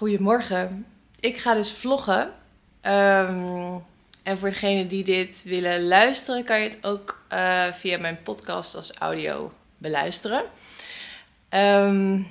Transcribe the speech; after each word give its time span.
Goedemorgen. 0.00 0.86
Ik 1.20 1.36
ga 1.36 1.54
dus 1.54 1.72
vloggen. 1.72 2.32
Ehm, 2.80 3.74
en 4.22 4.38
voor 4.38 4.48
degenen 4.48 4.88
die 4.88 5.04
dit 5.04 5.42
willen 5.44 5.86
luisteren, 5.86 6.44
kan 6.44 6.60
je 6.60 6.68
het 6.68 6.78
ook 6.82 7.22
eh, 7.28 7.64
via 7.72 7.98
mijn 7.98 8.22
podcast 8.22 8.74
als 8.74 8.92
audio 8.92 9.52
beluisteren. 9.78 10.44
Ehm, 11.48 12.22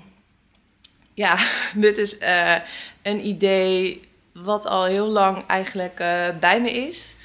ja, 1.13 1.37
dit 1.85 1.97
is 1.97 2.17
eh, 2.17 2.55
een 3.01 3.25
idee 3.25 4.01
wat 4.33 4.65
al 4.65 4.85
heel 4.85 5.07
lang 5.07 5.45
eigenlijk 5.47 5.99
eh, 5.99 6.27
bij 6.39 6.61
me 6.61 6.71
is. 6.71 7.15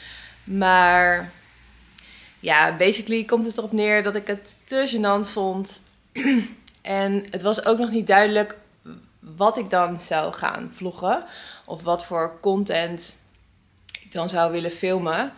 Maar 0.45 1.33
ja, 2.41 2.77
basically 2.77 3.25
komt 3.25 3.47
het 3.47 3.59
erop 3.59 3.73
neer 3.73 4.03
dat 4.03 4.15
ik 4.15 4.27
het 4.27 4.59
te 4.65 4.91
gênant 4.95 5.29
vond. 5.29 5.83
en 6.83 7.25
het 7.31 7.43
was 7.43 7.65
ook 7.67 7.79
nog 7.79 7.91
niet 7.91 8.07
duidelijk 8.07 8.63
wat 9.37 9.59
ik 9.59 9.71
dan 9.71 10.01
zou 10.01 10.33
gaan 10.33 10.73
vloggen. 10.75 11.25
Of 11.65 11.83
wat 11.83 12.05
voor 12.05 12.39
content 12.41 13.17
ik 14.03 14.13
dan 14.13 14.29
zou 14.29 14.53
willen 14.53 14.71
filmen. 14.71 15.33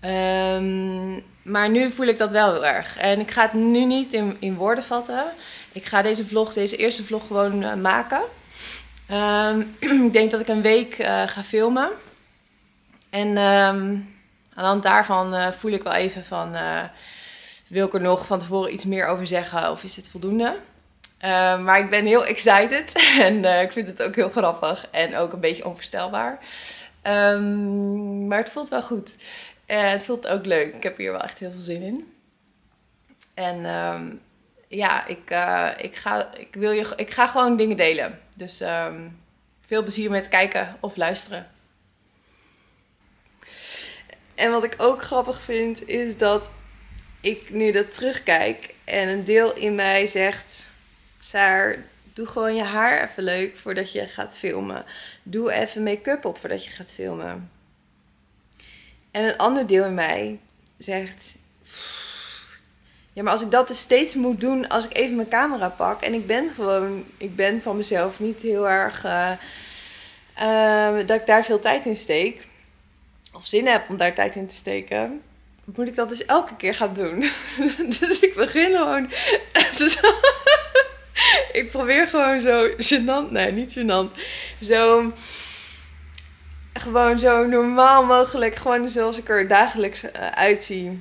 Ehm, 0.00 1.20
maar 1.42 1.70
nu 1.70 1.90
voel 1.92 2.06
ik 2.06 2.18
dat 2.18 2.32
wel 2.32 2.52
heel 2.52 2.66
erg. 2.66 2.96
En 2.96 3.20
ik 3.20 3.30
ga 3.30 3.42
het 3.42 3.52
nu 3.52 3.84
niet 3.84 4.12
in, 4.12 4.36
in 4.38 4.54
woorden 4.54 4.84
vatten. 4.84 5.24
Ik 5.72 5.84
ga 5.84 6.02
deze 6.02 6.26
vlog, 6.26 6.52
deze 6.52 6.76
eerste 6.76 7.04
vlog 7.04 7.26
gewoon 7.26 7.62
eh, 7.62 7.74
maken. 7.74 8.22
Ehm, 9.06 9.60
ik 10.06 10.12
denk 10.12 10.30
dat 10.30 10.40
ik 10.40 10.48
een 10.48 10.62
week 10.62 10.98
uh, 10.98 11.22
ga 11.26 11.42
filmen. 11.42 11.90
En 13.10 13.28
um, 13.28 13.36
aan 14.54 14.64
de 14.64 14.70
hand 14.70 14.82
daarvan 14.82 15.34
uh, 15.34 15.48
voel 15.48 15.70
ik 15.70 15.82
wel 15.82 15.92
even 15.92 16.24
van... 16.24 16.56
wil 17.68 17.86
ik 17.86 17.94
er 17.94 18.00
nog 18.00 18.26
van 18.26 18.38
tevoren 18.38 18.72
iets 18.72 18.84
meer 18.84 19.06
over 19.06 19.26
zeggen 19.26 19.70
of 19.70 19.84
is 19.84 19.96
het 19.96 20.08
voldoende? 20.08 20.56
Uh, 21.24 21.60
maar 21.60 21.78
ik 21.78 21.90
ben 21.90 22.06
heel 22.06 22.26
excited 22.26 22.92
en 23.20 23.44
uh, 23.44 23.62
ik 23.62 23.72
vind 23.72 23.86
het 23.86 24.02
ook 24.02 24.14
heel 24.14 24.28
grappig 24.28 24.88
en 24.90 25.16
ook 25.16 25.32
een 25.32 25.40
beetje 25.40 25.66
onvoorstelbaar. 25.66 26.38
Um, 27.02 28.26
maar 28.26 28.38
het 28.38 28.50
voelt 28.50 28.68
wel 28.68 28.82
goed. 28.82 29.16
Uh, 29.66 29.90
het 29.90 30.02
voelt 30.02 30.26
ook 30.26 30.46
leuk. 30.46 30.74
Ik 30.74 30.82
heb 30.82 30.96
hier 30.96 31.12
wel 31.12 31.20
echt 31.20 31.38
heel 31.38 31.50
veel 31.50 31.60
zin 31.60 31.82
in. 31.82 32.12
En 33.34 33.64
um, 33.64 34.20
ja, 34.68 35.06
ik, 35.06 35.34
ik, 35.78 35.96
ga, 35.96 36.34
ik, 36.36 36.54
wil 36.54 36.70
je, 36.70 36.92
ik 36.96 37.10
ga 37.10 37.26
gewoon 37.26 37.56
dingen 37.56 37.76
delen. 37.76 38.18
Dus 38.34 38.62
veel 39.60 39.82
plezier 39.82 40.10
met 40.10 40.28
kijken 40.28 40.76
of 40.80 40.96
luisteren. 40.96 41.46
En 44.34 44.50
wat 44.50 44.64
ik 44.64 44.74
ook 44.78 45.02
grappig 45.02 45.40
vind, 45.40 45.88
is 45.88 46.16
dat 46.16 46.50
ik 47.20 47.50
nu 47.50 47.72
dat 47.72 47.92
terugkijk 47.92 48.74
en 48.84 49.08
een 49.08 49.24
deel 49.24 49.54
in 49.54 49.74
mij 49.74 50.06
zegt 50.06 50.70
Saar, 51.28 51.76
doe 52.12 52.26
gewoon 52.26 52.54
je 52.54 52.62
haar 52.62 53.08
even 53.10 53.22
leuk 53.22 53.56
voordat 53.56 53.92
je 53.92 54.06
gaat 54.06 54.36
filmen. 54.36 54.84
Doe 55.22 55.52
even 55.52 55.82
make-up 55.82 56.24
op 56.24 56.38
voordat 56.38 56.64
je 56.64 56.70
gaat 56.70 56.92
filmen. 56.92 57.50
En 59.10 59.24
een 59.24 59.36
ander 59.36 59.66
deel 59.66 59.84
in 59.84 59.94
mij 59.94 60.38
zegt: 60.78 61.36
Ja, 63.12 63.22
maar 63.22 63.32
als 63.32 63.42
ik 63.42 63.50
dat 63.50 63.68
dus 63.68 63.78
steeds 63.78 64.14
moet 64.14 64.40
doen 64.40 64.68
als 64.68 64.84
ik 64.84 64.96
even 64.96 65.16
mijn 65.16 65.28
camera 65.28 65.68
pak. 65.68 66.02
En 66.02 66.14
ik 66.14 66.26
ben 66.26 66.50
gewoon, 66.54 67.04
ik 67.16 67.36
ben 67.36 67.62
van 67.62 67.76
mezelf 67.76 68.20
niet 68.20 68.40
heel 68.40 68.68
erg. 68.68 69.04
Uh, 69.04 69.32
uh, 70.40 71.06
dat 71.06 71.20
ik 71.20 71.26
daar 71.26 71.44
veel 71.44 71.60
tijd 71.60 71.86
in 71.86 71.96
steek. 71.96 72.48
Of 73.32 73.46
zin 73.46 73.66
heb 73.66 73.88
om 73.88 73.96
daar 73.96 74.14
tijd 74.14 74.36
in 74.36 74.46
te 74.46 74.54
steken. 74.54 75.22
Moet 75.64 75.88
ik 75.88 75.94
dat 75.94 76.08
dus 76.08 76.24
elke 76.24 76.56
keer 76.56 76.74
gaan 76.74 76.94
doen? 76.94 77.20
dus 78.00 78.18
ik 78.18 78.34
begin 78.34 78.76
gewoon 78.76 79.10
ik 81.52 81.70
probeer 81.70 82.06
gewoon 82.06 82.40
zo 82.40 82.68
gênant, 82.68 83.30
nee, 83.30 83.52
niet 83.52 83.78
gênant. 83.78 84.20
Zo, 84.62 85.12
gewoon 86.72 87.18
zo 87.18 87.46
normaal 87.46 88.04
mogelijk, 88.04 88.54
gewoon 88.54 88.90
zoals 88.90 89.18
ik 89.18 89.28
er 89.28 89.48
dagelijks 89.48 90.04
uh, 90.04 90.10
uitzie. 90.34 91.00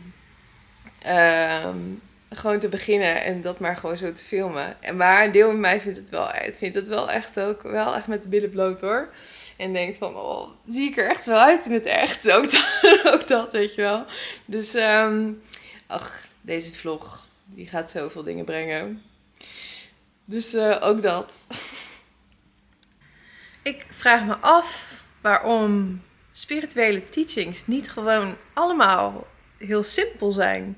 Um, 1.65 2.01
gewoon 2.29 2.59
te 2.59 2.67
beginnen 2.67 3.23
en 3.23 3.41
dat 3.41 3.59
maar 3.59 3.77
gewoon 3.77 3.97
zo 3.97 4.13
te 4.13 4.23
filmen. 4.23 4.81
En 4.81 4.97
maar 4.97 5.25
een 5.25 5.31
deel 5.31 5.49
van 5.49 5.59
mij 5.59 5.81
vindt 5.81 5.97
het 5.97 6.09
wel, 6.09 6.29
vindt 6.55 6.75
het 6.75 6.87
wel 6.87 7.09
echt 7.09 7.39
ook, 7.39 7.61
wel 7.61 7.95
echt 7.95 8.07
met 8.07 8.21
de 8.21 8.27
billen 8.27 8.49
bloot 8.49 8.81
hoor. 8.81 9.09
En 9.57 9.73
denkt 9.73 9.97
van, 9.97 10.15
oh, 10.15 10.49
zie 10.65 10.89
ik 10.89 10.97
er 10.97 11.09
echt 11.09 11.25
wel 11.25 11.39
uit 11.39 11.65
in 11.65 11.71
het 11.71 11.85
echt. 11.85 12.29
Ook 12.37 12.51
dat, 12.51 13.01
ook 13.05 13.27
dat 13.27 13.51
weet 13.51 13.75
je 13.75 13.81
wel. 13.81 14.05
Dus, 14.45 14.73
um, 14.73 15.41
ach, 15.87 16.25
deze 16.41 16.73
vlog, 16.73 17.25
die 17.45 17.67
gaat 17.67 17.89
zoveel 17.89 18.23
dingen 18.23 18.45
brengen. 18.45 19.03
Dus 20.29 20.53
uh, 20.53 20.77
ook 20.79 21.01
dat. 21.01 21.47
Ik 23.61 23.85
vraag 23.89 24.25
me 24.25 24.35
af 24.37 25.03
waarom 25.21 26.01
spirituele 26.31 27.09
teachings 27.09 27.67
niet 27.67 27.89
gewoon 27.91 28.37
allemaal 28.53 29.27
heel 29.57 29.83
simpel 29.83 30.31
zijn. 30.31 30.77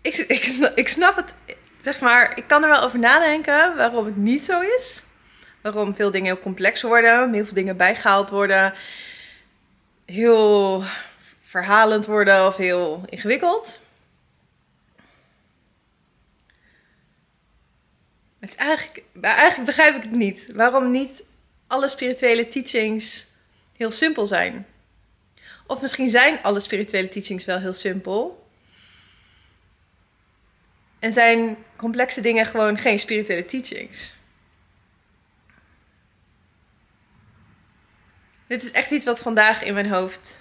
Ik, 0.00 0.16
ik, 0.36 0.44
ik 0.74 0.88
snap 0.88 1.16
het, 1.16 1.34
zeg 1.80 2.00
maar, 2.00 2.36
ik 2.36 2.46
kan 2.46 2.62
er 2.62 2.68
wel 2.68 2.82
over 2.82 2.98
nadenken 2.98 3.76
waarom 3.76 4.04
het 4.04 4.16
niet 4.16 4.42
zo 4.42 4.60
is. 4.60 5.02
Waarom 5.60 5.94
veel 5.94 6.10
dingen 6.10 6.32
heel 6.32 6.42
complex 6.42 6.82
worden, 6.82 7.32
heel 7.32 7.44
veel 7.44 7.54
dingen 7.54 7.76
bijgehaald 7.76 8.30
worden, 8.30 8.74
heel 10.04 10.84
verhalend 11.42 12.06
worden 12.06 12.46
of 12.46 12.56
heel 12.56 13.02
ingewikkeld. 13.06 13.80
Het 18.40 18.50
is 18.50 18.56
eigenlijk, 18.56 19.02
eigenlijk 19.20 19.66
begrijp 19.66 19.96
ik 19.96 20.02
het 20.02 20.10
niet. 20.10 20.52
Waarom 20.54 20.90
niet 20.90 21.24
alle 21.66 21.88
spirituele 21.88 22.48
teachings 22.48 23.26
heel 23.76 23.90
simpel 23.90 24.26
zijn? 24.26 24.66
Of 25.66 25.80
misschien 25.80 26.10
zijn 26.10 26.42
alle 26.42 26.60
spirituele 26.60 27.08
teachings 27.08 27.44
wel 27.44 27.58
heel 27.58 27.74
simpel. 27.74 28.48
En 30.98 31.12
zijn 31.12 31.56
complexe 31.76 32.20
dingen 32.20 32.46
gewoon 32.46 32.78
geen 32.78 32.98
spirituele 32.98 33.46
teachings. 33.46 34.14
Dit 38.46 38.62
is 38.62 38.70
echt 38.70 38.90
iets 38.90 39.04
wat 39.04 39.20
vandaag 39.20 39.62
in 39.62 39.74
mijn 39.74 39.90
hoofd 39.90 40.38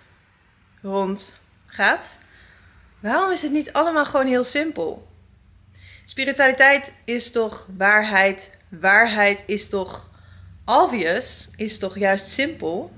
rondgaat. 0.81 2.19
Waarom 2.99 3.31
is 3.31 3.41
het 3.41 3.51
niet 3.51 3.73
allemaal 3.73 4.05
gewoon 4.05 4.27
heel 4.27 4.43
simpel? 4.43 5.08
Spiritualiteit 6.09 6.93
is 7.05 7.31
toch 7.31 7.67
waarheid. 7.77 8.57
Waarheid 8.69 9.43
is 9.45 9.69
toch 9.69 10.09
obvious, 10.65 11.49
is 11.55 11.77
toch 11.79 11.97
juist 11.97 12.27
simpel. 12.27 12.91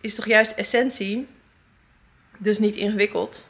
Is 0.00 0.14
toch 0.14 0.26
juist 0.26 0.52
essentie. 0.52 1.28
Dus 2.38 2.58
niet 2.58 2.74
ingewikkeld. 2.74 3.48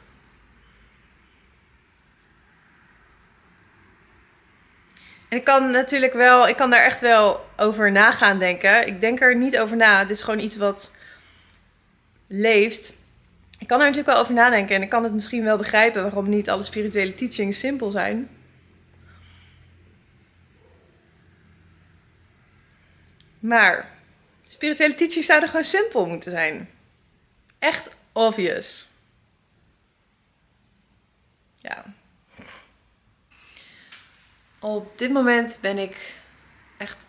En 5.29 5.37
ik 5.37 5.43
kan 5.43 5.71
natuurlijk 5.71 6.13
wel, 6.13 6.47
ik 6.47 6.55
kan 6.55 6.69
daar 6.69 6.83
echt 6.83 7.01
wel 7.01 7.45
over 7.57 7.91
na 7.91 8.11
gaan 8.11 8.39
denken. 8.39 8.87
Ik 8.87 9.01
denk 9.01 9.21
er 9.21 9.35
niet 9.35 9.57
over 9.57 9.77
na. 9.77 10.01
Dit 10.01 10.17
is 10.17 10.23
gewoon 10.23 10.39
iets 10.39 10.57
wat 10.57 10.91
leeft 12.27 12.96
ik 13.59 13.67
kan 13.67 13.79
er 13.79 13.85
natuurlijk 13.85 14.13
wel 14.13 14.21
over 14.21 14.33
nadenken 14.33 14.75
en 14.75 14.81
ik 14.81 14.89
kan 14.89 15.03
het 15.03 15.13
misschien 15.13 15.43
wel 15.43 15.57
begrijpen 15.57 16.01
waarom 16.01 16.29
niet 16.29 16.49
alle 16.49 16.63
spirituele 16.63 17.15
teachings 17.15 17.59
simpel 17.59 17.91
zijn. 17.91 18.29
Maar 23.39 23.89
spirituele 24.47 24.95
teachings 24.95 25.25
zouden 25.25 25.49
gewoon 25.49 25.65
simpel 25.65 26.05
moeten 26.05 26.31
zijn. 26.31 26.69
Echt 27.59 27.97
obvious. 28.13 28.87
Ja. 31.55 31.85
Op 34.59 34.97
dit 34.97 35.11
moment 35.11 35.57
ben 35.61 35.77
ik 35.77 36.13
echt 36.77 37.05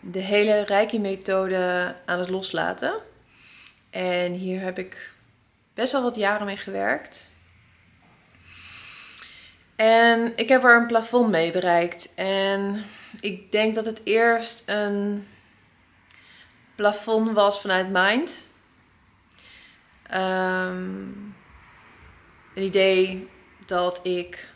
de 0.00 0.18
hele 0.18 0.64
Reiki-methode 0.64 1.94
aan 2.06 2.18
het 2.18 2.28
loslaten. 2.28 2.94
En 3.90 4.32
hier 4.32 4.60
heb 4.60 4.78
ik 4.78 5.12
best 5.74 5.92
wel 5.92 6.02
wat 6.02 6.16
jaren 6.16 6.46
mee 6.46 6.56
gewerkt. 6.56 7.28
En 9.76 10.32
ik 10.36 10.48
heb 10.48 10.64
er 10.64 10.76
een 10.76 10.86
plafond 10.86 11.30
mee 11.30 11.50
bereikt. 11.50 12.14
En 12.14 12.84
ik 13.20 13.52
denk 13.52 13.74
dat 13.74 13.84
het 13.84 14.00
eerst 14.04 14.62
een 14.66 15.26
plafond 16.74 17.32
was 17.32 17.60
vanuit 17.60 17.88
mind. 17.90 18.44
Um, 20.14 21.34
een 22.54 22.62
idee 22.62 23.28
dat 23.66 24.00
ik 24.02 24.48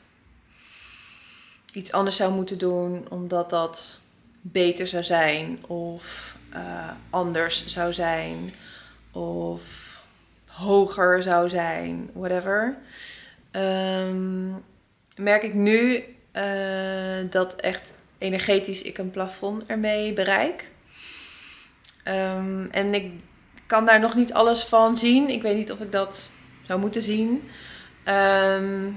iets 1.73 1.93
anders 1.93 2.17
zou 2.17 2.33
moeten 2.33 2.59
doen 2.59 3.07
omdat 3.11 3.51
dat 3.51 4.01
beter 4.41 4.87
zou 4.87 5.03
zijn 5.03 5.67
of 5.67 6.37
uh, 6.55 6.91
anders 7.11 7.67
zou 7.67 7.93
zijn 7.93 8.55
of 9.13 9.84
hoger 10.55 11.23
zou 11.23 11.49
zijn, 11.49 12.11
whatever. 12.13 12.77
Um, 13.53 14.65
merk 15.17 15.43
ik 15.43 15.55
nu 15.55 16.05
eh, 16.33 17.31
dat 17.31 17.55
echt 17.55 17.95
energetisch 18.19 18.83
ik 18.83 18.99
een 18.99 19.11
plafond 19.11 19.67
ermee 19.67 20.13
bereik. 20.13 20.71
Ehm, 22.03 22.67
en 22.71 22.95
ik 22.95 23.13
kan 23.67 23.87
daar 23.87 24.01
nog 24.01 24.15
niet 24.15 24.33
alles 24.33 24.65
van 24.65 24.99
zien. 24.99 25.29
Ik 25.29 25.43
weet 25.43 25.57
niet 25.57 25.73
of 25.73 25.81
ik 25.81 25.93
dat 25.93 26.31
zou 26.67 26.81
moeten 26.81 27.03
zien. 27.03 27.51
Ehm, 28.05 28.91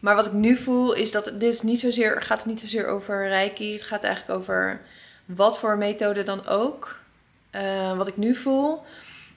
maar 0.00 0.14
wat 0.14 0.26
ik 0.26 0.32
nu 0.32 0.56
voel 0.56 0.92
is 0.92 1.10
dat 1.10 1.32
dit 1.38 1.62
niet 1.62 1.80
zozeer, 1.80 2.22
gaat 2.22 2.38
het 2.38 2.46
niet 2.46 2.60
zozeer 2.60 2.86
over 2.86 3.28
Reiki. 3.28 3.72
Het 3.72 3.82
gaat 3.82 4.04
eigenlijk 4.04 4.38
over 4.38 4.80
wat 5.24 5.58
voor 5.58 5.78
methode 5.78 6.22
dan 6.22 6.46
ook. 6.46 7.00
Uh, 7.52 7.96
wat 7.96 8.06
ik 8.06 8.16
nu 8.16 8.34
voel 8.34 8.82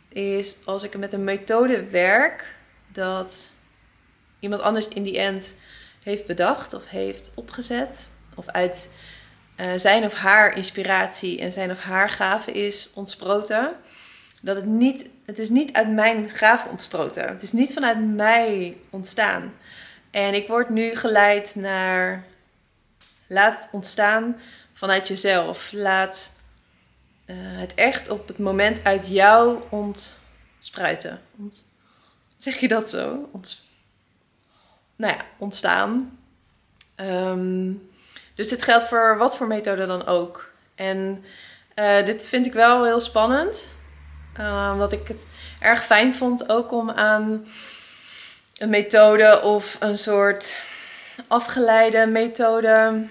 is 0.10 0.66
als 0.66 0.84
ik 0.84 0.98
met 0.98 1.14
een 1.14 1.24
methode 1.24 1.86
werk 1.86 2.56
dat 2.88 3.50
iemand 4.40 4.62
anders 4.62 4.88
in 4.88 5.04
die 5.04 5.20
end 5.20 5.54
heeft 6.04 6.26
bedacht 6.26 6.74
of 6.74 6.90
heeft 6.90 7.32
opgezet. 7.36 8.08
Of 8.36 8.48
uit 8.48 8.90
uh, 9.58 9.68
zijn 9.76 10.04
of 10.04 10.14
haar 10.14 10.56
inspiratie 10.56 11.40
en 11.40 11.52
zijn 11.52 11.72
of 11.72 11.80
haar 11.80 12.10
gave 12.10 12.52
is 12.52 12.92
ontsproten. 12.94 13.76
Dat 14.42 14.56
het 14.56 14.66
niet, 14.66 15.06
het 15.26 15.40
is 15.40 15.50
niet 15.50 15.74
uit 15.74 15.92
mijn 15.92 16.30
gave 16.30 16.70
ontsproten. 16.70 17.28
Het 17.28 17.42
is 17.42 17.52
niet 17.52 17.74
vanuit 17.74 18.16
mij 18.16 18.78
ontstaan. 18.90 19.54
En 20.12 20.34
ik 20.34 20.48
word 20.48 20.70
nu 20.70 20.96
geleid 20.96 21.56
naar 21.56 22.24
laat 23.28 23.58
het 23.58 23.70
ontstaan 23.72 24.40
vanuit 24.74 25.08
jezelf. 25.08 25.72
Laat 25.72 26.39
uh, 27.30 27.36
het 27.36 27.74
echt 27.74 28.10
op 28.10 28.28
het 28.28 28.38
moment 28.38 28.80
uit 28.84 29.08
jou 29.08 29.60
ontspruiten. 29.70 31.22
Ont, 31.38 31.64
zeg 32.38 32.60
je 32.60 32.68
dat 32.68 32.90
zo? 32.90 33.30
Nou 34.96 35.14
ja, 35.14 35.22
ontstaan. 35.38 36.20
Um, 36.96 37.90
dus 38.36 38.48
dit 38.48 38.64
geldt 38.64 38.88
voor 38.88 39.18
wat 39.18 39.38
voor 39.38 39.48
methode 39.48 39.86
dan 39.86 40.06
ook. 40.06 40.52
En 40.76 41.24
uh, 41.76 42.06
dit 42.06 42.24
vind 42.24 42.46
ik 42.46 42.54
wel 42.54 42.86
heel 42.86 43.00
spannend. 43.00 43.70
Uh, 44.40 44.70
omdat 44.74 44.92
ik 44.92 45.08
het 45.08 45.18
erg 45.60 45.86
fijn 45.86 46.16
vond 46.16 46.50
ook 46.50 46.72
om 46.72 46.90
aan 46.90 47.48
een 48.58 48.70
methode 48.70 49.42
of 49.42 49.78
een 49.80 49.98
soort 49.98 50.56
afgeleide 51.28 52.08
methode 52.08 53.08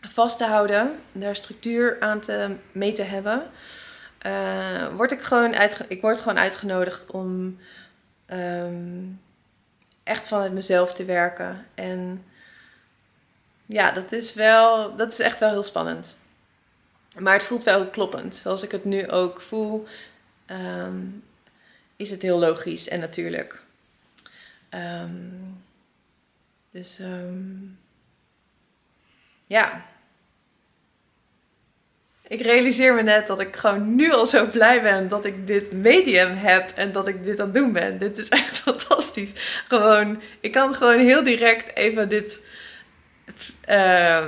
vast 0.00 0.38
te 0.38 0.44
houden. 0.44 1.00
Daar 1.12 1.36
structuur 1.36 2.00
aan 2.00 2.20
te, 2.20 2.56
mee 2.72 2.92
te 2.92 3.02
hebben. 3.02 3.50
Uh, 4.26 4.88
word 4.96 5.12
ik, 5.12 5.20
gewoon 5.20 5.54
ik 5.88 6.00
word 6.00 6.20
gewoon 6.20 6.38
uitgenodigd 6.38 7.10
om 7.10 7.58
um, 8.32 9.20
echt 10.02 10.28
vanuit 10.28 10.52
mezelf 10.52 10.94
te 10.94 11.04
werken. 11.04 11.66
En 11.74 12.24
ja, 13.66 13.90
dat 13.90 14.12
is 14.12 14.34
wel, 14.34 14.96
dat 14.96 15.12
is 15.12 15.18
echt 15.18 15.38
wel 15.38 15.50
heel 15.50 15.62
spannend. 15.62 16.16
Maar 17.18 17.34
het 17.34 17.44
voelt 17.44 17.64
wel 17.64 17.86
kloppend. 17.86 18.36
Zoals 18.36 18.62
ik 18.62 18.70
het 18.70 18.84
nu 18.84 19.08
ook 19.08 19.40
voel, 19.40 19.86
um, 20.46 21.24
is 21.96 22.10
het 22.10 22.22
heel 22.22 22.38
logisch 22.38 22.88
en 22.88 23.00
natuurlijk. 23.00 23.62
Um, 24.70 25.62
dus 26.70 27.00
ja. 29.48 29.86
Ik 32.28 32.40
realiseer 32.40 32.94
me 32.94 33.02
net 33.02 33.26
dat 33.26 33.40
ik 33.40 33.56
gewoon 33.56 33.94
nu 33.94 34.12
al 34.12 34.26
zo 34.26 34.46
blij 34.46 34.82
ben 34.82 35.08
dat 35.08 35.24
ik 35.24 35.46
dit 35.46 35.72
medium 35.72 36.36
heb 36.36 36.72
en 36.74 36.92
dat 36.92 37.06
ik 37.06 37.24
dit 37.24 37.40
aan 37.40 37.46
het 37.46 37.54
doen 37.54 37.72
ben. 37.72 37.98
Dit 37.98 38.18
is 38.18 38.28
echt 38.28 38.58
fantastisch. 38.68 39.32
Gewoon, 39.68 40.22
ik 40.40 40.52
kan 40.52 40.74
gewoon 40.74 40.98
heel 40.98 41.24
direct 41.24 41.76
even 41.76 42.08
dit 42.08 42.40
uh, 43.68 44.24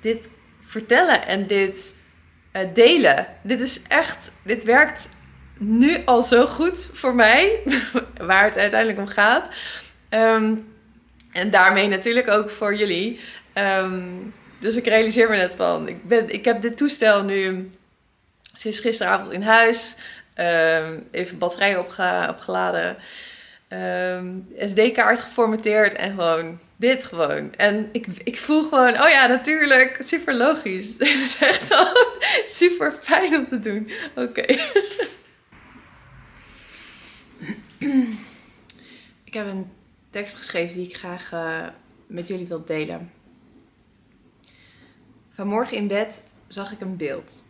dit 0.00 0.28
vertellen 0.66 1.26
en 1.26 1.46
dit 1.46 1.94
uh, 2.52 2.62
delen. 2.74 3.26
Dit 3.42 3.60
is 3.60 3.82
echt, 3.82 4.32
dit 4.42 4.64
werkt 4.64 5.08
nu 5.58 6.02
al 6.04 6.22
zo 6.22 6.46
goed 6.46 6.88
voor 6.92 7.14
mij, 7.14 7.60
waar 8.20 8.44
het 8.44 8.56
uiteindelijk 8.56 8.98
om 8.98 9.06
gaat. 9.06 9.48
Um, 10.10 10.74
en 11.32 11.50
daarmee 11.50 11.88
natuurlijk 11.88 12.30
ook 12.30 12.50
voor 12.50 12.74
jullie. 12.74 13.20
Um, 13.54 14.34
dus 14.58 14.76
ik 14.76 14.86
realiseer 14.86 15.30
me 15.30 15.36
net 15.36 15.54
van, 15.54 15.88
ik, 15.88 16.08
ben, 16.08 16.30
ik 16.30 16.44
heb 16.44 16.62
dit 16.62 16.76
toestel 16.76 17.22
nu 17.22 17.70
sinds 18.56 18.78
gisteravond 18.78 19.32
in 19.32 19.42
huis. 19.42 19.96
Um, 20.38 21.08
even 21.10 21.38
batterij 21.38 21.78
opge 21.78 22.26
opgeladen. 22.28 22.96
SD-kaart 24.58 25.20
geformateerd 25.20 25.94
en 25.94 26.14
gewoon 26.14 26.58
dit 26.76 27.04
gewoon. 27.04 27.54
En 27.54 27.88
ik, 27.92 28.06
ik 28.24 28.38
voel 28.38 28.62
gewoon, 28.62 29.02
oh 29.02 29.08
ja, 29.08 29.26
natuurlijk, 29.26 29.96
super 30.00 30.34
logisch. 30.34 30.96
Dit 30.98 31.08
is 31.08 31.38
echt 31.40 31.72
al 31.72 31.92
super 32.60 32.94
fijn 33.02 33.36
om 33.36 33.46
te 33.46 33.58
doen. 33.58 33.90
Oké. 34.14 34.44
ik 39.24 39.34
heb 39.34 39.46
een 39.46 39.70
tekst 40.10 40.36
geschreven 40.36 40.76
die 40.76 40.88
ik 40.88 40.96
graag 40.96 41.32
uh, 41.32 41.66
met 42.06 42.28
jullie 42.28 42.46
wil 42.46 42.64
delen. 42.64 43.10
Vanmorgen 45.36 45.76
in 45.76 45.86
bed 45.86 46.30
zag 46.46 46.72
ik 46.72 46.80
een 46.80 46.96
beeld. 46.96 47.44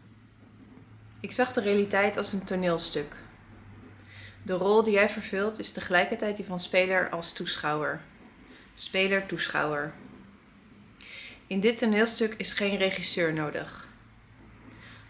Ik 1.20 1.32
zag 1.32 1.52
de 1.52 1.60
realiteit 1.60 2.16
als 2.16 2.32
een 2.32 2.44
toneelstuk. 2.44 3.16
De 4.42 4.52
rol 4.52 4.82
die 4.82 4.92
jij 4.92 5.08
vervult 5.08 5.58
is 5.58 5.72
tegelijkertijd 5.72 6.36
die 6.36 6.46
van 6.46 6.60
speler 6.60 7.10
als 7.10 7.32
toeschouwer 7.32 8.00
speler-toeschouwer. 8.76 9.92
In 11.46 11.60
dit 11.60 11.78
toneelstuk 11.78 12.34
is 12.34 12.52
geen 12.52 12.76
regisseur 12.76 13.32
nodig. 13.32 13.88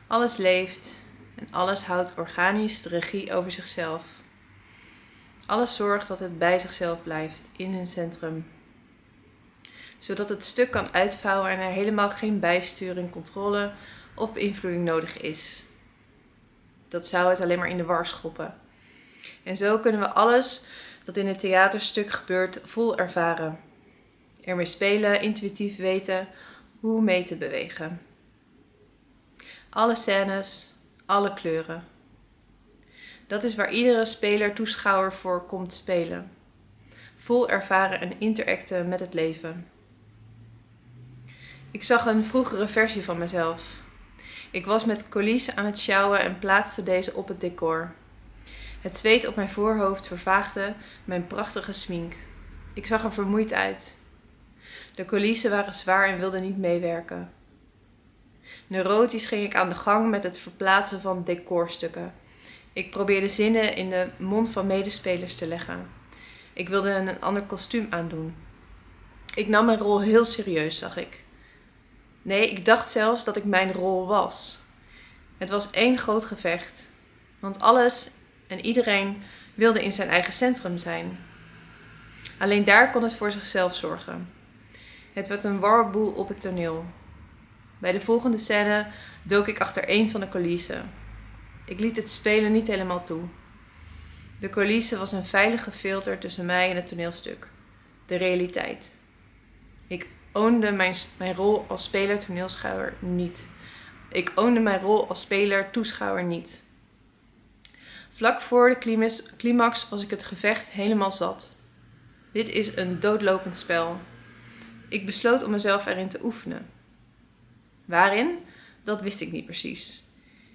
Alles 0.06 0.37
leeft 0.37 0.90
en 1.34 1.49
alles 1.50 1.84
houdt 1.84 2.19
organisch 2.19 2.82
de 2.82 2.88
regie 2.88 3.34
over 3.34 3.50
zichzelf. 3.50 4.05
Alles 5.46 5.76
zorgt 5.76 6.08
dat 6.08 6.19
het 6.19 6.38
bij 6.38 6.58
zichzelf 6.58 7.02
blijft, 7.02 7.49
in 7.56 7.75
hun 7.75 7.87
centrum. 7.87 8.46
Zodat 10.06 10.29
het 10.29 10.44
stuk 10.44 10.70
kan 10.70 10.93
uitvouwen 10.93 11.50
en 11.50 11.58
er 11.58 11.70
helemaal 11.70 12.11
geen 12.11 12.41
bijsturing, 12.41 13.11
controle 13.11 13.73
of 14.14 14.32
beïnvloeding 14.32 14.85
nodig 14.85 15.20
is. 15.20 15.64
Dat 16.88 17.06
zou 17.06 17.31
het 17.31 17.41
alleen 17.41 17.58
maar 17.58 17.69
in 17.69 17.76
de 17.76 17.85
war 17.85 18.06
schoppen. 18.06 18.55
En 19.43 19.56
zo 19.56 19.79
kunnen 19.79 20.00
we 20.00 20.08
alles 20.08 20.64
dat 21.05 21.17
in 21.17 21.26
het 21.26 21.38
theaterstuk 21.38 22.11
gebeurt 22.11 22.61
vol 22.64 22.99
ervaren. 22.99 23.61
Ermee 24.44 24.67
spelen, 24.67 25.20
intuïtief 25.20 25.76
weten 25.76 26.28
hoe 26.81 27.02
mee 27.02 27.25
te 27.25 27.37
bewegen. 27.37 28.02
Alle 29.71 29.95
scènes, 29.95 30.75
alle 31.07 31.35
kleuren. 31.35 31.85
Dat 33.26 33.42
is 33.42 33.54
waar 33.54 33.73
iedere 33.73 34.04
speler 34.04 34.54
toeschouwer 34.54 35.12
voor 35.12 35.47
komt 35.47 35.73
spelen. 35.73 36.31
Vol 37.16 37.49
ervaren 37.49 38.00
en 38.00 38.21
interacten 38.21 38.88
met 38.88 39.00
het 39.00 39.14
leven. 39.14 39.75
Ik 41.76 41.83
zag 41.83 42.06
een 42.06 42.25
vroegere 42.25 42.68
versie 42.68 43.04
van 43.04 43.18
mezelf. 43.18 43.80
Ik 44.50 44.66
was 44.66 44.85
met 44.85 45.09
coulissen 45.09 45.56
aan 45.56 45.64
het 45.64 45.78
sjouwen 45.78 46.21
en 46.21 46.38
plaatste 46.38 46.83
deze 46.83 47.14
op 47.14 47.28
het 47.28 47.40
decor. 47.40 47.92
Het 48.80 48.97
zweet 48.97 49.26
op 49.26 49.37
mijn 49.37 49.49
voorhoofd 49.49 50.06
vervaagde 50.06 50.75
mijn 51.04 51.26
prachtige 51.26 51.73
smink. 51.73 52.14
Ik 52.75 52.87
zag 52.87 53.04
er 53.04 53.12
vermoeid 53.12 53.52
uit. 53.52 53.99
De 54.95 55.04
coulissen 55.04 55.50
waren 55.50 55.75
zwaar 55.75 56.09
en 56.09 56.18
wilden 56.18 56.42
niet 56.42 56.59
meewerken. 56.59 57.33
Neurotisch 58.66 59.26
ging 59.26 59.45
ik 59.45 59.56
aan 59.56 59.68
de 59.68 59.75
gang 59.75 60.11
met 60.11 60.23
het 60.23 60.38
verplaatsen 60.38 61.00
van 61.00 61.25
decorstukken. 61.25 62.14
Ik 62.73 62.90
probeerde 62.90 63.28
zinnen 63.28 63.76
in 63.76 63.90
de 63.90 64.09
mond 64.18 64.49
van 64.49 64.66
medespelers 64.66 65.37
te 65.37 65.47
leggen. 65.47 65.87
Ik 66.52 66.68
wilde 66.68 66.90
een 66.90 67.21
ander 67.21 67.42
kostuum 67.42 67.87
aandoen. 67.90 68.35
Ik 69.35 69.49
nam 69.49 69.66
mijn 69.66 69.78
rol 69.78 70.00
heel 70.00 70.25
serieus, 70.25 70.78
zag 70.78 70.97
ik. 70.97 71.25
Nee, 72.26 72.50
ik 72.50 72.64
dacht 72.64 72.90
zelfs 72.90 73.25
dat 73.25 73.37
ik 73.37 73.45
mijn 73.45 73.73
rol 73.73 74.06
was. 74.06 74.59
Het 75.38 75.49
was 75.49 75.71
één 75.71 75.99
groot 75.99 76.25
gevecht, 76.25 76.90
want 77.38 77.61
alles 77.61 78.11
en 78.47 78.64
iedereen 78.64 79.23
wilde 79.54 79.85
in 79.85 79.92
zijn 79.92 80.09
eigen 80.09 80.33
centrum 80.33 80.78
zijn. 80.78 81.18
Alleen 82.38 82.64
daar 82.64 82.90
kon 82.90 83.02
het 83.02 83.14
voor 83.14 83.33
zichzelf 83.33 83.75
zorgen. 83.75 84.28
Het 85.12 85.28
werd 85.28 85.45
een 85.45 85.59
warboel 85.59 86.11
op 86.12 86.28
het 86.28 86.40
toneel. 86.40 86.85
Bij 87.78 87.92
de 87.92 88.00
volgende 88.00 88.38
scène 88.38 88.87
dook 89.23 89.49
ik 89.49 89.61
achter 89.61 89.85
een 89.87 90.11
van 90.11 90.21
de 90.21 90.28
coulissen. 90.28 90.90
Ik 91.64 91.80
liet 91.80 91.97
het 91.97 92.11
spelen 92.11 92.52
niet 92.52 92.66
helemaal 92.66 93.02
toe. 93.02 93.23
De 94.40 94.50
coulisse 94.50 94.99
was 94.99 95.12
een 95.12 95.25
veilige 95.25 95.71
filter 95.71 96.18
tussen 96.18 96.47
mij 96.47 96.71
en 96.71 96.76
het 96.76 96.87
toneelstuk. 96.87 97.49
De 98.06 98.16
realiteit. 98.16 98.92
Ik 99.87 100.06
oonde 100.37 100.71
mijn, 100.71 100.95
mijn 101.19 101.35
rol 101.35 101.64
als 101.69 101.85
speler-toneelschouwer 101.85 102.95
niet. 102.99 103.47
Ik 104.09 104.33
oonde 104.35 104.61
mijn 104.61 104.81
rol 104.81 105.09
als 105.09 105.21
speler-toeschouwer 105.21 106.25
niet. 106.25 106.62
Vlak 108.12 108.40
voor 108.40 108.78
de 108.81 109.02
climax 109.37 109.88
was 109.88 110.02
ik 110.02 110.11
het 110.11 110.25
gevecht 110.25 110.71
helemaal 110.71 111.12
zat. 111.12 111.57
Dit 112.33 112.49
is 112.49 112.76
een 112.76 113.00
doodlopend 113.00 113.59
spel. 113.59 114.00
Ik 114.88 115.07
besloot 115.07 115.45
om 115.45 115.50
mezelf 115.50 115.87
erin 115.87 116.09
te 116.09 116.25
oefenen. 116.25 116.66
Waarin? 117.85 118.38
Dat 118.85 119.02
wist 119.02 119.21
ik 119.21 119.33
niet 119.33 119.45
precies. 119.45 120.05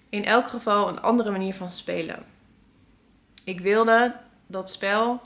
In 0.10 0.26
elk 0.26 0.48
geval 0.48 0.88
een 0.88 1.02
andere 1.02 1.32
manier 1.32 1.54
van 1.54 1.72
spelen. 1.72 2.26
Ik 3.44 3.60
wilde 3.60 4.16
dat 4.48 4.72
spel 4.72 5.22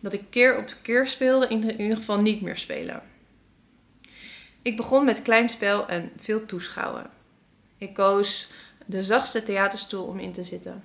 dat 0.00 0.12
ik 0.12 0.22
keer 0.30 0.58
op 0.58 0.76
keer 0.82 1.06
speelde, 1.06 1.48
in 1.48 1.80
ieder 1.80 1.96
geval 1.96 2.20
niet 2.20 2.40
meer 2.40 2.56
spelen. 2.56 3.02
Ik 4.62 4.76
begon 4.76 5.04
met 5.04 5.22
klein 5.22 5.48
spel 5.48 5.88
en 5.88 6.12
veel 6.18 6.46
toeschouwen. 6.46 7.10
Ik 7.78 7.94
koos 7.94 8.50
de 8.86 9.04
zachtste 9.04 9.42
theaterstoel 9.42 10.04
om 10.04 10.18
in 10.18 10.32
te 10.32 10.44
zitten. 10.44 10.82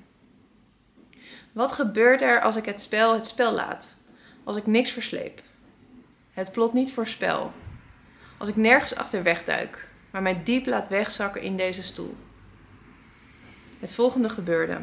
Wat 1.52 1.72
gebeurt 1.72 2.22
er 2.22 2.42
als 2.42 2.56
ik 2.56 2.66
het 2.66 2.82
spel 2.82 3.14
het 3.14 3.28
spel 3.28 3.54
laat? 3.54 3.96
Als 4.44 4.58
ik 4.58 4.66
niks 4.66 4.92
versleep? 4.92 5.42
Het 6.32 6.52
plot 6.52 6.74
niet 6.74 6.94
voorspel. 6.94 7.52
Als 8.38 8.50
ik 8.50 8.56
nergens 8.56 8.96
achter 8.96 9.24
wegduik, 9.24 9.88
maar 10.12 10.22
mij 10.22 10.44
diep 10.44 10.66
laat 10.66 10.88
wegzakken 10.88 11.42
in 11.42 11.58
deze 11.58 11.84
stoel. 11.84 12.16
Het 13.80 13.94
volgende 13.94 14.30
gebeurde. 14.30 14.82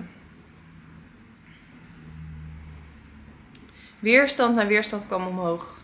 Weerstand 3.98 4.54
na 4.54 4.66
weerstand 4.66 5.06
kwam 5.06 5.26
omhoog. 5.26 5.82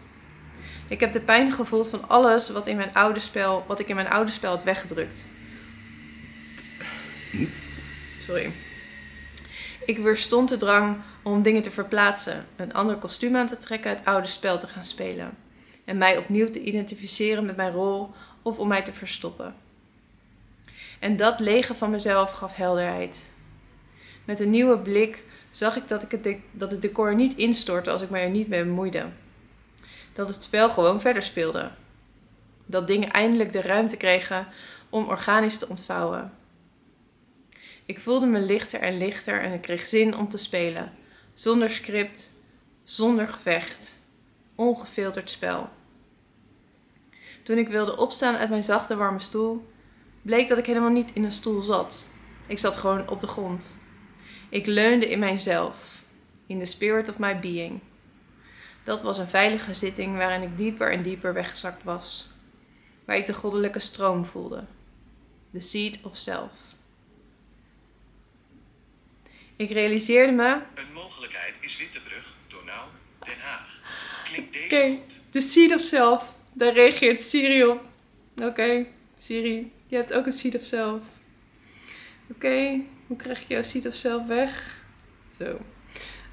Ik 0.90 1.00
heb 1.00 1.12
de 1.12 1.20
pijn 1.20 1.52
gevoeld 1.52 1.88
van 1.88 2.08
alles 2.08 2.50
wat, 2.50 2.66
in 2.66 2.76
mijn 2.76 2.94
oude 2.94 3.20
spel, 3.20 3.64
wat 3.66 3.80
ik 3.80 3.88
in 3.88 3.94
mijn 3.94 4.08
oude 4.08 4.30
spel 4.30 4.50
had 4.50 4.62
weggedrukt. 4.62 5.28
Sorry. 8.20 8.52
Ik 9.84 9.98
weerstond 9.98 10.48
de 10.48 10.56
drang 10.56 10.96
om 11.22 11.42
dingen 11.42 11.62
te 11.62 11.70
verplaatsen, 11.70 12.46
een 12.56 12.72
ander 12.72 12.96
kostuum 12.96 13.36
aan 13.36 13.46
te 13.46 13.58
trekken, 13.58 13.90
het 13.90 14.04
oude 14.04 14.26
spel 14.26 14.58
te 14.58 14.66
gaan 14.66 14.84
spelen. 14.84 15.36
En 15.84 15.98
mij 15.98 16.18
opnieuw 16.18 16.50
te 16.50 16.62
identificeren 16.62 17.46
met 17.46 17.56
mijn 17.56 17.72
rol 17.72 18.10
of 18.42 18.58
om 18.58 18.68
mij 18.68 18.82
te 18.82 18.92
verstoppen. 18.92 19.54
En 20.98 21.16
dat 21.16 21.40
lege 21.40 21.74
van 21.74 21.90
mezelf 21.90 22.32
gaf 22.32 22.54
helderheid. 22.54 23.32
Met 24.24 24.40
een 24.40 24.50
nieuwe 24.50 24.78
blik 24.78 25.24
zag 25.50 25.76
ik 25.76 25.88
dat, 25.88 26.02
ik 26.02 26.10
het, 26.10 26.36
dat 26.50 26.70
het 26.70 26.82
decor 26.82 27.14
niet 27.14 27.36
instortte 27.36 27.90
als 27.90 28.02
ik 28.02 28.10
me 28.10 28.18
er 28.18 28.30
niet 28.30 28.48
mee 28.48 28.64
bemoeide. 28.64 29.06
Dat 30.12 30.28
het 30.28 30.42
spel 30.42 30.70
gewoon 30.70 31.00
verder 31.00 31.22
speelde. 31.22 31.70
Dat 32.66 32.86
dingen 32.86 33.10
eindelijk 33.10 33.52
de 33.52 33.60
ruimte 33.60 33.96
kregen 33.96 34.46
om 34.88 35.08
organisch 35.08 35.58
te 35.58 35.68
ontvouwen. 35.68 36.32
Ik 37.86 38.00
voelde 38.00 38.26
me 38.26 38.40
lichter 38.40 38.80
en 38.80 38.96
lichter 38.96 39.42
en 39.42 39.52
ik 39.52 39.60
kreeg 39.60 39.86
zin 39.86 40.16
om 40.16 40.28
te 40.28 40.38
spelen. 40.38 40.92
Zonder 41.34 41.70
script, 41.70 42.32
zonder 42.84 43.28
gevecht, 43.28 44.00
ongefilterd 44.54 45.30
spel. 45.30 45.68
Toen 47.42 47.58
ik 47.58 47.68
wilde 47.68 47.96
opstaan 47.96 48.36
uit 48.36 48.50
mijn 48.50 48.64
zachte 48.64 48.96
warme 48.96 49.20
stoel, 49.20 49.68
bleek 50.22 50.48
dat 50.48 50.58
ik 50.58 50.66
helemaal 50.66 50.90
niet 50.90 51.12
in 51.12 51.24
een 51.24 51.32
stoel 51.32 51.62
zat. 51.62 52.08
Ik 52.46 52.58
zat 52.58 52.76
gewoon 52.76 53.08
op 53.08 53.20
de 53.20 53.26
grond. 53.26 53.78
Ik 54.48 54.66
leunde 54.66 55.10
in 55.10 55.18
mijzelf, 55.18 56.02
in 56.46 56.58
the 56.58 56.64
spirit 56.64 57.08
of 57.08 57.18
my 57.18 57.40
being. 57.40 57.80
Dat 58.84 59.02
was 59.02 59.18
een 59.18 59.28
veilige 59.28 59.74
zitting 59.74 60.16
waarin 60.16 60.42
ik 60.42 60.56
dieper 60.56 60.92
en 60.92 61.02
dieper 61.02 61.32
weggezakt 61.32 61.82
was, 61.82 62.28
waar 63.04 63.16
ik 63.16 63.26
de 63.26 63.34
goddelijke 63.34 63.78
stroom 63.78 64.24
voelde. 64.24 64.64
The 65.52 65.60
seed 65.60 65.98
of 66.02 66.16
self. 66.16 66.52
Ik 69.56 69.70
realiseerde 69.70 70.32
me. 70.32 70.60
Een 70.74 70.92
mogelijkheid 70.92 71.58
is 71.60 71.76
Wittebrug, 71.76 72.34
Donau, 72.48 72.88
Den 73.24 73.38
Haag. 73.38 73.80
Klinkt 74.24 74.52
deze 74.52 74.98
goed? 74.98 75.20
the 75.30 75.40
seed 75.40 75.74
of 75.74 75.80
self. 75.80 76.36
Daar 76.52 76.72
reageert 76.72 77.20
Siri 77.20 77.64
op. 77.64 77.84
Oké, 78.42 78.86
Siri, 79.18 79.72
je 79.86 79.96
hebt 79.96 80.12
ook 80.12 80.26
een 80.26 80.32
seed 80.32 80.56
of 80.56 80.64
self. 80.64 81.02
Oké, 82.30 82.80
hoe 83.06 83.16
krijg 83.16 83.42
ik 83.42 83.48
jouw 83.48 83.62
seed 83.62 83.86
of 83.86 83.94
self 83.94 84.26
weg? 84.26 84.84
Zo. 85.38 85.58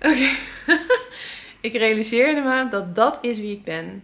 Oké. 0.01 0.29
ik 1.61 1.73
realiseerde 1.73 2.41
me 2.41 2.67
dat 2.69 2.95
dat 2.95 3.17
is 3.21 3.39
wie 3.39 3.55
ik 3.55 3.63
ben. 3.63 4.03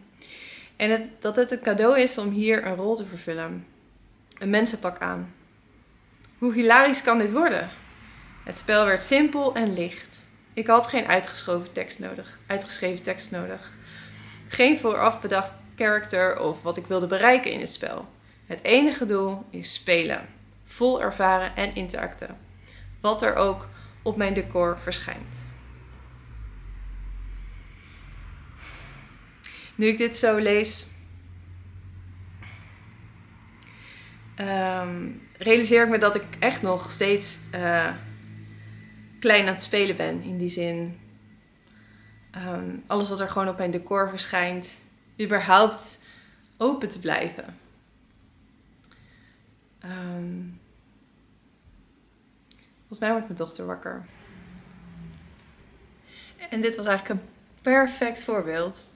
En 0.76 1.12
dat 1.20 1.36
het 1.36 1.52
een 1.52 1.62
cadeau 1.62 2.00
is 2.00 2.18
om 2.18 2.30
hier 2.30 2.66
een 2.66 2.76
rol 2.76 2.96
te 2.96 3.06
vervullen. 3.06 3.66
Een 4.40 4.50
mensenpak 4.50 5.00
aan. 5.00 5.34
Hoe 6.38 6.54
hilarisch 6.54 7.02
kan 7.02 7.18
dit 7.18 7.32
worden? 7.32 7.70
Het 8.44 8.58
spel 8.58 8.86
werd 8.86 9.06
simpel 9.06 9.56
en 9.56 9.74
licht. 9.74 10.26
Ik 10.54 10.68
had 10.68 10.88
geen 10.88 11.08
uitgeschoven 11.08 11.72
tekst 11.72 12.00
nodig, 12.00 12.40
uitgeschreven 12.48 13.04
tekst 13.04 13.32
nodig. 13.32 13.74
Geen 14.48 14.80
vooraf 14.80 15.22
bedacht 15.22 15.54
character 15.76 16.40
of 16.40 16.62
wat 16.62 16.78
ik 16.78 16.88
wilde 16.88 17.08
bereiken 17.08 17.52
in 17.52 17.60
het 17.60 17.74
spel. 17.74 18.08
Het 18.46 18.64
enige 18.64 19.06
doel 19.06 19.46
is 19.50 19.74
spelen, 19.74 20.30
vol 20.66 21.02
ervaren 21.02 21.56
en 21.56 21.76
interacten. 21.76 22.38
Wat 23.02 23.22
er 23.22 23.36
ook 23.36 23.70
op 24.02 24.18
mijn 24.18 24.34
decor 24.34 24.78
verschijnt. 24.80 25.53
Nu 29.76 29.88
ik 29.88 29.98
dit 29.98 30.18
zo 30.18 30.38
lees, 30.38 30.88
ehm, 34.36 35.10
realiseer 35.38 35.84
ik 35.84 35.90
me 35.90 35.98
dat 35.98 36.16
ik 36.16 36.24
echt 36.40 36.62
nog 36.62 36.92
steeds 36.92 37.40
eh, 37.52 37.94
klein 39.20 39.48
aan 39.48 39.54
het 39.54 39.64
spelen 39.64 39.98
ben. 39.98 40.22
In 40.22 40.38
die 40.38 40.50
zin, 40.50 41.00
ehm, 42.32 42.70
alles 42.88 43.10
wat 43.10 43.20
er 43.20 43.30
gewoon 43.30 43.48
op 43.48 43.58
mijn 43.58 43.72
decor 43.72 44.10
verschijnt, 44.10 44.82
überhaupt 45.22 46.06
open 46.58 46.90
te 46.90 47.00
blijven. 47.00 47.58
Ehm, 49.80 50.42
volgens 52.78 53.00
mij 53.00 53.12
wordt 53.12 53.26
mijn 53.26 53.38
dochter 53.38 53.66
wakker. 53.66 54.06
En 56.50 56.62
dit 56.62 56.76
was 56.76 56.86
eigenlijk 56.86 57.20
een 57.20 57.28
perfect 57.62 58.24
voorbeeld. 58.24 58.93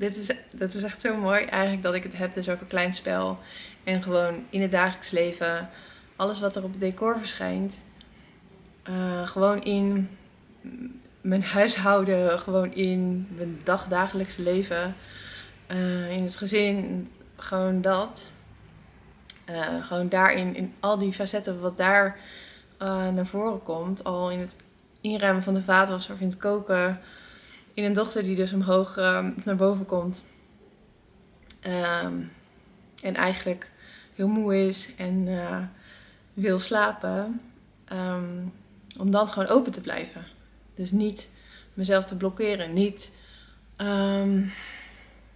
Dit 0.00 0.16
is, 0.16 0.30
dat 0.50 0.74
is 0.74 0.82
echt 0.82 1.00
zo 1.00 1.16
mooi 1.16 1.44
eigenlijk 1.44 1.82
dat 1.82 1.94
ik 1.94 2.02
het 2.02 2.16
heb 2.16 2.34
dus 2.34 2.48
over 2.48 2.66
klein 2.66 2.94
spel. 2.94 3.38
En 3.84 4.02
gewoon 4.02 4.44
in 4.50 4.62
het 4.62 4.72
dagelijks 4.72 5.10
leven, 5.10 5.68
alles 6.16 6.40
wat 6.40 6.56
er 6.56 6.64
op 6.64 6.70
het 6.70 6.80
decor 6.80 7.18
verschijnt. 7.18 7.82
eh, 8.82 9.28
gewoon 9.28 9.62
in 9.62 10.08
mijn 11.20 11.42
huishouden, 11.42 12.40
gewoon 12.40 12.74
in 12.74 13.28
mijn 13.36 13.60
dagdagelijks 13.64 14.36
leven. 14.36 14.94
eh, 15.66 16.10
in 16.10 16.22
het 16.22 16.36
gezin, 16.36 17.08
gewoon 17.36 17.80
dat. 17.82 18.28
Eh, 19.44 19.86
gewoon 19.86 20.08
daarin, 20.08 20.56
in 20.56 20.74
al 20.80 20.98
die 20.98 21.12
facetten 21.12 21.60
wat 21.60 21.76
daar 21.76 22.18
naar 23.14 23.26
voren 23.26 23.62
komt. 23.62 24.04
Al 24.04 24.30
in 24.30 24.40
het 24.40 24.56
inruimen 25.00 25.42
van 25.42 25.54
de 25.54 25.62
vaatwasser 25.62 26.14
of 26.14 26.20
in 26.20 26.28
het 26.28 26.36
koken. 26.36 27.00
In 27.80 27.86
een 27.86 27.92
dochter 27.92 28.22
die 28.22 28.36
dus 28.36 28.52
omhoog 28.52 28.96
eh, 28.96 29.26
naar 29.44 29.56
boven 29.56 29.86
komt. 29.86 30.24
Ehm, 31.60 32.14
en 33.02 33.14
eigenlijk 33.14 33.70
heel 34.14 34.28
moe 34.28 34.66
is 34.66 34.94
en 34.96 35.28
eh, 35.28 35.62
wil 36.34 36.58
slapen. 36.58 37.40
Ehm, 37.84 38.44
om 38.98 39.10
dan 39.10 39.28
gewoon 39.28 39.48
open 39.48 39.72
te 39.72 39.80
blijven. 39.80 40.24
Dus 40.74 40.90
niet 40.90 41.30
mezelf 41.74 42.04
te 42.04 42.16
blokkeren. 42.16 42.72
Niet 42.72 43.12
ehm, 43.76 44.46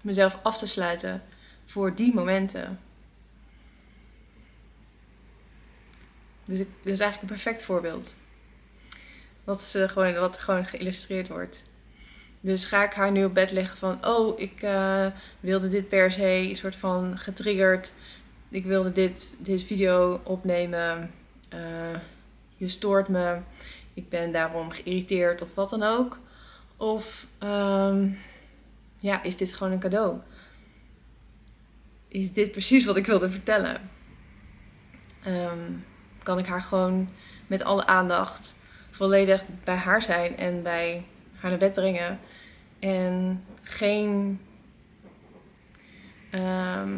mezelf 0.02 0.38
af 0.42 0.58
te 0.58 0.66
sluiten 0.66 1.22
voor 1.64 1.94
die 1.94 2.14
momenten. 2.14 2.78
Dus 6.44 6.58
ik, 6.58 6.68
dit 6.82 6.92
is 6.92 7.00
eigenlijk 7.00 7.30
een 7.30 7.40
perfect 7.40 7.62
voorbeeld. 7.62 8.16
Wat, 9.44 9.76
gewoon, 9.86 10.14
wat 10.14 10.38
gewoon 10.38 10.66
geïllustreerd 10.66 11.28
wordt. 11.28 11.62
Dus 12.44 12.64
ga 12.64 12.84
ik 12.84 12.92
haar 12.92 13.10
nu 13.10 13.24
op 13.24 13.34
bed 13.34 13.50
leggen 13.50 13.78
van... 13.78 14.06
Oh, 14.06 14.40
ik 14.40 14.62
eh, 14.62 15.06
wilde 15.40 15.68
dit 15.68 15.88
per 15.88 16.10
se, 16.10 16.22
een 16.22 16.56
soort 16.56 16.76
van 16.76 17.18
getriggerd. 17.18 17.92
Ik 18.48 18.64
wilde 18.64 18.92
dit, 18.92 19.34
dit 19.38 19.62
video 19.62 20.20
opnemen. 20.24 21.10
Eh, 21.48 21.96
je 22.56 22.68
stoort 22.68 23.08
me. 23.08 23.38
Ik 23.94 24.08
ben 24.08 24.32
daarom 24.32 24.70
geïrriteerd 24.70 25.42
of 25.42 25.54
wat 25.54 25.70
dan 25.70 25.82
ook. 25.82 26.18
Of 26.76 27.26
ehm, 27.38 28.08
ja, 28.98 29.22
is 29.22 29.36
dit 29.36 29.54
gewoon 29.54 29.72
een 29.72 29.78
cadeau? 29.78 30.18
Is 32.08 32.32
dit 32.32 32.52
precies 32.52 32.84
wat 32.84 32.96
ik 32.96 33.06
wilde 33.06 33.30
vertellen? 33.30 33.90
Ehm, 35.22 35.72
kan 36.22 36.38
ik 36.38 36.46
haar 36.46 36.62
gewoon 36.62 37.08
met 37.46 37.64
alle 37.64 37.86
aandacht 37.86 38.58
volledig 38.90 39.42
bij 39.64 39.76
haar 39.76 40.02
zijn 40.02 40.36
en 40.36 40.62
bij 40.62 41.04
haar 41.34 41.50
naar 41.50 41.58
bed 41.58 41.74
brengen. 41.74 42.20
En 42.84 43.44
geen 43.62 44.40
ehm, 46.30 46.96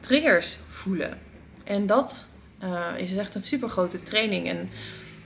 triggers 0.00 0.58
voelen. 0.68 1.18
En 1.64 1.86
dat 1.86 2.26
eh, 2.58 2.92
is 2.96 3.16
echt 3.16 3.34
een 3.34 3.44
super 3.44 3.68
grote 3.68 4.02
training. 4.02 4.48
En 4.48 4.70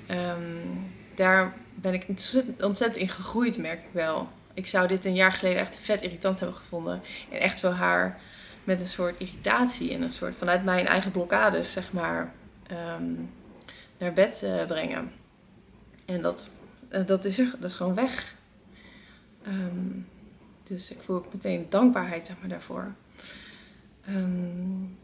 ehm, 0.07 0.67
daar 1.15 1.55
ben 1.75 1.95
ik 1.95 2.07
ontzettend, 2.61 2.97
in 2.97 3.09
gegroeid, 3.09 3.59
merk 3.59 3.79
ik 3.79 3.93
wel. 3.93 4.29
Ik 4.55 4.67
zou 4.67 4.89
dit 4.89 5.05
een 5.05 5.15
jaar 5.15 5.33
geleden 5.33 5.61
echt 5.61 5.77
vet 5.77 6.03
irritant 6.03 6.39
hebben 6.39 6.57
gevonden. 6.57 7.03
En 7.31 7.41
echt 7.41 7.59
zo 7.59 7.71
haar 7.71 8.21
met 8.65 8.81
een 8.81 8.89
soort 8.89 9.19
irritatie 9.19 9.93
en 9.93 10.03
een 10.03 10.13
soort 10.13 10.35
vanuit 10.37 10.65
mijn 10.65 10.87
eigen 10.87 11.11
blokkades, 11.11 11.73
zeg 11.73 11.93
maar, 11.93 12.33
ehm, 12.67 13.13
naar 13.99 14.13
bed 14.13 14.43
uh, 14.45 14.67
brengen. 14.67 15.13
En 16.05 16.23
dat, 16.23 16.55
uh, 16.91 17.07
dat, 17.07 17.25
is 17.25 17.39
er, 17.39 17.51
dat 17.59 17.71
is 17.71 17.77
gewoon 17.77 17.95
weg. 17.95 18.39
Um, 19.51 20.07
dus 20.63 20.93
ik 20.93 21.03
voel 21.03 21.17
ook 21.17 21.33
meteen 21.33 21.67
dankbaarheid 21.69 22.27
zeg 22.27 22.37
maar, 22.41 22.49
daarvoor. 22.49 22.95
Um, 24.09 24.99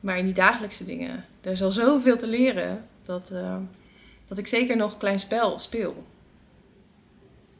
maar 0.00 0.18
in 0.18 0.24
die 0.24 0.34
dagelijkse 0.34 0.84
dingen, 0.84 1.24
er 1.40 1.52
is 1.52 1.62
al 1.62 1.72
zoveel 1.72 2.16
te 2.16 2.26
leren 2.26 2.88
dat, 3.02 3.30
uh, 3.32 3.56
dat 4.28 4.38
ik 4.38 4.46
zeker 4.46 4.76
nog 4.76 4.92
een 4.92 4.98
klein 4.98 5.18
spel 5.18 5.58
speel. 5.58 6.06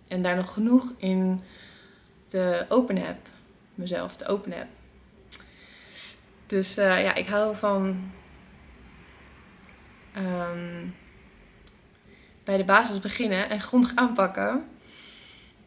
En 0.08 0.22
daar 0.22 0.36
nog 0.36 0.52
genoeg 0.52 0.92
in 0.96 1.40
te 2.26 2.66
openen 2.68 3.06
heb. 3.06 3.18
Mezelf 3.74 4.16
te 4.16 4.26
openen 4.26 4.58
heb. 4.58 4.68
Dus 6.46 6.78
uh, 6.78 7.02
ja, 7.02 7.14
ik 7.14 7.26
hou 7.26 7.56
van 7.56 8.10
um, 10.16 10.94
bij 12.44 12.56
de 12.56 12.64
basis 12.64 13.00
beginnen 13.00 13.50
en 13.50 13.60
grondig 13.60 13.92
aanpakken. 13.94 14.64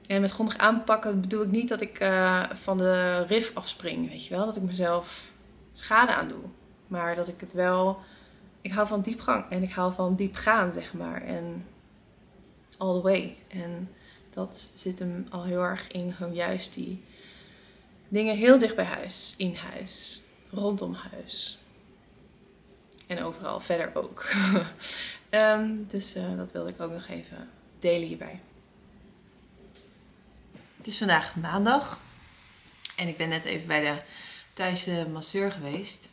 En 0.07 0.21
met 0.21 0.31
grondig 0.31 0.57
aanpakken 0.57 1.21
bedoel 1.21 1.41
ik 1.41 1.51
niet 1.51 1.69
dat 1.69 1.81
ik 1.81 2.01
uh, 2.01 2.43
van 2.53 2.77
de 2.77 3.25
rif 3.25 3.55
afspring, 3.55 4.09
weet 4.09 4.25
je 4.25 4.35
wel. 4.35 4.45
Dat 4.45 4.55
ik 4.55 4.63
mezelf 4.63 5.31
schade 5.73 6.13
aan 6.13 6.27
doe. 6.27 6.43
Maar 6.87 7.15
dat 7.15 7.27
ik 7.27 7.39
het 7.39 7.53
wel... 7.53 7.99
Ik 8.61 8.71
hou 8.71 8.87
van 8.87 9.01
diepgang 9.01 9.45
en 9.49 9.63
ik 9.63 9.71
hou 9.71 9.93
van 9.93 10.15
diep 10.15 10.35
gaan, 10.35 10.73
zeg 10.73 10.93
maar. 10.93 11.21
En 11.21 11.65
all 12.77 12.95
the 12.95 13.01
way. 13.01 13.37
En 13.47 13.89
dat 14.33 14.71
zit 14.73 14.99
hem 14.99 15.27
al 15.29 15.43
heel 15.43 15.61
erg 15.61 15.87
in 15.87 16.13
gewoon 16.13 16.33
juist 16.33 16.73
die 16.73 17.03
dingen 18.07 18.37
heel 18.37 18.57
dicht 18.57 18.75
bij 18.75 18.85
huis, 18.85 19.33
in 19.37 19.55
huis, 19.55 20.21
rondom 20.49 20.93
huis. 20.93 21.59
En 23.07 23.23
overal 23.23 23.59
verder 23.59 23.91
ook. 23.93 24.25
um, 25.29 25.85
dus 25.91 26.15
uh, 26.15 26.37
dat 26.37 26.51
wilde 26.51 26.69
ik 26.69 26.81
ook 26.81 26.91
nog 26.91 27.07
even 27.07 27.49
delen 27.79 28.07
hierbij. 28.07 28.39
Het 30.83 30.91
is 30.91 30.97
vandaag 30.97 31.35
maandag. 31.35 31.99
En 32.95 33.07
ik 33.07 33.17
ben 33.17 33.29
net 33.29 33.45
even 33.45 33.67
bij 33.67 33.81
de 33.81 34.01
Thaise 34.53 35.07
masseur 35.11 35.51
geweest. 35.51 36.09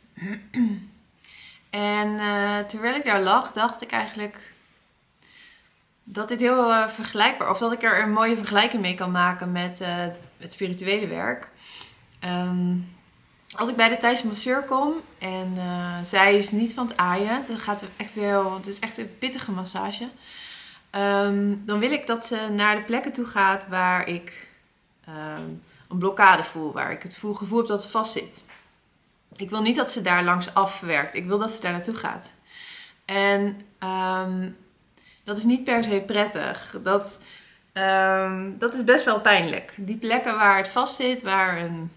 en 1.69 2.07
uh, 2.07 2.59
terwijl 2.59 2.95
ik 2.95 3.03
daar 3.03 3.21
lag, 3.21 3.51
dacht 3.51 3.81
ik 3.81 3.91
eigenlijk 3.91 4.53
dat 6.03 6.27
dit 6.27 6.39
heel 6.39 6.69
uh, 6.69 6.87
vergelijkbaar, 6.87 7.49
of 7.49 7.57
dat 7.57 7.71
ik 7.71 7.83
er 7.83 8.03
een 8.03 8.11
mooie 8.11 8.37
vergelijking 8.37 8.81
mee 8.81 8.95
kan 8.95 9.11
maken 9.11 9.51
met 9.51 9.81
uh, 9.81 10.05
het 10.37 10.53
spirituele 10.53 11.07
werk. 11.07 11.49
Um, 12.23 12.95
als 13.55 13.69
ik 13.69 13.75
bij 13.75 13.89
de 13.89 13.97
Thaise 13.97 14.27
masseur 14.27 14.63
kom 14.63 14.93
en 15.19 15.57
zij 16.05 16.37
is 16.37 16.51
niet 16.51 16.73
van 16.73 16.87
het 16.87 16.97
aaien, 16.97 17.43
dan 17.47 17.59
gaat 17.59 17.81
het 17.81 17.89
echt 17.97 18.15
wel, 18.15 18.55
het 18.55 18.67
is 18.67 18.79
echt 18.79 18.97
een 18.97 19.17
pittige 19.17 19.51
massage. 19.51 20.09
Um, 20.91 21.65
dan 21.65 21.79
wil 21.79 21.91
ik 21.91 22.07
dat 22.07 22.25
ze 22.25 22.49
naar 22.51 22.75
de 22.75 22.81
plekken 22.81 23.13
toe 23.13 23.25
gaat 23.25 23.67
waar 23.67 24.07
ik 24.07 24.49
um, 25.15 25.63
een 25.89 25.97
blokkade 25.97 26.43
voel, 26.43 26.71
waar 26.71 26.91
ik 26.91 27.03
het 27.03 27.15
voel, 27.15 27.33
gevoel 27.33 27.57
heb 27.57 27.67
dat 27.67 27.81
het 27.81 27.91
vast 27.91 28.11
zit. 28.11 28.43
Ik 29.35 29.49
wil 29.49 29.61
niet 29.61 29.75
dat 29.75 29.91
ze 29.91 30.01
daar 30.01 30.23
langs 30.23 30.53
afwerkt, 30.53 31.15
ik 31.15 31.25
wil 31.25 31.37
dat 31.37 31.51
ze 31.51 31.61
daar 31.61 31.71
naartoe 31.71 31.95
gaat. 31.95 32.33
En 33.05 33.61
um, 33.83 34.57
dat 35.23 35.37
is 35.37 35.43
niet 35.43 35.63
per 35.63 35.83
se 35.83 36.03
prettig. 36.05 36.77
Dat, 36.83 37.19
dat 38.57 38.73
is 38.73 38.83
best 38.83 39.05
wel 39.05 39.21
pijnlijk. 39.21 39.73
Die 39.77 39.97
plekken 39.97 40.35
waar 40.35 40.57
het 40.57 40.67
vast 40.67 40.95
zit, 40.95 41.21
waar 41.21 41.57
een 41.57 41.91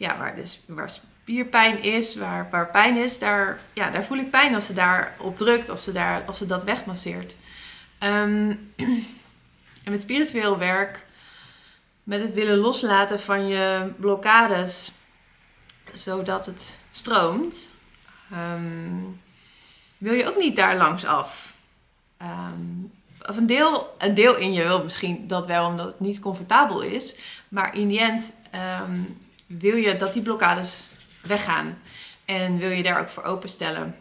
ja, 0.00 0.18
waar, 0.18 0.36
dus, 0.36 0.64
waar 0.66 0.90
spierpijn 0.90 1.82
is, 1.82 2.14
waar, 2.14 2.48
waar 2.50 2.70
pijn 2.70 2.96
is, 2.96 3.18
daar, 3.18 3.60
ja, 3.72 3.90
daar 3.90 4.04
voel 4.04 4.18
ik 4.18 4.30
pijn 4.30 4.54
als 4.54 4.66
ze 4.66 4.72
daar 4.72 5.14
op 5.18 5.36
drukt, 5.36 5.68
als 5.68 5.84
ze, 5.84 5.92
daar, 5.92 6.22
als 6.26 6.38
ze 6.38 6.46
dat 6.46 6.64
wegmasseert. 6.64 7.34
Met 9.90 10.00
spiritueel 10.00 10.58
werk, 10.58 11.06
met 12.02 12.20
het 12.20 12.34
willen 12.34 12.58
loslaten 12.58 13.20
van 13.20 13.48
je 13.48 13.92
blokkades, 13.96 14.92
zodat 15.92 16.46
het 16.46 16.78
stroomt, 16.90 17.68
um, 18.32 19.20
wil 19.98 20.12
je 20.12 20.28
ook 20.28 20.36
niet 20.36 20.56
daar 20.56 20.76
langs 20.76 21.04
af. 21.04 21.54
Um, 22.22 22.92
of 23.28 23.36
een 23.36 23.46
deel, 23.46 23.94
een 23.98 24.14
deel 24.14 24.36
in 24.36 24.52
je 24.52 24.62
wil 24.62 24.82
misschien 24.82 25.26
dat 25.26 25.46
wel, 25.46 25.66
omdat 25.66 25.86
het 25.86 26.00
niet 26.00 26.18
comfortabel 26.18 26.80
is. 26.80 27.18
Maar 27.48 27.74
in 27.74 27.88
die 27.88 28.00
end 28.00 28.32
um, 28.82 29.20
wil 29.46 29.76
je 29.76 29.96
dat 29.96 30.12
die 30.12 30.22
blokkades 30.22 30.90
weggaan. 31.22 31.78
En 32.24 32.58
wil 32.58 32.70
je 32.70 32.82
daar 32.82 33.00
ook 33.00 33.08
voor 33.08 33.22
openstellen. 33.22 33.96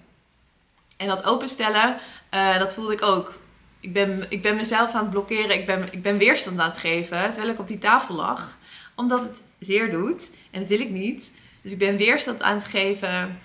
En 0.97 1.07
dat 1.07 1.23
openstellen, 1.23 1.97
uh, 2.33 2.57
dat 2.57 2.73
voelde 2.73 2.93
ik 2.93 3.01
ook. 3.01 3.37
Ik 3.79 3.93
ben, 3.93 4.25
ik 4.29 4.41
ben 4.41 4.55
mezelf 4.55 4.93
aan 4.93 5.01
het 5.01 5.09
blokkeren. 5.09 5.51
Ik 5.51 5.65
ben, 5.65 5.87
ik 5.91 6.01
ben 6.01 6.17
weerstand 6.17 6.59
aan 6.59 6.69
het 6.69 6.77
geven. 6.77 7.31
Terwijl 7.31 7.53
ik 7.53 7.59
op 7.59 7.67
die 7.67 7.77
tafel 7.77 8.15
lag. 8.15 8.57
Omdat 8.95 9.23
het 9.23 9.41
zeer 9.59 9.91
doet. 9.91 10.31
En 10.51 10.59
dat 10.59 10.69
wil 10.69 10.79
ik 10.79 10.89
niet. 10.89 11.31
Dus 11.61 11.71
ik 11.71 11.77
ben 11.77 11.97
weerstand 11.97 12.41
aan 12.41 12.57
het 12.57 12.65
geven. 12.65 13.39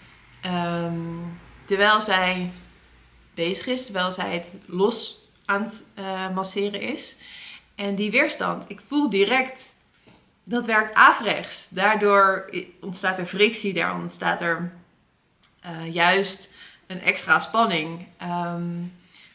Um, 0.46 1.38
terwijl 1.64 2.00
zij 2.00 2.52
bezig 3.34 3.66
is. 3.66 3.84
Terwijl 3.84 4.12
zij 4.12 4.32
het 4.34 4.52
los 4.66 5.22
aan 5.44 5.62
het 5.62 5.84
uh, 5.98 6.30
masseren 6.34 6.80
is. 6.80 7.16
En 7.74 7.94
die 7.94 8.10
weerstand, 8.10 8.70
ik 8.70 8.80
voel 8.86 9.10
direct 9.10 9.74
dat 10.44 10.66
werkt 10.66 10.94
averechts. 10.94 11.68
Daardoor 11.68 12.50
ontstaat 12.80 13.18
er 13.18 13.26
frictie, 13.26 13.72
daar 13.72 13.94
ontstaat 13.94 14.40
er 14.40 14.72
uh, 15.66 15.94
juist 15.94 16.54
een 16.86 17.00
extra 17.00 17.38
spanning. 17.38 18.06
Um, 18.22 18.92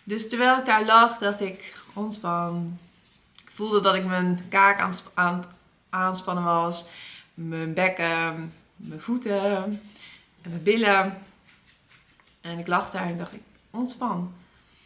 dus 0.10 0.30
terwijl 0.30 0.58
ik 0.58 0.66
daar 0.66 0.86
lag, 0.86 1.18
dacht 1.18 1.42
ik 1.42 1.78
ontspan. 1.94 2.78
Ik 3.44 3.50
voelde 3.54 3.80
dat 3.82 3.96
ik 3.96 4.06
mijn 4.06 4.46
kaak 4.50 4.80
aan, 4.80 4.94
aan 5.14 5.44
aanspannen 5.90 6.44
was, 6.44 6.86
mijn 7.34 7.74
bekken, 7.74 8.54
mijn 8.76 9.02
voeten 9.02 9.56
en 10.42 10.50
mijn 10.50 10.64
billen. 10.64 11.18
En 12.42 12.60
ik 12.60 12.68
lag 12.68 12.92
daar 12.92 13.06
en 13.06 13.18
dacht 13.18 13.34
ik, 13.34 13.42
ontspan. 13.70 14.34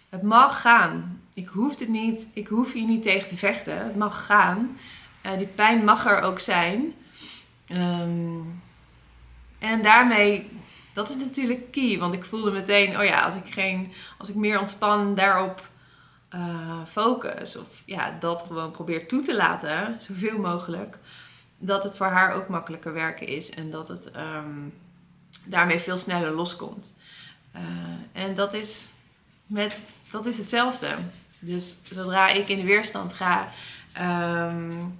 Het 0.09 0.21
mag 0.21 0.61
gaan. 0.61 1.21
Ik 1.33 1.47
hoef 1.47 1.79
het 1.79 1.89
niet, 1.89 2.29
ik 2.33 2.47
hoef 2.47 2.71
hier 2.71 2.87
niet 2.87 3.03
tegen 3.03 3.29
te 3.29 3.37
vechten. 3.37 3.83
Het 3.83 3.95
mag 3.95 4.25
gaan. 4.25 4.77
Uh, 5.25 5.37
die 5.37 5.47
pijn 5.47 5.83
mag 5.83 6.05
er 6.05 6.21
ook 6.21 6.39
zijn. 6.39 6.93
Um, 7.67 8.61
en 9.59 9.81
daarmee, 9.81 10.49
dat 10.93 11.09
is 11.09 11.15
natuurlijk 11.15 11.71
key. 11.71 11.97
Want 11.99 12.13
ik 12.13 12.25
voelde 12.25 12.51
meteen, 12.51 12.99
oh 12.99 13.03
ja, 13.03 13.21
als 13.21 13.35
ik, 13.35 13.53
geen, 13.53 13.93
als 14.17 14.29
ik 14.29 14.35
meer 14.35 14.59
ontspan 14.59 15.15
daarop 15.15 15.69
uh, 16.35 16.85
focus. 16.85 17.57
Of 17.57 17.67
ja, 17.85 18.17
dat 18.19 18.43
gewoon 18.47 18.71
probeer 18.71 19.07
toe 19.07 19.21
te 19.21 19.35
laten, 19.35 19.97
zoveel 20.07 20.39
mogelijk. 20.39 20.97
Dat 21.57 21.83
het 21.83 21.97
voor 21.97 22.07
haar 22.07 22.33
ook 22.33 22.47
makkelijker 22.47 22.93
werken 22.93 23.27
is. 23.27 23.49
En 23.49 23.69
dat 23.69 23.87
het 23.87 24.11
um, 24.15 24.73
daarmee 25.45 25.79
veel 25.79 25.97
sneller 25.97 26.31
loskomt. 26.31 26.93
Uh, 27.55 27.61
en 28.23 28.35
dat 28.35 28.53
is, 28.53 28.89
met, 29.45 29.75
dat 30.11 30.25
is 30.25 30.37
hetzelfde. 30.37 30.95
Dus 31.39 31.77
zodra 31.83 32.29
ik 32.29 32.47
in 32.47 32.57
de 32.57 32.63
weerstand 32.63 33.13
ga, 33.13 33.47
um, 34.47 34.99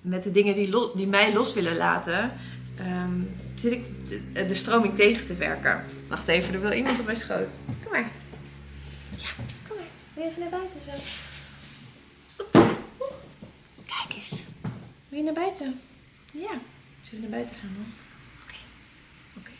met 0.00 0.22
de 0.22 0.30
dingen 0.30 0.54
die, 0.54 0.94
die 0.94 1.06
mij 1.06 1.32
los 1.32 1.54
willen 1.54 1.76
laten, 1.76 2.32
um, 2.80 3.36
zit 3.60 3.72
ik 3.72 3.84
de, 4.08 4.46
de, 4.46 4.54
stroming 4.54 4.94
tegen 4.94 5.26
te 5.26 5.34
werken. 5.34 5.84
Wacht 6.08 6.28
even, 6.28 6.54
er 6.54 6.60
wil 6.60 6.72
iemand 6.72 6.98
op 6.98 7.04
mijn 7.04 7.16
schoot. 7.16 7.48
Kom 7.82 7.92
maar. 7.92 8.10
Ja, 9.16 9.28
kom 9.68 9.76
maar. 9.76 9.86
Wil 10.14 10.24
je 10.24 10.30
even 10.30 10.40
naar 10.40 10.50
buiten 10.50 10.80
zo? 10.82 10.90
Kijk 13.86 14.14
eens. 14.16 14.44
Wil 15.08 15.18
je 15.18 15.24
naar 15.24 15.34
buiten? 15.34 15.80
Ja. 16.32 16.50
Zullen 17.02 17.24
we 17.24 17.30
naar 17.30 17.30
buiten 17.30 17.56
gaan 17.56 17.74
dan? 17.74 17.86
Oké. 18.42 18.54
Okay. 19.38 19.52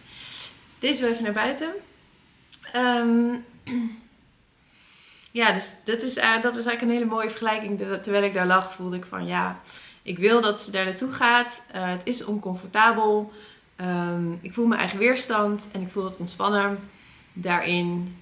Deze 0.78 1.00
wil 1.00 1.10
even 1.10 1.22
naar 1.22 1.32
buiten. 1.32 1.72
Um, 2.76 3.44
ja, 5.40 5.52
dus 5.52 5.74
dat 5.84 6.02
is, 6.02 6.16
uh, 6.16 6.42
dat 6.42 6.56
is 6.56 6.66
eigenlijk 6.66 6.82
een 6.82 6.98
hele 6.98 7.14
mooie 7.14 7.30
vergelijking. 7.30 7.78
Terwijl 7.78 8.24
ik 8.24 8.34
daar 8.34 8.46
lag, 8.46 8.74
voelde 8.74 8.96
ik 8.96 9.04
van 9.04 9.26
ja, 9.26 9.60
ik 10.02 10.18
wil 10.18 10.40
dat 10.40 10.60
ze 10.60 10.70
daar 10.70 10.84
naartoe 10.84 11.12
gaat. 11.12 11.66
Uh, 11.74 11.88
het 11.88 12.06
is 12.06 12.24
oncomfortabel. 12.24 13.32
Um, 13.80 14.38
ik 14.40 14.54
voel 14.54 14.66
mijn 14.66 14.80
eigen 14.80 14.98
weerstand 14.98 15.68
en 15.72 15.80
ik 15.80 15.90
voel 15.90 16.02
dat 16.02 16.16
ontspannen 16.16 16.78
daarin 17.32 18.16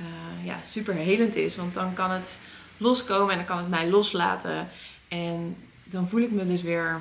uh, 0.00 0.44
ja, 0.44 0.62
super 0.62 0.94
helend 0.94 1.36
is. 1.36 1.56
Want 1.56 1.74
dan 1.74 1.94
kan 1.94 2.10
het 2.10 2.38
loskomen 2.76 3.30
en 3.30 3.36
dan 3.36 3.46
kan 3.46 3.58
het 3.58 3.68
mij 3.68 3.90
loslaten. 3.90 4.68
En 5.08 5.56
dan 5.84 6.08
voel 6.08 6.20
ik 6.20 6.30
me 6.30 6.44
dus 6.44 6.62
weer, 6.62 7.00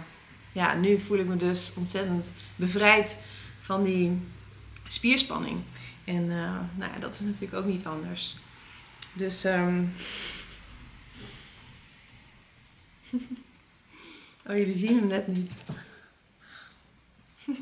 ja, 0.52 0.74
nu 0.74 1.00
voel 1.00 1.18
ik 1.18 1.28
me 1.28 1.36
dus 1.36 1.72
ontzettend 1.76 2.32
bevrijd 2.56 3.18
van 3.62 3.84
die 3.84 4.22
spierspanning. 4.88 5.62
En 6.04 6.24
uh, 6.24 6.60
nou 6.76 6.92
ja, 6.94 7.00
dat 7.00 7.14
is 7.14 7.20
natuurlijk 7.20 7.54
ook 7.54 7.66
niet 7.66 7.86
anders. 7.86 8.36
Dus 9.14 9.46
um, 9.46 9.94
Oh, 14.50 14.58
jullie 14.58 14.78
zien 14.78 14.98
hem 14.98 15.08
net 15.08 15.28
niet. 15.28 15.54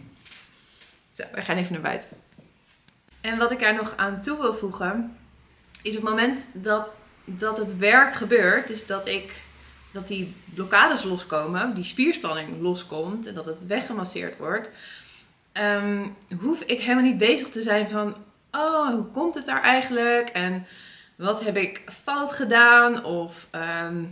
Zo, 1.16 1.24
we 1.34 1.42
gaan 1.42 1.58
even 1.58 1.74
naar 1.74 1.82
buiten. 1.82 2.10
En 3.22 3.38
wat 3.38 3.52
ik 3.52 3.62
er 3.62 3.74
nog 3.74 3.94
aan 3.98 4.22
toe 4.22 4.38
wil 4.38 4.54
voegen, 4.54 5.18
is 5.82 5.98
op 5.98 6.02
het 6.02 6.10
moment 6.10 6.46
dat, 6.54 6.92
dat 7.26 7.58
het 7.58 7.78
werk 7.78 8.14
gebeurt, 8.14 8.68
dus 8.68 8.86
dat 8.86 9.08
ik 9.08 9.42
dat 9.92 10.08
die 10.08 10.36
blokkades 10.54 11.04
loskomen, 11.04 11.76
die 11.76 11.84
spierspanning 11.84 12.62
loskomt 12.62 13.28
en 13.28 13.34
dat 13.34 13.46
het 13.46 13.68
weggemasseerd 13.68 14.38
wordt, 14.38 14.70
ehm, 15.52 16.08
hoef 16.40 16.62
ik 16.62 16.80
helemaal 16.80 17.04
niet 17.04 17.18
bezig 17.18 17.50
te 17.50 17.62
zijn 17.62 17.90
van, 17.90 18.16
oh, 18.52 18.90
hoe 18.90 19.06
komt 19.06 19.36
het 19.36 19.46
daar 19.46 19.62
eigenlijk? 19.62 20.30
En 20.30 20.66
wat 21.16 21.44
heb 21.44 21.58
ik 21.58 21.82
fout 22.04 22.34
gedaan? 22.34 23.04
Of 23.04 23.48
ehm, 23.52 24.04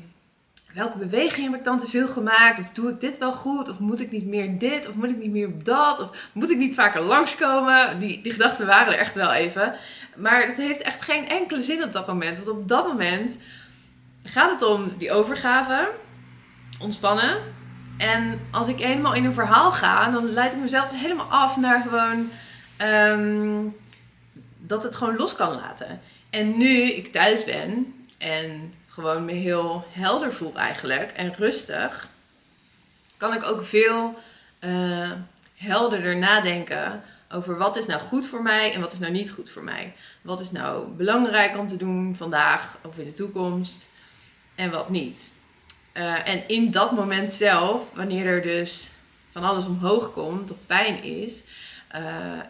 welke 0.73 0.97
beweging 0.97 1.49
heb 1.49 1.59
ik 1.59 1.65
dan 1.65 1.79
te 1.79 1.87
veel 1.87 2.07
gemaakt? 2.07 2.59
Of 2.59 2.69
doe 2.73 2.89
ik 2.89 2.99
dit 2.99 3.17
wel 3.17 3.33
goed? 3.33 3.69
Of 3.69 3.79
moet 3.79 3.99
ik 3.99 4.11
niet 4.11 4.25
meer 4.25 4.59
dit? 4.59 4.87
Of 4.87 4.95
moet 4.95 5.09
ik 5.09 5.17
niet 5.17 5.31
meer 5.31 5.63
dat? 5.63 5.99
Of 5.99 6.29
moet 6.33 6.51
ik 6.51 6.57
niet 6.57 6.75
vaker 6.75 7.01
langskomen? 7.01 7.99
Die, 7.99 8.21
die 8.21 8.31
gedachten 8.31 8.65
waren 8.65 8.93
er 8.93 8.99
echt 8.99 9.15
wel 9.15 9.33
even. 9.33 9.75
Maar 10.15 10.47
het 10.47 10.57
heeft 10.57 10.81
echt 10.81 11.01
geen 11.01 11.29
enkele 11.29 11.63
zin 11.63 11.83
op 11.83 11.91
dat 11.91 12.07
moment. 12.07 12.37
Want 12.37 12.57
op 12.57 12.67
dat 12.67 12.87
moment 12.87 13.37
gaat 14.23 14.51
het 14.51 14.63
om 14.63 14.93
die 14.97 15.11
overgave, 15.11 15.91
ontspannen. 16.79 17.37
En 17.97 18.39
als 18.51 18.67
ik 18.67 18.79
helemaal 18.79 19.13
in 19.13 19.25
een 19.25 19.33
verhaal 19.33 19.71
ga, 19.71 20.09
dan 20.09 20.33
leid 20.33 20.51
ik 20.51 20.59
mezelf 20.59 20.91
dus 20.91 20.99
helemaal 20.99 21.29
af 21.29 21.57
naar 21.57 21.81
gewoon 21.81 22.29
ehm, 22.77 23.67
dat 24.57 24.83
het 24.83 24.95
gewoon 24.95 25.15
los 25.15 25.35
kan 25.35 25.55
laten. 25.55 26.01
En 26.29 26.57
nu 26.57 26.81
ik 26.81 27.11
thuis 27.11 27.43
ben 27.43 27.93
en 28.17 28.73
gewoon 28.91 29.25
me 29.25 29.31
heel 29.31 29.85
helder 29.91 30.33
voel 30.33 30.55
eigenlijk 30.55 31.11
en 31.11 31.35
rustig, 31.35 32.07
kan 33.17 33.33
ik 33.33 33.43
ook 33.43 33.65
veel 33.65 34.19
uh, 34.59 35.11
helderder 35.55 36.17
nadenken 36.17 37.03
over 37.29 37.57
wat 37.57 37.77
is 37.77 37.85
nou 37.85 38.01
goed 38.01 38.27
voor 38.27 38.41
mij 38.41 38.73
en 38.73 38.81
wat 38.81 38.93
is 38.93 38.99
nou 38.99 39.11
niet 39.11 39.31
goed 39.31 39.49
voor 39.49 39.63
mij. 39.63 39.93
Wat 40.21 40.39
is 40.39 40.51
nou 40.51 40.87
belangrijk 40.87 41.57
om 41.57 41.67
te 41.67 41.77
doen 41.77 42.15
vandaag 42.17 42.77
of 42.81 42.97
in 42.97 43.05
de 43.05 43.13
toekomst 43.13 43.89
en 44.55 44.71
wat 44.71 44.89
niet. 44.89 45.31
Uh, 45.93 46.27
en 46.27 46.47
in 46.47 46.71
dat 46.71 46.91
moment 46.91 47.33
zelf, 47.33 47.91
wanneer 47.93 48.25
er 48.25 48.41
dus 48.41 48.91
van 49.31 49.43
alles 49.43 49.65
omhoog 49.65 50.13
komt 50.13 50.51
of 50.51 50.57
pijn 50.65 51.03
is, 51.03 51.43
uh, 51.95 52.01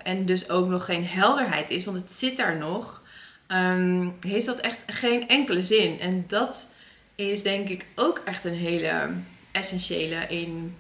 en 0.04 0.26
dus 0.26 0.50
ook 0.50 0.68
nog 0.68 0.86
geen 0.86 1.06
helderheid 1.06 1.70
is, 1.70 1.86
want 1.86 1.98
het 1.98 2.12
zit 2.12 2.38
daar 2.38 2.58
nog, 2.58 3.04
um, 3.54 4.16
heeft 4.28 4.46
dat 4.46 4.60
echt 4.60 4.84
geen 4.88 5.28
enkele 5.28 5.64
zin. 5.64 6.00
En 6.00 6.24
dat 6.28 6.70
is 7.16 7.44
denk 7.44 7.70
ik 7.70 7.86
ook 7.96 8.22
echt 8.26 8.44
een 8.44 8.54
hele 8.54 9.10
essentiële 9.52 10.28
in, 10.28 10.76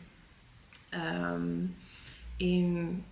um, 1.23 1.75
in 2.37 3.03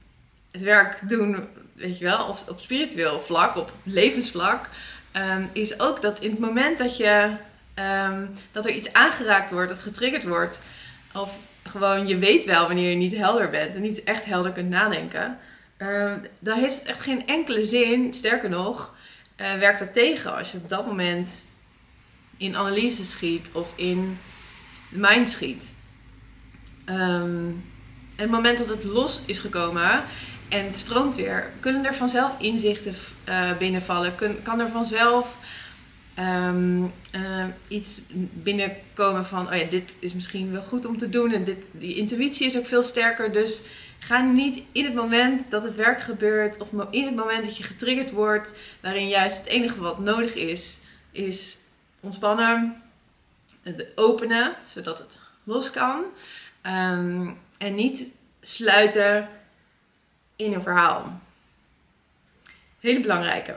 het 0.52 0.62
werk 0.62 1.10
doen, 1.10 1.48
weet 1.74 1.98
je 1.98 2.06
wel, 2.06 2.38
op 2.48 2.60
spiritueel 2.60 3.22
vlak, 3.22 3.56
op 3.56 3.72
levensvlak, 3.84 4.69
um, 5.13 5.50
is 5.54 5.80
ook 5.80 6.02
dat 6.02 6.19
in 6.19 6.30
het 6.30 6.39
moment 6.39 6.78
dat 6.78 6.98
je 6.98 7.36
dat 8.52 8.65
er 8.65 8.72
iets 8.72 8.93
aangeraakt 8.93 9.52
wordt 9.52 9.72
of 9.72 9.82
getriggerd 9.82 10.24
wordt, 10.24 10.62
of 11.13 11.38
gewoon 11.63 12.08
je 12.08 12.17
weet 12.17 12.45
wel 12.45 12.67
wanneer 12.67 12.89
je 12.89 12.95
niet 12.95 13.15
helder 13.15 13.50
bent 13.50 13.76
en 13.76 13.82
niet 13.82 14.04
echt 14.04 14.26
helder 14.26 14.52
kunt 14.52 14.69
nadenken, 14.69 15.38
dan 16.39 16.60
heeft 16.60 16.80
het 16.80 16.86
echt 16.86 17.04
geen 17.04 17.28
enkele 17.28 17.65
zin. 17.65 18.13
Sterker 18.13 18.50
nog, 18.50 18.95
uh, 19.41 19.54
werkt 19.54 19.80
dat 19.80 19.93
tegen 19.93 20.36
als 20.36 20.52
je 20.52 20.58
op 20.58 20.69
dat 20.69 20.86
moment 20.86 21.43
in 22.38 22.56
analyse 22.56 23.06
schiet 23.06 23.49
of 23.52 23.73
in 23.75 24.17
de 24.89 24.99
mind 24.99 25.30
schiet. 25.30 25.73
En 26.86 27.63
het 28.15 28.30
moment 28.30 28.58
dat 28.58 28.69
het 28.69 28.84
los 28.84 29.21
is 29.25 29.39
gekomen 29.39 30.04
en 30.49 30.65
het 30.65 30.75
stroomt 30.75 31.15
weer, 31.15 31.52
kunnen 31.60 31.86
er 31.86 31.95
vanzelf 31.95 32.36
inzichten 32.39 32.95
uh, 33.30 33.58
binnenvallen. 33.58 34.13
Kan 34.43 34.60
er 34.60 34.69
vanzelf 34.69 35.38
um, 36.19 36.91
uh, 37.15 37.45
iets 37.67 38.02
binnenkomen 38.34 39.25
van: 39.25 39.47
oh 39.47 39.56
ja, 39.56 39.63
dit 39.63 39.95
is 39.99 40.13
misschien 40.13 40.52
wel 40.52 40.62
goed 40.62 40.86
om 40.86 40.97
te 40.97 41.10
doen. 41.10 41.32
En 41.34 41.43
dit, 41.43 41.69
die 41.71 41.95
intuïtie 41.95 42.45
is 42.45 42.58
ook 42.58 42.67
veel 42.67 42.84
sterker. 42.84 43.32
Dus 43.34 43.62
ga 44.00 44.22
niet 44.22 44.64
in 44.72 44.86
het 44.86 44.94
moment 44.94 45.52
dat 45.52 45.64
het 45.64 45.76
werk 45.76 46.02
gebeurt, 46.02 46.58
of 46.58 46.68
in 46.90 47.06
het 47.06 47.16
moment 47.16 47.46
dat 47.46 47.58
je 47.58 47.64
getriggerd 47.64 48.12
wordt, 48.12 48.54
waarin 48.82 49.08
juist 49.08 49.38
het 49.38 49.48
enige 49.48 49.80
wat 49.80 50.00
nodig 50.00 50.36
is, 50.36 50.78
is 51.12 51.58
ontspannen, 52.00 52.82
het 53.64 53.88
openen, 53.96 54.56
zodat 54.66 54.98
het 54.98 55.20
los 55.44 55.72
kan. 55.72 56.04
Um, 56.64 57.38
en 57.58 57.76
niet 57.76 58.08
sluiten 58.42 59.30
in 60.36 60.54
een 60.54 60.64
verhaal. 60.64 61.20
Hele 62.80 63.00
belangrijke. 63.00 63.56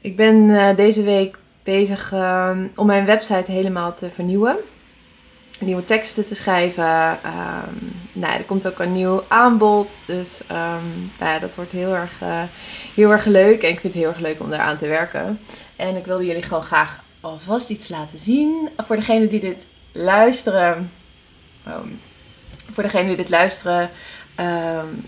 Ik 0.00 0.16
ben 0.16 0.36
uh, 0.36 0.76
deze 0.76 1.02
week 1.02 1.38
bezig 1.64 2.12
uh, 2.12 2.58
om 2.76 2.86
mijn 2.86 3.04
website 3.04 3.52
helemaal 3.52 3.94
te 3.94 4.10
vernieuwen. 4.10 4.56
Nieuwe 5.62 5.84
teksten 5.84 6.24
te 6.24 6.34
schrijven. 6.34 7.10
Um, 7.10 7.92
nou, 8.12 8.36
er 8.36 8.44
komt 8.44 8.66
ook 8.66 8.78
een 8.78 8.92
nieuw 8.92 9.22
aanbod. 9.28 10.02
Dus 10.06 10.40
um, 10.50 11.10
nou 11.18 11.32
ja, 11.32 11.38
dat 11.38 11.54
wordt 11.54 11.72
heel 11.72 11.94
erg, 11.94 12.20
uh, 12.22 12.42
heel 12.94 13.10
erg 13.10 13.24
leuk. 13.24 13.62
En 13.62 13.68
ik 13.68 13.80
vind 13.80 13.94
het 13.94 14.02
heel 14.02 14.12
erg 14.12 14.20
leuk 14.20 14.40
om 14.40 14.50
daar 14.50 14.60
aan 14.60 14.76
te 14.76 14.88
werken. 14.88 15.40
En 15.76 15.96
ik 15.96 16.04
wilde 16.04 16.26
jullie 16.26 16.42
gewoon 16.42 16.62
graag 16.62 17.00
alvast 17.20 17.70
iets 17.70 17.88
laten 17.88 18.18
zien. 18.18 18.68
Voor 18.76 18.96
degenen 18.96 19.28
die 19.28 19.40
dit 19.40 19.66
luisteren. 19.92 20.90
Um, 21.68 22.00
voor 22.72 22.82
degenen 22.82 23.06
die 23.06 23.16
dit 23.16 23.28
luisteren. 23.28 23.90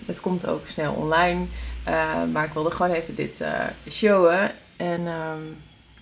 het 0.06 0.20
komt 0.20 0.46
ook 0.46 0.66
snel 0.66 0.92
online. 0.92 1.46
Uh, 1.88 2.24
maar 2.32 2.44
ik 2.44 2.52
wilde 2.52 2.70
gewoon 2.70 2.92
even 2.92 3.14
dit 3.14 3.40
uh, 3.40 3.48
showen. 3.90 4.50
En 4.76 5.06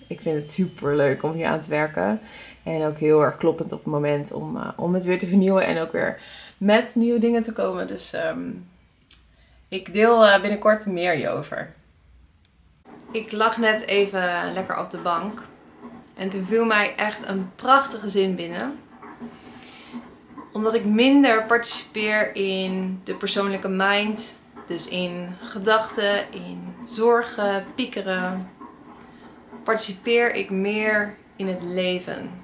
ik 0.07 0.21
vind 0.21 0.41
het 0.41 0.51
super 0.51 0.95
leuk 0.95 1.23
om 1.23 1.33
hier 1.33 1.47
aan 1.47 1.61
te 1.61 1.69
werken. 1.69 2.19
En 2.63 2.85
ook 2.85 2.97
heel 2.97 3.23
erg 3.23 3.37
kloppend 3.37 3.71
op 3.71 3.83
het 3.83 3.93
moment 3.93 4.31
om, 4.31 4.55
uh, 4.55 4.69
om 4.75 4.93
het 4.93 5.03
weer 5.03 5.19
te 5.19 5.27
vernieuwen 5.27 5.65
en 5.65 5.81
ook 5.81 5.91
weer 5.91 6.21
met 6.57 6.95
nieuwe 6.95 7.19
dingen 7.19 7.41
te 7.41 7.53
komen. 7.53 7.87
Dus 7.87 8.13
um, 8.13 8.67
ik 9.67 9.93
deel 9.93 10.25
uh, 10.25 10.41
binnenkort 10.41 10.85
meer 10.85 11.13
hierover. 11.13 11.73
Ik 13.11 13.31
lag 13.31 13.57
net 13.57 13.85
even 13.85 14.53
lekker 14.53 14.79
op 14.79 14.91
de 14.91 14.97
bank. 14.97 15.41
En 16.15 16.29
toen 16.29 16.45
viel 16.45 16.65
mij 16.65 16.95
echt 16.95 17.27
een 17.27 17.51
prachtige 17.55 18.09
zin 18.09 18.35
binnen. 18.35 18.79
Omdat 20.51 20.73
ik 20.73 20.85
minder 20.85 21.45
participeer 21.45 22.35
in 22.35 23.01
de 23.03 23.15
persoonlijke 23.15 23.67
mind. 23.67 24.39
Dus 24.67 24.87
in 24.87 25.35
gedachten, 25.41 26.31
in 26.31 26.75
zorgen, 26.85 27.65
piekeren, 27.75 28.49
participeer 29.63 30.33
ik 30.33 30.49
meer 30.49 31.15
in 31.35 31.47
het 31.47 31.61
leven. 31.61 32.42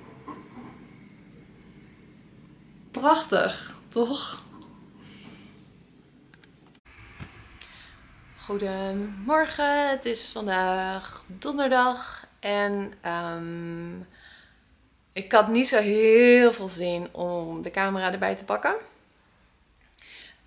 Prachtig, 3.00 3.76
toch? 3.90 4.44
Goedemorgen, 8.40 9.90
het 9.90 10.06
is 10.06 10.30
vandaag 10.34 11.24
donderdag 11.28 12.28
en 12.40 12.94
um, 13.36 14.08
ik 15.14 15.32
had 15.32 15.48
niet 15.48 15.68
zo 15.68 15.80
heel 15.80 16.54
veel 16.54 16.70
zin 16.70 17.14
om 17.14 17.62
de 17.62 17.72
camera 17.72 18.12
erbij 18.12 18.36
te 18.36 18.44
pakken. 18.44 18.76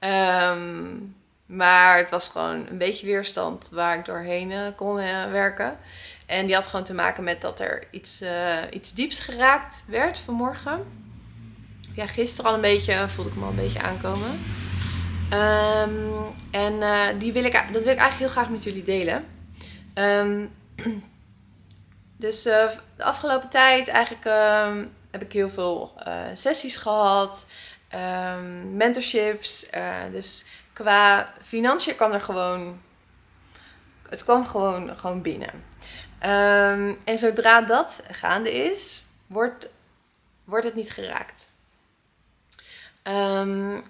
Um, 0.00 1.16
maar 1.46 1.96
het 1.96 2.10
was 2.10 2.28
gewoon 2.28 2.66
een 2.66 2.78
beetje 2.78 3.06
weerstand 3.06 3.68
waar 3.68 3.98
ik 3.98 4.04
doorheen 4.04 4.50
uh, 4.50 4.66
kon 4.76 4.98
uh, 4.98 5.30
werken. 5.30 5.78
En 6.26 6.46
die 6.46 6.54
had 6.54 6.66
gewoon 6.66 6.84
te 6.84 6.94
maken 6.94 7.24
met 7.24 7.40
dat 7.40 7.60
er 7.60 7.86
iets, 7.90 8.22
uh, 8.22 8.58
iets 8.70 8.92
dieps 8.92 9.18
geraakt 9.18 9.84
werd 9.86 10.18
vanmorgen. 10.18 11.10
Ja, 11.94 12.06
gisteren 12.06 12.50
al 12.50 12.56
een 12.56 12.60
beetje, 12.60 13.08
voelde 13.08 13.30
ik 13.30 13.36
me 13.36 13.42
al 13.42 13.50
een 13.50 13.56
beetje 13.56 13.82
aankomen. 13.82 14.40
Um, 15.32 16.34
en 16.50 17.18
die 17.18 17.32
wil 17.32 17.44
ik, 17.44 17.52
dat 17.52 17.82
wil 17.82 17.92
ik 17.92 17.98
eigenlijk 17.98 18.18
heel 18.18 18.28
graag 18.28 18.48
met 18.48 18.64
jullie 18.64 18.82
delen. 18.82 19.24
Um, 19.94 20.50
dus 22.16 22.42
de 22.42 22.78
afgelopen 22.98 23.48
tijd 23.48 23.88
eigenlijk 23.88 24.24
um, 24.24 24.92
heb 25.10 25.22
ik 25.22 25.32
heel 25.32 25.50
veel 25.50 25.92
sessies 26.34 26.76
gehad. 26.76 27.46
mentorships. 28.72 29.66
dus 30.12 30.44
qua 30.72 31.32
financiën 31.42 31.96
kwam 31.96 32.12
er 32.12 32.20
gewoon. 32.20 32.80
Het 34.08 34.24
kwam 34.24 34.46
gewoon, 34.46 34.96
gewoon 34.96 35.22
binnen. 35.22 35.64
En 37.04 37.18
zodra 37.18 37.60
dat 37.60 38.02
gaande 38.10 38.52
is, 38.52 39.04
wordt, 39.26 39.70
wordt 40.44 40.64
het 40.64 40.74
niet 40.74 40.90
geraakt. 40.90 41.50
Um, 43.02 43.84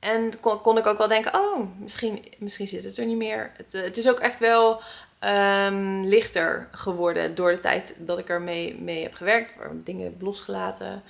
en 0.00 0.40
kon, 0.40 0.60
kon, 0.60 0.78
ik 0.78 0.86
ook 0.86 0.98
wel 0.98 1.08
denken: 1.08 1.34
oh, 1.34 1.78
misschien, 1.78 2.24
misschien 2.38 2.68
zit 2.68 2.84
het 2.84 2.98
er 2.98 3.06
niet 3.06 3.16
meer. 3.16 3.52
Het, 3.56 3.72
het 3.72 3.96
is 3.96 4.08
ook 4.08 4.20
echt 4.20 4.38
wel 4.38 4.82
ehm, 5.18 6.00
lichter 6.00 6.68
geworden 6.72 7.34
door 7.34 7.50
de 7.50 7.60
tijd 7.60 7.94
dat 7.98 8.18
ik 8.18 8.28
ermee 8.28 8.80
mee 8.80 9.02
heb 9.02 9.14
gewerkt. 9.14 9.56
Waar 9.56 9.70
dingen 9.74 10.04
heb 10.04 10.20
losgelaten. 10.20 11.02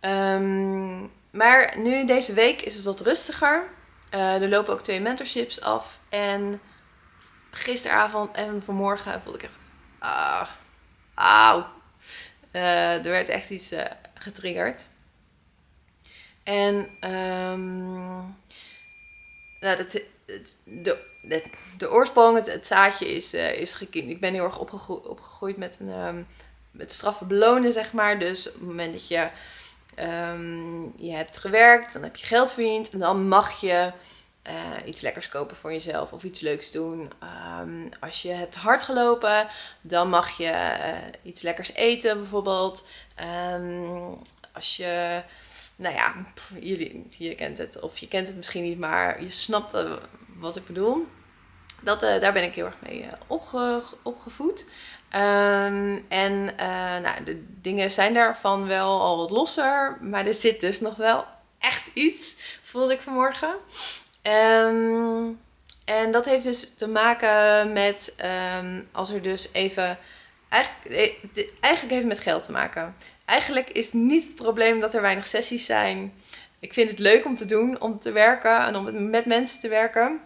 Ehm, 0.00 0.98
maar 1.30 1.78
nu 1.78 2.04
deze 2.04 2.32
week 2.32 2.62
is 2.62 2.74
het 2.74 2.84
wat 2.84 3.00
rustiger. 3.00 3.64
Eh, 4.10 4.42
er 4.42 4.48
lopen 4.48 4.72
ook 4.72 4.82
twee 4.82 5.00
mentorships 5.00 5.60
af. 5.60 6.00
En 6.08 6.60
gisteravond 7.50 8.36
en 8.36 8.62
vanmorgen 8.64 9.22
voelde 9.22 9.38
ik 9.38 9.44
echt... 9.44 9.56
Ah, 9.98 10.48
auw. 11.14 11.66
Eh, 12.50 12.94
er 12.94 13.10
werd 13.10 13.28
echt 13.28 13.50
iets 13.50 13.74
getriggerd. 14.14 14.84
En 16.42 16.74
um, 17.10 18.36
nou, 19.60 19.76
dat, 19.76 19.92
de, 20.64 21.42
de, 21.78 21.90
oorsprong, 21.90 22.46
het, 22.46 22.66
zaadje 22.66 23.14
is, 23.14 23.34
uh, 23.34 23.52
is 23.52 23.72
gekiemd. 23.72 24.10
Ik 24.10 24.20
ben 24.20 24.32
heel 24.32 24.44
erg 24.44 24.58
opgegroeid, 24.58 25.56
met, 25.56 25.76
een, 25.80 25.88
um, 25.88 26.26
met 26.70 26.92
straffen 26.92 27.26
belonen, 27.26 27.72
zeg 27.72 27.92
maar. 27.92 28.18
Dus 28.18 28.48
op 28.48 28.54
het 28.54 28.62
moment 28.62 28.92
dat 28.92 29.08
je, 29.08 29.28
um, 30.00 30.92
je 30.96 31.12
hebt 31.12 31.38
gewerkt, 31.38 31.92
dan 31.92 32.02
heb 32.02 32.16
je 32.16 32.26
geld 32.26 32.52
verdiend. 32.52 32.90
En 32.90 32.98
dan 32.98 33.28
mag 33.28 33.60
je 33.60 33.92
uh, 34.46 34.52
iets 34.84 35.00
lekkers 35.00 35.28
kopen 35.28 35.56
voor 35.56 35.72
jezelf 35.72 36.12
of 36.12 36.22
iets 36.22 36.40
leuks 36.40 36.72
doen. 36.72 37.10
Als 38.00 38.22
je 38.22 38.32
hebt 38.32 38.54
hard 38.54 38.82
gelopen, 38.82 39.48
dan 39.80 40.08
mag 40.08 40.36
je 40.36 40.52
uh, 40.52 40.96
iets 41.22 41.42
lekkers 41.42 41.72
eten 41.72 42.18
bijvoorbeeld. 42.18 42.86
Als 44.52 44.76
je, 44.76 45.22
nou 45.80 45.94
ja, 45.94 46.14
jullie, 46.60 47.06
je 47.10 47.34
kent 47.34 47.58
het 47.58 47.80
of 47.80 47.98
je 47.98 48.08
kent 48.08 48.26
het 48.26 48.36
misschien 48.36 48.62
niet, 48.62 48.78
maar 48.78 49.22
je 49.22 49.30
snapt 49.30 49.74
uh, 49.74 49.92
wat 50.36 50.56
ik 50.56 50.66
bedoel. 50.66 51.06
Dat, 51.82 52.00
daar 52.00 52.32
ben 52.32 52.42
ik 52.42 52.54
heel 52.54 52.64
erg 52.64 52.76
mee 52.80 53.08
opge, 53.26 53.82
opgevoed. 54.02 54.64
Um, 55.14 56.04
en 56.08 56.44
nou, 57.02 57.24
de 57.24 57.44
dingen 57.60 57.90
zijn 57.90 58.14
daarvan 58.14 58.66
wel 58.66 59.00
al 59.00 59.16
wat 59.16 59.30
losser, 59.30 59.98
maar 60.00 60.26
er 60.26 60.34
zit 60.34 60.60
dus 60.60 60.80
nog 60.80 60.96
wel 60.96 61.24
echt 61.58 61.90
iets, 61.94 62.36
voelde 62.62 62.92
ik 62.92 63.00
vanmorgen. 63.00 63.54
Um, 64.22 65.40
en 65.84 66.12
dat 66.12 66.24
heeft 66.24 66.44
dus 66.44 66.74
te 66.74 66.88
maken 66.88 67.72
met 67.72 68.14
um, 68.58 68.88
als 68.92 69.10
er 69.10 69.22
dus 69.22 69.48
even. 69.52 69.98
Eigenlijk, 70.48 71.18
eigenlijk 71.60 71.92
heeft 71.92 71.92
het 71.92 72.06
met 72.06 72.20
geld 72.20 72.44
te 72.44 72.52
maken. 72.52 72.96
Eigenlijk 73.30 73.70
is 73.70 73.92
niet 73.92 74.24
het 74.24 74.34
probleem 74.34 74.80
dat 74.80 74.94
er 74.94 75.00
weinig 75.00 75.26
sessies 75.26 75.66
zijn. 75.66 76.12
Ik 76.58 76.72
vind 76.72 76.90
het 76.90 76.98
leuk 76.98 77.24
om 77.24 77.36
te 77.36 77.46
doen, 77.46 77.80
om 77.80 78.00
te 78.00 78.12
werken 78.12 78.60
en 78.60 78.76
om 78.76 79.10
met 79.10 79.26
mensen 79.26 79.60
te 79.60 79.68
werken. 79.68 80.20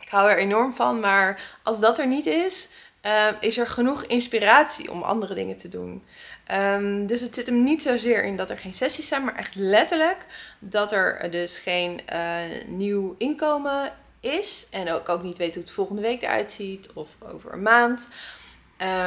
Ik 0.00 0.08
hou 0.08 0.30
er 0.30 0.38
enorm 0.38 0.74
van, 0.74 1.00
maar 1.00 1.58
als 1.62 1.80
dat 1.80 1.98
er 1.98 2.06
niet 2.06 2.26
is, 2.26 2.68
uh, 3.06 3.26
is 3.40 3.58
er 3.58 3.66
genoeg 3.66 4.04
inspiratie 4.04 4.90
om 4.90 5.02
andere 5.02 5.34
dingen 5.34 5.56
te 5.56 5.68
doen. 5.68 6.04
Um, 6.52 7.06
dus 7.06 7.20
het 7.20 7.34
zit 7.34 7.46
hem 7.46 7.62
niet 7.62 7.82
zozeer 7.82 8.24
in 8.24 8.36
dat 8.36 8.50
er 8.50 8.58
geen 8.58 8.74
sessies 8.74 9.08
zijn, 9.08 9.24
maar 9.24 9.36
echt 9.36 9.54
letterlijk 9.54 10.26
dat 10.58 10.92
er 10.92 11.30
dus 11.30 11.58
geen 11.58 12.00
uh, 12.12 12.36
nieuw 12.66 13.14
inkomen 13.18 13.92
is. 14.20 14.66
En 14.70 14.92
ook, 14.92 15.08
ook 15.08 15.22
niet 15.22 15.38
weet 15.38 15.54
hoe 15.54 15.62
het 15.62 15.72
volgende 15.72 16.02
week 16.02 16.22
eruit 16.22 16.50
ziet 16.50 16.92
of 16.92 17.08
over 17.32 17.52
een 17.52 17.62
maand. 17.62 18.08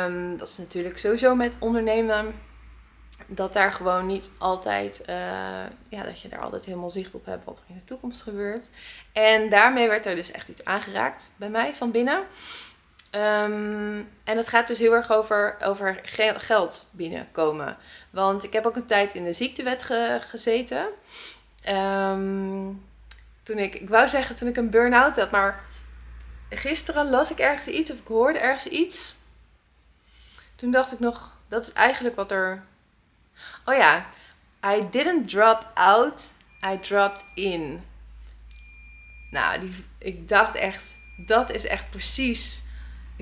Um, 0.05 0.37
dat 0.37 0.47
is 0.47 0.57
natuurlijk 0.57 0.99
sowieso 0.99 1.35
met 1.35 1.57
ondernemen. 1.59 2.49
Dat 3.33 3.53
daar 3.53 3.73
gewoon 3.73 4.05
niet 4.05 4.29
altijd, 4.37 5.01
uh, 5.09 5.15
ja, 5.89 6.03
dat 6.03 6.21
je 6.21 6.27
daar 6.27 6.39
altijd 6.39 6.65
helemaal 6.65 6.89
zicht 6.89 7.13
op 7.13 7.25
hebt 7.25 7.45
wat 7.45 7.57
er 7.57 7.63
in 7.67 7.75
de 7.75 7.83
toekomst 7.83 8.21
gebeurt. 8.21 8.65
En 9.11 9.49
daarmee 9.49 9.87
werd 9.87 10.05
er 10.05 10.15
dus 10.15 10.31
echt 10.31 10.47
iets 10.47 10.65
aangeraakt 10.65 11.31
bij 11.35 11.49
mij 11.49 11.73
van 11.73 11.91
binnen. 11.91 12.17
Um, 12.17 14.09
en 14.23 14.37
het 14.37 14.47
gaat 14.47 14.67
dus 14.67 14.79
heel 14.79 14.93
erg 14.93 15.11
over, 15.11 15.57
over 15.63 15.99
ge 16.03 16.33
geld 16.37 16.87
binnenkomen. 16.91 17.77
Want 18.09 18.43
ik 18.43 18.53
heb 18.53 18.65
ook 18.65 18.75
een 18.75 18.85
tijd 18.85 19.13
in 19.13 19.23
de 19.23 19.33
ziektewet 19.33 19.83
ge 19.83 20.17
gezeten. 20.21 20.87
Um, 21.69 22.85
toen 23.43 23.57
ik, 23.57 23.75
ik 23.75 23.89
wou 23.89 24.09
zeggen 24.09 24.35
toen 24.35 24.47
ik 24.47 24.57
een 24.57 24.69
burn-out 24.69 25.15
had, 25.15 25.31
maar 25.31 25.63
gisteren 26.49 27.09
las 27.09 27.31
ik 27.31 27.39
ergens 27.39 27.67
iets 27.67 27.91
of 27.91 27.97
ik 27.97 28.07
hoorde 28.07 28.39
ergens 28.39 28.67
iets. 28.67 29.15
Toen 30.55 30.71
dacht 30.71 30.91
ik 30.91 30.99
nog, 30.99 31.37
dat 31.47 31.63
is 31.63 31.73
eigenlijk 31.73 32.15
wat 32.15 32.31
er. 32.31 32.63
Oh 33.65 33.75
ja, 33.75 34.05
I 34.65 34.87
didn't 34.91 35.29
drop 35.29 35.71
out, 35.73 36.23
I 36.73 36.79
dropped 36.79 37.25
in. 37.35 37.83
Nou, 39.31 39.59
die, 39.59 39.85
ik 39.97 40.29
dacht 40.29 40.55
echt, 40.55 40.97
dat 41.25 41.51
is 41.51 41.65
echt 41.65 41.89
precies 41.89 42.63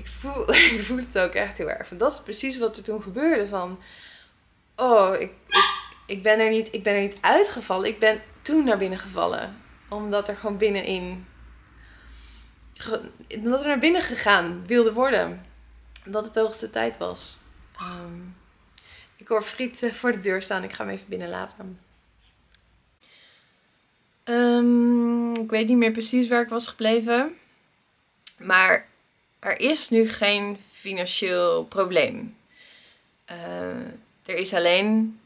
ik 0.00 0.06
voel, 0.06 0.54
ik 0.74 0.82
voel 0.82 0.96
het 0.96 1.18
ook 1.18 1.32
echt 1.32 1.58
heel 1.58 1.70
erg. 1.70 1.88
Dat 1.88 2.12
is 2.12 2.20
precies 2.20 2.58
wat 2.58 2.76
er 2.76 2.82
toen 2.82 3.02
gebeurde. 3.02 3.48
Van, 3.48 3.78
oh, 4.76 5.14
ik, 5.18 5.32
ik, 6.06 6.22
ben 6.22 6.38
er 6.38 6.50
niet, 6.50 6.68
ik 6.72 6.82
ben 6.82 6.94
er 6.94 7.00
niet 7.00 7.18
uitgevallen. 7.20 7.88
Ik 7.88 7.98
ben 7.98 8.20
toen 8.42 8.64
naar 8.64 8.78
binnen 8.78 8.98
gevallen. 8.98 9.56
Omdat 9.88 10.28
er 10.28 10.36
gewoon 10.36 10.56
binnenin... 10.56 11.26
Dat 13.38 13.60
er 13.60 13.66
naar 13.66 13.78
binnen 13.78 14.02
gegaan 14.02 14.66
wilde 14.66 14.92
worden. 14.92 15.46
Dat 16.04 16.24
het 16.24 16.34
de 16.34 16.40
hoogste 16.40 16.70
tijd 16.70 16.98
was. 16.98 17.38
Um, 17.80 18.36
ik 19.20 19.28
hoor 19.28 19.42
Friet 19.42 19.90
voor 19.92 20.12
de 20.12 20.20
deur 20.20 20.42
staan. 20.42 20.64
Ik 20.64 20.72
ga 20.72 20.84
hem 20.84 20.92
even 20.94 21.08
binnen 21.08 21.28
laten. 21.28 21.80
Um, 24.24 25.36
ik 25.36 25.50
weet 25.50 25.68
niet 25.68 25.76
meer 25.76 25.92
precies 25.92 26.28
waar 26.28 26.42
ik 26.42 26.48
was 26.48 26.68
gebleven. 26.68 27.36
Maar 28.38 28.88
er 29.38 29.60
is 29.60 29.88
nu 29.88 30.08
geen 30.08 30.58
financieel 30.68 31.64
probleem. 31.64 32.36
Uh, 33.30 33.86
er 34.24 34.36
is 34.36 34.54
alleen 34.54 35.20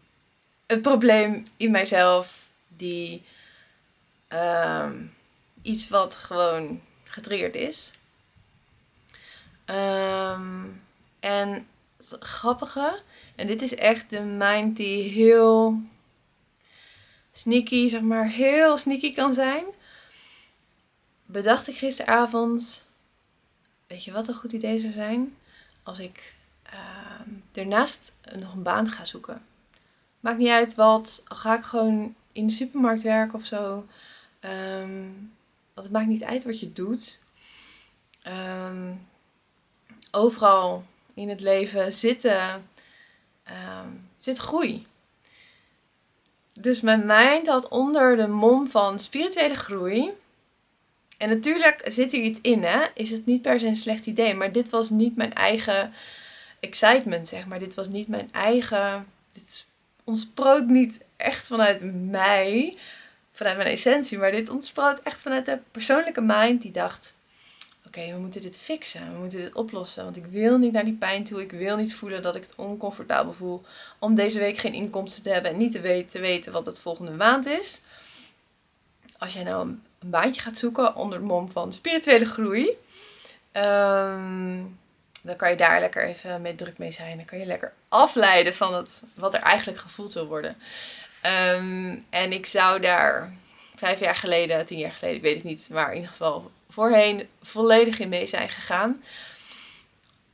een 0.66 0.80
probleem 0.80 1.42
in 1.56 1.70
mijzelf 1.70 2.48
die 2.68 3.22
uh, 4.32 4.90
iets 5.62 5.88
wat 5.88 6.16
gewoon 6.16 6.80
getriggerd 7.04 7.54
is. 7.54 7.92
Um, 9.66 10.82
en 11.20 11.66
grappige, 12.20 13.00
en 13.34 13.46
dit 13.46 13.62
is 13.62 13.74
echt 13.74 14.10
de 14.10 14.20
mind 14.20 14.76
die 14.76 15.10
heel 15.10 15.80
sneaky, 17.32 17.88
zeg 17.88 18.00
maar, 18.00 18.28
heel 18.28 18.76
sneaky 18.76 19.14
kan 19.14 19.34
zijn. 19.34 19.64
Bedacht 21.26 21.68
ik 21.68 21.76
gisteravond 21.76 22.86
weet 23.86 24.04
je 24.04 24.12
wat 24.12 24.28
een 24.28 24.34
goed 24.34 24.52
idee 24.52 24.80
zou 24.80 24.92
zijn? 24.92 25.36
Als 25.82 25.98
ik 25.98 26.34
uh, 26.66 27.62
ernaast 27.62 28.12
nog 28.36 28.52
een 28.52 28.62
baan 28.62 28.90
ga 28.90 29.04
zoeken. 29.04 29.42
Maakt 30.20 30.38
niet 30.38 30.48
uit 30.48 30.74
wat, 30.74 31.22
ga 31.24 31.56
ik 31.56 31.64
gewoon 31.64 32.14
in 32.32 32.46
de 32.46 32.52
supermarkt 32.52 33.02
werken 33.02 33.38
of 33.38 33.44
zo. 33.44 33.86
Um, 34.40 35.32
want 35.74 35.86
het 35.86 35.90
maakt 35.90 36.06
niet 36.06 36.24
uit 36.24 36.44
wat 36.44 36.60
je 36.60 36.72
doet. 36.72 37.20
Um, 38.26 39.06
overal 40.10 40.84
in 41.14 41.28
het 41.28 41.40
leven 41.40 41.92
zitten, 41.92 42.68
um, 43.48 44.08
zit 44.18 44.38
groei. 44.38 44.86
Dus 46.52 46.80
mijn 46.80 47.06
mind 47.06 47.46
had 47.46 47.68
onder 47.68 48.16
de 48.16 48.26
mom 48.26 48.70
van 48.70 48.98
spirituele 48.98 49.56
groei 49.56 50.12
en 51.18 51.28
natuurlijk 51.28 51.84
zit 51.88 52.12
hier 52.12 52.22
iets 52.22 52.40
in, 52.40 52.64
hè? 52.64 52.86
Is 52.94 53.10
het 53.10 53.26
niet 53.26 53.42
per 53.42 53.60
se 53.60 53.66
een 53.66 53.76
slecht 53.76 54.06
idee. 54.06 54.34
Maar 54.34 54.52
dit 54.52 54.70
was 54.70 54.90
niet 54.90 55.16
mijn 55.16 55.34
eigen 55.34 55.94
excitement, 56.60 57.28
zeg 57.28 57.46
maar. 57.46 57.58
Dit 57.58 57.74
was 57.74 57.88
niet 57.88 58.08
mijn 58.08 58.28
eigen. 58.32 59.06
Dit 59.32 59.66
ontsproot 60.04 60.66
niet 60.66 61.00
echt 61.16 61.46
vanuit 61.46 61.80
mij, 62.10 62.76
vanuit 63.32 63.56
mijn 63.56 63.68
essentie. 63.68 64.18
Maar 64.18 64.30
dit 64.30 64.48
ontsproot 64.48 65.02
echt 65.02 65.20
vanuit 65.20 65.46
de 65.46 65.58
persoonlijke 65.70 66.20
mind 66.20 66.62
die 66.62 66.72
dacht: 66.72 67.13
Oké, 67.96 68.12
we 68.12 68.18
moeten 68.18 68.40
dit 68.40 68.58
fixen. 68.58 69.12
We 69.12 69.18
moeten 69.18 69.38
dit 69.38 69.54
oplossen. 69.54 70.04
Want 70.04 70.16
ik 70.16 70.26
wil 70.26 70.58
niet 70.58 70.72
naar 70.72 70.84
die 70.84 70.96
pijn 70.96 71.24
toe. 71.24 71.40
Ik 71.40 71.50
wil 71.50 71.76
niet 71.76 71.94
voelen 71.94 72.22
dat 72.22 72.34
ik 72.34 72.42
het 72.42 72.54
oncomfortabel 72.54 73.32
voel. 73.32 73.62
Om 73.98 74.14
deze 74.14 74.38
week 74.38 74.58
geen 74.58 74.72
inkomsten 74.74 75.22
te 75.22 75.30
hebben 75.30 75.50
en 75.50 75.56
niet 75.56 75.72
te 75.72 75.80
weten, 75.80 76.10
te 76.10 76.20
weten 76.20 76.52
wat 76.52 76.66
het 76.66 76.78
volgende 76.78 77.10
maand 77.10 77.46
is. 77.46 77.82
Als 79.18 79.32
jij 79.32 79.42
nou 79.42 79.68
een 79.68 80.10
baantje 80.10 80.40
gaat 80.40 80.56
zoeken 80.56 80.96
onder 80.96 81.18
de 81.18 81.24
mom 81.24 81.50
van 81.50 81.72
spirituele 81.72 82.24
groei. 82.24 82.68
Um, 83.52 84.78
dan 85.22 85.36
kan 85.36 85.50
je 85.50 85.56
daar 85.56 85.80
lekker 85.80 86.04
even 86.04 86.42
mee 86.42 86.54
druk 86.54 86.78
mee 86.78 86.92
zijn. 86.92 87.16
Dan 87.16 87.26
kan 87.26 87.38
je 87.38 87.46
lekker 87.46 87.72
afleiden 87.88 88.54
van 88.54 88.74
het, 88.74 89.02
wat 89.14 89.34
er 89.34 89.40
eigenlijk 89.40 89.80
gevoeld 89.80 90.12
wil 90.12 90.26
worden. 90.26 90.56
Um, 91.22 92.04
en 92.10 92.32
ik 92.32 92.46
zou 92.46 92.80
daar 92.80 93.32
vijf 93.76 94.00
jaar 94.00 94.16
geleden, 94.16 94.66
tien 94.66 94.78
jaar 94.78 94.92
geleden, 94.92 95.16
ik 95.16 95.22
weet 95.22 95.34
het 95.34 95.44
niet, 95.44 95.68
maar 95.72 95.88
in 95.88 95.94
ieder 95.94 96.10
geval 96.10 96.50
voorheen 96.74 97.28
volledig 97.42 97.98
in 97.98 98.08
mee 98.08 98.26
zijn 98.26 98.48
gegaan. 98.48 99.02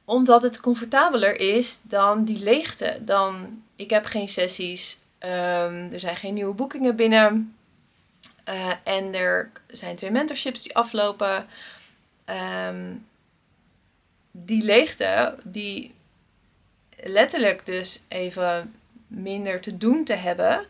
Omdat 0.05 0.42
het 0.42 0.61
comfortabeler 0.61 1.40
is 1.40 1.81
dan 1.83 2.24
die 2.24 2.42
leegte. 2.42 2.98
Dan, 3.00 3.62
ik 3.76 3.90
heb 3.90 4.05
geen 4.05 4.29
sessies, 4.29 5.00
um, 5.18 5.92
er 5.92 6.00
zijn 6.00 6.16
geen 6.16 6.35
nieuwe 6.35 6.55
boekingen 6.55 6.96
binnen. 6.96 7.57
Uh, 8.48 8.72
en 8.85 9.14
er 9.14 9.50
zijn 9.68 9.96
twee 9.96 10.11
mentorships 10.11 10.62
die 10.62 10.76
aflopen. 10.76 11.46
Um, 12.66 13.07
die 14.31 14.62
leegte, 14.62 15.37
die 15.44 15.94
letterlijk 16.96 17.66
dus 17.66 18.03
even 18.09 18.74
minder 19.07 19.61
te 19.61 19.76
doen 19.76 20.05
te 20.05 20.14
hebben, 20.14 20.66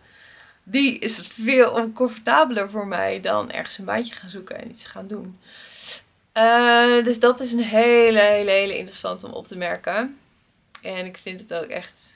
die 0.63 0.99
is 0.99 1.29
veel 1.33 1.71
oncomfortabeler 1.71 2.71
voor 2.71 2.87
mij 2.87 3.21
dan 3.21 3.51
ergens 3.51 3.79
een 3.79 3.85
baantje 3.85 4.15
gaan 4.15 4.29
zoeken 4.29 4.59
en 4.59 4.71
iets 4.71 4.85
gaan 4.85 5.07
doen. 5.07 5.39
Uh, 6.35 7.05
dus 7.05 7.21
dat 7.21 7.41
is 7.41 7.53
een 7.53 7.63
hele, 7.63 8.21
hele, 8.21 8.51
hele 8.51 8.79
interessant 8.79 9.25
om 9.25 9.33
op 9.33 9.47
te 9.47 9.57
merken. 9.57 10.19
En 10.83 11.07
ik 11.07 11.19
vind 11.23 11.41
het 11.41 11.55
ook 11.55 11.69
echt 11.69 12.15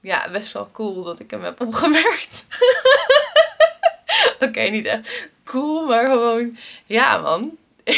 ja, 0.00 0.30
best 0.30 0.52
wel 0.52 0.68
cool 0.72 1.02
dat 1.02 1.20
ik 1.20 1.30
hem 1.30 1.42
heb 1.42 1.60
opgemerkt. 1.60 2.46
Oké, 4.40 4.60
niet 4.60 4.86
echt 4.86 5.28
cool, 5.44 5.86
maar 5.86 6.06
gewoon, 6.06 6.58
ja 6.86 7.18
man. 7.18 7.56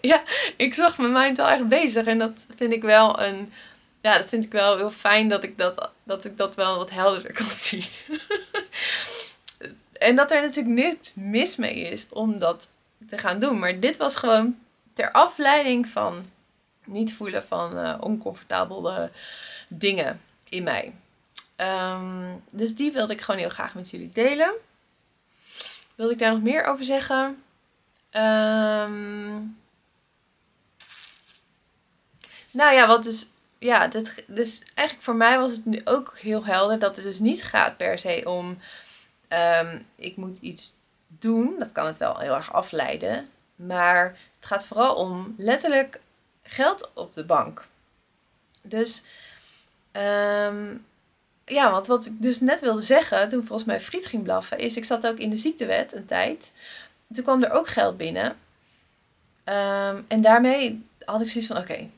ja, 0.00 0.22
ik 0.56 0.74
zag 0.74 0.98
mijn 0.98 1.12
mind 1.12 1.36
wel 1.36 1.48
echt 1.48 1.68
bezig. 1.68 2.06
En 2.06 2.18
dat 2.18 2.46
vind 2.56 2.72
ik 2.72 2.82
wel 2.82 3.20
een. 3.20 3.52
Ja, 4.02 4.18
dat 4.18 4.28
vind 4.28 4.44
ik 4.44 4.52
wel 4.52 4.76
heel 4.76 4.90
fijn 4.90 5.28
dat 5.28 5.44
ik 5.44 5.58
dat, 5.58 5.90
dat, 6.02 6.24
ik 6.24 6.36
dat 6.36 6.54
wel 6.54 6.76
wat 6.76 6.90
helderder 6.90 7.32
kan 7.42 7.46
zien. 7.46 7.84
en 9.92 10.16
dat 10.16 10.30
er 10.30 10.40
natuurlijk 10.40 10.74
niks 10.74 11.12
mis 11.14 11.56
mee 11.56 11.80
is 11.80 12.06
om 12.08 12.38
dat 12.38 12.70
te 13.06 13.18
gaan 13.18 13.38
doen. 13.38 13.58
Maar 13.58 13.80
dit 13.80 13.96
was 13.96 14.16
gewoon 14.16 14.58
ter 14.92 15.12
afleiding 15.12 15.88
van 15.88 16.30
niet 16.84 17.14
voelen 17.14 17.44
van 17.46 17.78
uh, 17.78 17.94
oncomfortabele 18.00 19.10
dingen 19.68 20.20
in 20.48 20.62
mij. 20.62 20.92
Ehm, 21.56 22.36
dus 22.50 22.74
die 22.74 22.92
wilde 22.92 23.12
ik 23.12 23.20
gewoon 23.20 23.40
heel 23.40 23.48
graag 23.48 23.74
met 23.74 23.90
jullie 23.90 24.10
delen. 24.12 24.52
Wilde 25.94 26.12
ik 26.12 26.18
daar 26.18 26.32
nog 26.32 26.42
meer 26.42 26.64
over 26.64 26.84
zeggen? 26.84 27.42
Um, 28.12 29.60
nou 32.50 32.74
ja, 32.74 32.86
wat 32.86 33.04
dus. 33.04 33.30
Ja, 33.62 33.86
dat, 33.86 34.14
dus 34.26 34.62
eigenlijk 34.74 35.06
voor 35.06 35.16
mij 35.16 35.38
was 35.38 35.50
het 35.50 35.64
nu 35.64 35.80
ook 35.84 36.18
heel 36.18 36.44
helder 36.44 36.78
dat 36.78 36.96
het 36.96 37.04
dus 37.04 37.18
niet 37.18 37.42
gaat 37.42 37.76
per 37.76 37.98
se 37.98 38.22
om. 38.24 38.58
Um, 39.28 39.86
ik 39.96 40.16
moet 40.16 40.38
iets 40.40 40.74
doen. 41.08 41.54
Dat 41.58 41.72
kan 41.72 41.86
het 41.86 41.98
wel 41.98 42.18
heel 42.18 42.34
erg 42.34 42.52
afleiden. 42.52 43.28
Maar 43.56 44.04
het 44.36 44.46
gaat 44.46 44.66
vooral 44.66 44.94
om 44.94 45.34
letterlijk 45.38 46.00
geld 46.42 46.90
op 46.94 47.14
de 47.14 47.24
bank. 47.24 47.66
Dus. 48.62 49.02
Um, 49.92 50.84
ja, 51.44 51.70
want 51.70 51.86
wat 51.86 52.06
ik 52.06 52.22
dus 52.22 52.40
net 52.40 52.60
wilde 52.60 52.82
zeggen, 52.82 53.28
toen 53.28 53.44
volgens 53.44 53.68
mij 53.68 53.80
friet 53.80 54.06
ging 54.06 54.22
blaffen, 54.22 54.58
is 54.58 54.76
ik 54.76 54.84
zat 54.84 55.06
ook 55.06 55.18
in 55.18 55.30
de 55.30 55.36
ziektewet 55.36 55.94
een 55.94 56.06
tijd. 56.06 56.52
Toen 57.14 57.24
kwam 57.24 57.42
er 57.42 57.50
ook 57.50 57.68
geld 57.68 57.96
binnen. 57.96 58.26
Um, 59.44 60.04
en 60.08 60.20
daarmee 60.20 60.86
had 61.04 61.20
ik 61.20 61.30
zoiets 61.30 61.50
van, 61.50 61.58
oké, 61.58 61.88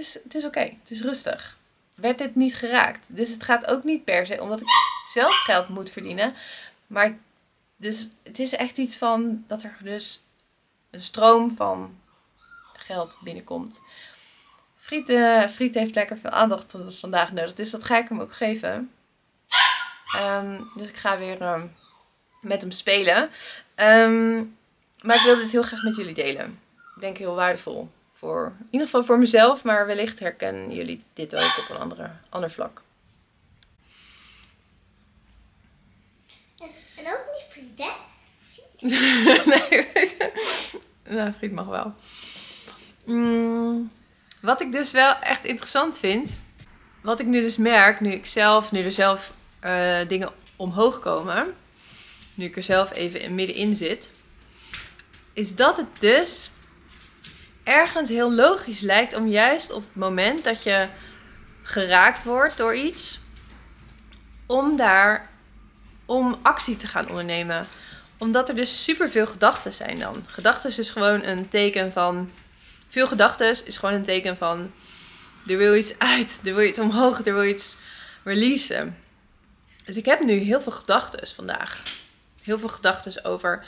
is, 0.00 0.14
het 0.22 0.34
is 0.34 0.44
oké, 0.44 0.60
het 0.60 0.90
is 0.90 1.02
rustig. 1.02 1.58
Werd 1.94 2.18
dit 2.18 2.34
niet 2.34 2.54
geraakt. 2.54 3.06
Dus 3.08 3.30
het 3.30 3.42
gaat 3.42 3.66
ook 3.66 3.84
niet 3.84 4.04
per 4.04 4.26
se 4.26 4.40
omdat 4.40 4.60
ik 4.60 4.66
zelf 5.12 5.34
geld 5.34 5.68
moet 5.68 5.90
verdienen. 5.90 6.34
Maar 6.86 7.18
dus 7.76 8.08
het 8.22 8.38
is 8.38 8.54
echt 8.54 8.78
iets 8.78 8.96
van 8.96 9.44
dat 9.46 9.62
er 9.62 9.76
dus 9.82 10.22
een 10.90 11.02
stroom 11.02 11.56
van 11.56 11.98
geld 12.72 13.18
binnenkomt. 13.22 13.80
Friet, 14.76 15.06
Friet 15.50 15.74
heeft 15.74 15.94
lekker 15.94 16.18
veel 16.18 16.30
aandacht 16.30 16.74
vandaag 16.88 17.32
nodig, 17.32 17.54
dus 17.54 17.70
dat 17.70 17.84
ga 17.84 17.98
ik 17.98 18.08
hem 18.08 18.20
ook 18.20 18.32
geven. 18.32 18.92
Um, 20.16 20.70
dus 20.76 20.88
ik 20.88 20.96
ga 20.96 21.18
weer 21.18 21.42
um, 21.42 21.74
met 22.40 22.60
hem 22.60 22.70
spelen. 22.70 23.30
Um, 23.76 24.56
maar 25.00 25.16
ik 25.16 25.22
wil 25.22 25.36
dit 25.36 25.50
heel 25.50 25.62
graag 25.62 25.82
met 25.82 25.96
jullie 25.96 26.14
delen. 26.14 26.60
Ik 26.94 27.00
denk 27.00 27.16
heel 27.16 27.34
waardevol. 27.34 27.90
Voor, 28.20 28.52
in 28.58 28.68
ieder 28.70 28.86
geval 28.86 29.04
voor 29.04 29.18
mezelf, 29.18 29.64
maar 29.64 29.86
wellicht 29.86 30.18
herkennen 30.18 30.74
jullie 30.74 31.02
dit 31.12 31.36
ook 31.36 31.58
op 31.58 31.70
een 31.70 31.76
andere, 31.76 32.10
ander 32.28 32.50
vlak. 32.50 32.82
En 36.96 37.06
ook 37.06 37.24
niet 37.34 37.46
friet, 37.48 37.78
hè? 37.78 37.90
nee, 39.50 39.86
nou, 41.16 41.32
friet 41.32 41.52
mag 41.52 41.66
wel. 41.66 41.94
Mm, 43.04 43.92
wat 44.40 44.60
ik 44.60 44.72
dus 44.72 44.90
wel 44.90 45.14
echt 45.14 45.44
interessant 45.44 45.98
vind, 45.98 46.38
wat 47.00 47.20
ik 47.20 47.26
nu 47.26 47.40
dus 47.40 47.56
merk, 47.56 48.00
nu 48.00 48.12
ik 48.12 48.26
zelf, 48.26 48.72
nu 48.72 48.84
er 48.84 48.92
zelf 48.92 49.32
uh, 49.64 49.98
dingen 50.08 50.32
omhoog 50.56 50.98
komen, 50.98 51.54
nu 52.34 52.44
ik 52.44 52.56
er 52.56 52.62
zelf 52.62 52.92
even 52.92 53.20
in 53.20 53.34
middenin 53.34 53.74
zit, 53.74 54.10
is 55.32 55.54
dat 55.54 55.76
het 55.76 56.00
dus 56.00 56.50
ergens 57.70 58.08
heel 58.08 58.32
logisch 58.32 58.80
lijkt 58.80 59.14
om 59.14 59.28
juist 59.28 59.72
op 59.72 59.82
het 59.82 59.94
moment 59.94 60.44
dat 60.44 60.62
je 60.62 60.88
geraakt 61.62 62.24
wordt 62.24 62.56
door 62.56 62.74
iets, 62.74 63.20
om 64.46 64.76
daar 64.76 65.28
om 66.06 66.38
actie 66.42 66.76
te 66.76 66.86
gaan 66.86 67.08
ondernemen. 67.08 67.66
Omdat 68.18 68.48
er 68.48 68.54
dus 68.54 68.84
superveel 68.84 69.26
gedachten 69.26 69.72
zijn 69.72 69.98
dan. 69.98 70.24
Gedachten 70.26 70.78
is 70.78 70.90
gewoon 70.90 71.24
een 71.24 71.48
teken 71.48 71.92
van. 71.92 72.30
Veel 72.88 73.06
gedachten 73.06 73.66
is 73.66 73.76
gewoon 73.76 73.94
een 73.94 74.04
teken 74.04 74.36
van. 74.36 74.72
Er 75.46 75.56
wil 75.56 75.74
iets 75.74 75.98
uit, 75.98 76.40
er 76.44 76.54
wil 76.54 76.64
iets 76.64 76.78
omhoog, 76.78 77.26
er 77.26 77.34
wil 77.34 77.44
iets 77.44 77.76
releasen. 78.22 78.98
Dus 79.84 79.96
ik 79.96 80.04
heb 80.04 80.20
nu 80.20 80.32
heel 80.32 80.62
veel 80.62 80.72
gedachten 80.72 81.28
vandaag. 81.34 81.82
Heel 82.42 82.58
veel 82.58 82.68
gedachten 82.68 83.24
over. 83.24 83.64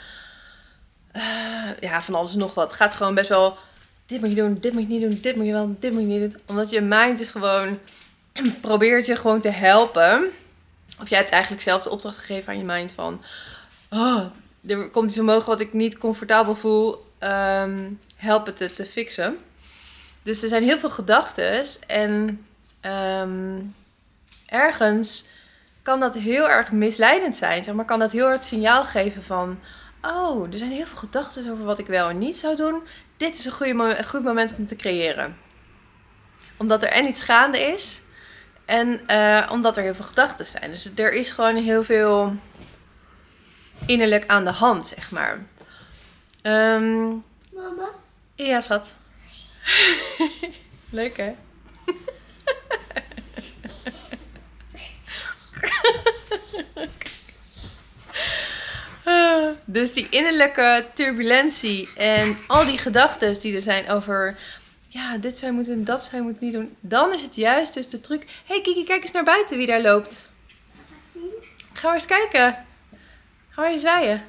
Uh, 1.15 1.69
ja, 1.79 2.01
van 2.01 2.15
alles 2.15 2.33
en 2.33 2.39
nog 2.39 2.53
wat. 2.53 2.67
Het 2.67 2.75
gaat 2.75 2.93
gewoon 2.93 3.15
best 3.15 3.29
wel 3.29 3.57
dit 4.05 4.19
moet 4.19 4.29
je 4.29 4.35
doen, 4.35 4.57
dit 4.59 4.73
moet 4.73 4.81
je 4.81 4.87
niet 4.87 5.01
doen, 5.01 5.19
dit 5.21 5.35
moet 5.35 5.45
je 5.45 5.51
wel, 5.51 5.75
dit 5.79 5.91
moet 5.91 6.01
je 6.01 6.07
niet 6.07 6.31
doen. 6.31 6.41
Omdat 6.45 6.69
je 6.69 6.81
mind 6.81 7.19
is 7.19 7.29
gewoon, 7.29 7.79
probeert 8.61 9.05
je 9.05 9.15
gewoon 9.15 9.41
te 9.41 9.49
helpen. 9.49 10.31
Of 11.01 11.09
jij 11.09 11.17
hebt 11.17 11.31
eigenlijk 11.31 11.63
zelf 11.63 11.83
de 11.83 11.89
opdracht 11.89 12.17
gegeven 12.17 12.53
aan 12.53 12.57
je 12.57 12.63
mind 12.63 12.91
van, 12.91 13.21
oh, 13.89 14.25
er 14.67 14.89
komt 14.89 15.09
iets 15.09 15.19
omhoog 15.19 15.45
wat 15.45 15.59
ik 15.59 15.73
niet 15.73 15.97
comfortabel 15.97 16.55
voel, 16.55 17.05
um, 17.19 17.99
help 18.15 18.45
het 18.45 18.57
te, 18.57 18.73
te 18.73 18.85
fixen. 18.85 19.37
Dus 20.23 20.43
er 20.43 20.49
zijn 20.49 20.63
heel 20.63 20.77
veel 20.77 20.89
gedachten 20.89 21.65
en 21.87 22.45
um, 23.21 23.75
ergens 24.45 25.25
kan 25.81 25.99
dat 25.99 26.15
heel 26.15 26.49
erg 26.49 26.71
misleidend 26.71 27.35
zijn. 27.35 27.63
Zeg 27.63 27.73
maar 27.73 27.85
kan 27.85 27.99
dat 27.99 28.11
heel 28.11 28.29
het 28.29 28.43
signaal 28.43 28.85
geven 28.85 29.23
van, 29.23 29.59
oh, 30.01 30.51
er 30.51 30.57
zijn 30.57 30.71
heel 30.71 30.85
veel 30.85 30.97
gedachten 30.97 31.51
over 31.51 31.65
wat 31.65 31.79
ik 31.79 31.87
wel 31.87 32.09
en 32.09 32.17
niet 32.17 32.37
zou 32.37 32.55
doen 32.55 32.81
dit 33.23 33.37
is 33.37 33.45
een, 33.45 33.51
goede 33.51 33.97
een 33.97 34.05
goed 34.05 34.23
moment 34.23 34.55
om 34.57 34.67
te 34.67 34.75
creëren. 34.75 35.37
Omdat 36.57 36.83
er 36.83 36.89
en 36.89 37.07
iets 37.07 37.21
gaande 37.21 37.59
is. 37.59 38.01
En 38.65 39.01
uh, 39.07 39.49
omdat 39.51 39.77
er 39.77 39.83
heel 39.83 39.95
veel 39.95 40.05
gedachten 40.05 40.45
zijn. 40.45 40.71
Dus 40.71 40.89
er 40.95 41.13
is 41.13 41.31
gewoon 41.31 41.55
heel 41.55 41.83
veel 41.83 42.35
innerlijk 43.85 44.27
aan 44.27 44.45
de 44.45 44.51
hand, 44.51 44.87
zeg 44.87 45.11
maar. 45.11 45.45
Um, 46.41 47.23
Mama? 47.53 47.89
Ja, 48.35 48.61
schat. 48.61 48.95
Leuk, 50.89 51.17
hè? 51.17 51.35
Dus 59.65 59.93
die 59.93 60.09
innerlijke 60.09 60.85
turbulentie 60.93 61.89
en 61.97 62.37
al 62.47 62.65
die 62.65 62.77
gedachten 62.77 63.41
die 63.41 63.55
er 63.55 63.61
zijn 63.61 63.89
over, 63.89 64.37
ja, 64.87 65.17
dit 65.17 65.37
zou 65.37 65.51
je 65.51 65.57
moeten 65.57 65.75
doen, 65.75 65.83
dat 65.83 66.05
zou 66.05 66.15
je 66.15 66.21
moeten 66.21 66.45
niet 66.45 66.53
doen. 66.53 66.75
Dan 66.79 67.13
is 67.13 67.21
het 67.21 67.35
juist 67.35 67.73
dus 67.73 67.89
de 67.89 68.01
truc. 68.01 68.21
Hé 68.21 68.27
hey 68.45 68.61
Kiki, 68.61 68.83
kijk 68.83 69.01
eens 69.01 69.11
naar 69.11 69.23
buiten 69.23 69.57
wie 69.57 69.67
daar 69.67 69.81
loopt. 69.81 70.31
Ga 71.73 71.87
maar 71.87 71.93
eens 71.93 72.05
kijken. 72.05 72.65
Ga 73.49 73.61
maar 73.61 73.71
eens 73.71 73.81
zwaaien. 73.81 74.23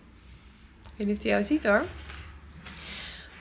Ik 0.94 1.00
weet 1.00 1.08
niet 1.08 1.18
of 1.18 1.24
hij 1.24 1.32
jou 1.32 1.44
ziet 1.44 1.64
hoor. 1.66 1.86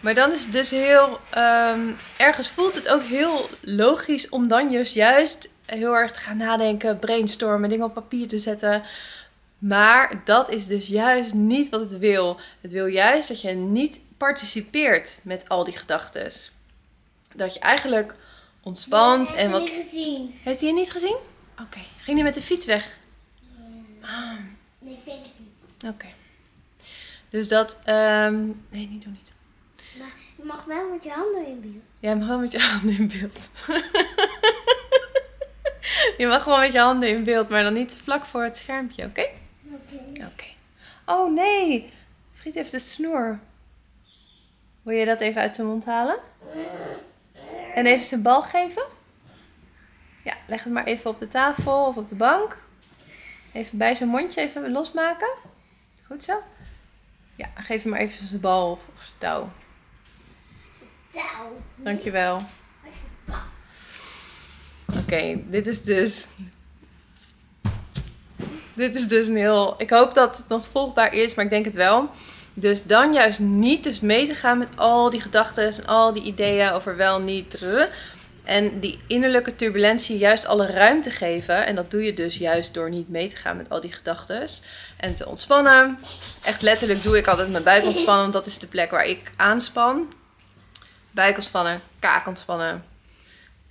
Maar 0.00 0.14
dan 0.14 0.32
is 0.32 0.42
het 0.42 0.52
dus 0.52 0.70
heel. 0.70 1.20
Um, 1.36 1.96
ergens 2.16 2.50
voelt 2.50 2.74
het 2.74 2.88
ook 2.88 3.02
heel 3.02 3.50
logisch 3.60 4.28
om 4.28 4.48
dan 4.48 4.70
juist, 4.70 4.94
juist 4.94 5.51
heel 5.78 5.96
erg 5.96 6.10
te 6.10 6.20
gaan 6.20 6.36
nadenken, 6.36 6.98
brainstormen, 6.98 7.68
dingen 7.68 7.86
op 7.86 7.94
papier 7.94 8.28
te 8.28 8.38
zetten. 8.38 8.82
Maar 9.58 10.22
dat 10.24 10.50
is 10.50 10.66
dus 10.66 10.86
juist 10.86 11.34
niet 11.34 11.68
wat 11.68 11.80
het 11.80 11.98
wil. 11.98 12.40
Het 12.60 12.72
wil 12.72 12.86
juist 12.86 13.28
dat 13.28 13.40
je 13.40 13.50
niet 13.50 14.00
participeert 14.16 15.20
met 15.22 15.48
al 15.48 15.64
die 15.64 15.76
gedachten. 15.76 16.32
Dat 17.34 17.54
je 17.54 17.60
eigenlijk 17.60 18.14
ontspant 18.62 19.34
en 19.34 19.50
wat. 19.50 19.62
Niet 19.62 19.84
gezien. 19.84 20.34
Heeft 20.42 20.60
hij 20.60 20.68
je 20.68 20.74
niet 20.74 20.90
gezien? 20.90 21.16
Oké. 21.52 21.62
Okay. 21.62 21.86
Ging 22.00 22.16
hij 22.16 22.26
met 22.26 22.34
de 22.34 22.42
fiets 22.42 22.66
weg? 22.66 22.98
Ah. 24.00 24.32
Nee, 24.78 24.94
ik 24.94 25.04
denk 25.04 25.22
het 25.22 25.38
niet. 25.38 25.48
Oké. 25.76 25.86
Okay. 25.88 26.14
Dus 27.30 27.48
dat. 27.48 27.76
Um... 27.86 28.64
Nee, 28.68 28.88
niet 28.88 29.02
doen, 29.02 29.12
niet 29.12 29.26
doen. 29.26 29.98
Maar 29.98 30.12
je 30.36 30.44
mag 30.44 30.64
wel 30.64 30.88
met 30.88 31.04
je 31.04 31.10
handen 31.10 31.46
in 31.46 31.60
beeld. 31.60 31.84
Ja, 32.00 32.14
mag 32.14 32.28
wel 32.28 32.38
met 32.38 32.52
je 32.52 32.60
handen 32.60 32.98
in 32.98 33.08
beeld. 33.08 33.48
je 36.18 36.26
mag 36.26 36.42
gewoon 36.42 36.60
met 36.60 36.72
je 36.72 36.78
handen 36.78 37.08
in 37.08 37.24
beeld, 37.24 37.48
maar 37.48 37.62
dan 37.62 37.72
niet 37.72 37.96
vlak 38.02 38.24
voor 38.24 38.42
het 38.42 38.56
schermpje, 38.56 39.04
oké? 39.04 39.26
Oké. 39.64 40.24
Oké. 40.24 40.44
Oh 41.04 41.34
nee, 41.34 41.92
Friet 42.32 42.54
heeft 42.54 42.70
de 42.70 42.78
snoer. 42.78 43.38
Wil 44.82 44.96
je 44.96 45.04
dat 45.04 45.20
even 45.20 45.40
uit 45.40 45.54
zijn 45.54 45.66
mond 45.66 45.84
halen? 45.84 46.18
En 47.74 47.86
even 47.86 48.04
zijn 48.04 48.22
bal 48.22 48.42
geven? 48.42 48.84
Ja, 50.24 50.34
leg 50.46 50.64
het 50.64 50.72
maar 50.72 50.84
even 50.84 51.10
op 51.10 51.18
de 51.18 51.28
tafel 51.28 51.86
of 51.86 51.96
op 51.96 52.08
de 52.08 52.14
bank. 52.14 52.58
Even 53.52 53.78
bij 53.78 53.94
zijn 53.94 54.08
mondje 54.08 54.40
even 54.40 54.72
losmaken. 54.72 55.34
Goed 56.06 56.24
zo? 56.24 56.42
Ja, 57.34 57.50
geef 57.54 57.82
hem 57.82 57.92
maar 57.92 58.00
even 58.00 58.26
zijn 58.26 58.40
bal 58.40 58.70
of, 58.70 58.80
zijn 58.96 59.18
touw. 59.18 59.50
Touw. 61.10 61.60
Dankjewel. 61.74 62.42
Oké, 64.98 65.38
dit 65.46 65.66
is 65.66 65.82
dus. 65.82 66.26
Dit 68.74 68.94
is 68.94 69.08
dus 69.08 69.26
een 69.26 69.36
heel. 69.36 69.74
Ik 69.78 69.90
hoop 69.90 70.14
dat 70.14 70.36
het 70.36 70.48
nog 70.48 70.66
volgbaar 70.66 71.14
is, 71.14 71.34
maar 71.34 71.44
ik 71.44 71.50
denk 71.50 71.64
het 71.64 71.74
wel. 71.74 72.10
Dus 72.54 72.82
dan 72.84 73.12
juist 73.12 73.38
niet 73.38 73.84
dus 73.84 74.00
mee 74.00 74.26
te 74.26 74.34
gaan 74.34 74.58
met 74.58 74.68
al 74.76 75.10
die 75.10 75.20
gedachten 75.20 75.64
en 75.64 75.86
al 75.86 76.12
die 76.12 76.22
ideeën 76.22 76.70
over 76.70 76.96
wel, 76.96 77.20
niet. 77.20 77.64
En 78.44 78.80
die 78.80 78.98
innerlijke 79.06 79.56
turbulentie 79.56 80.18
juist 80.18 80.46
alle 80.46 80.66
ruimte 80.66 81.10
geven. 81.10 81.66
En 81.66 81.74
dat 81.74 81.90
doe 81.90 82.04
je 82.04 82.14
dus 82.14 82.36
juist 82.36 82.74
door 82.74 82.90
niet 82.90 83.08
mee 83.08 83.28
te 83.28 83.36
gaan 83.36 83.56
met 83.56 83.68
al 83.68 83.80
die 83.80 83.92
gedachten. 83.92 84.48
En 84.96 85.14
te 85.14 85.26
ontspannen. 85.28 85.98
Echt 86.44 86.62
letterlijk 86.62 87.02
doe 87.02 87.16
ik 87.16 87.26
altijd 87.26 87.50
mijn 87.50 87.62
buik 87.62 87.84
ontspannen. 87.84 88.22
Want 88.22 88.32
dat 88.32 88.46
is 88.46 88.58
de 88.58 88.66
plek 88.66 88.90
waar 88.90 89.06
ik 89.06 89.30
aanspan. 89.36 90.12
Buik 91.10 91.34
ontspannen, 91.34 91.80
kaak 91.98 92.26
ontspannen. 92.26 92.91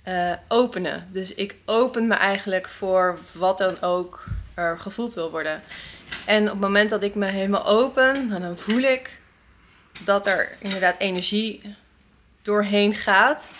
Uh, 0.08 0.32
openen. 0.48 1.08
Dus 1.12 1.34
ik 1.34 1.56
open 1.64 2.06
me 2.06 2.14
eigenlijk 2.14 2.68
voor 2.68 3.18
wat 3.32 3.58
dan 3.58 3.80
ook 3.80 4.24
er 4.54 4.78
gevoeld 4.78 5.14
wil 5.14 5.30
worden. 5.30 5.62
En 6.26 6.42
op 6.42 6.50
het 6.50 6.60
moment 6.60 6.90
dat 6.90 7.02
ik 7.02 7.14
me 7.14 7.26
helemaal 7.26 7.66
open, 7.66 8.28
nou, 8.28 8.40
dan 8.40 8.58
voel 8.58 8.80
ik 8.80 9.20
dat 10.04 10.26
er 10.26 10.56
inderdaad 10.58 10.98
energie 10.98 11.76
doorheen 12.42 12.94
gaat. 12.94 13.50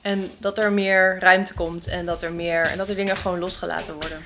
En 0.00 0.30
dat 0.38 0.58
er 0.58 0.72
meer 0.72 1.18
ruimte 1.18 1.54
komt 1.54 1.86
en 1.86 2.04
dat 2.04 2.22
er 2.22 2.32
meer 2.32 2.62
en 2.62 2.78
dat 2.78 2.88
er 2.88 2.94
dingen 2.94 3.16
gewoon 3.16 3.38
losgelaten 3.38 3.94
worden. 3.94 4.24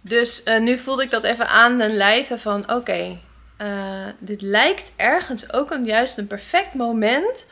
Dus 0.00 0.42
uh, 0.44 0.60
nu 0.60 0.78
voelde 0.78 1.02
ik 1.02 1.10
dat 1.10 1.24
even 1.24 1.48
aan 1.48 1.78
den 1.78 1.96
lijve 1.96 2.38
van 2.38 2.72
oké, 2.72 3.18
uh, 3.62 4.06
dit 4.18 4.40
lijkt 4.40 4.92
ergens 4.96 5.52
ook 5.52 5.70
een, 5.70 5.84
juist 5.84 6.18
een 6.18 6.26
perfect 6.26 6.74
moment 6.74 7.46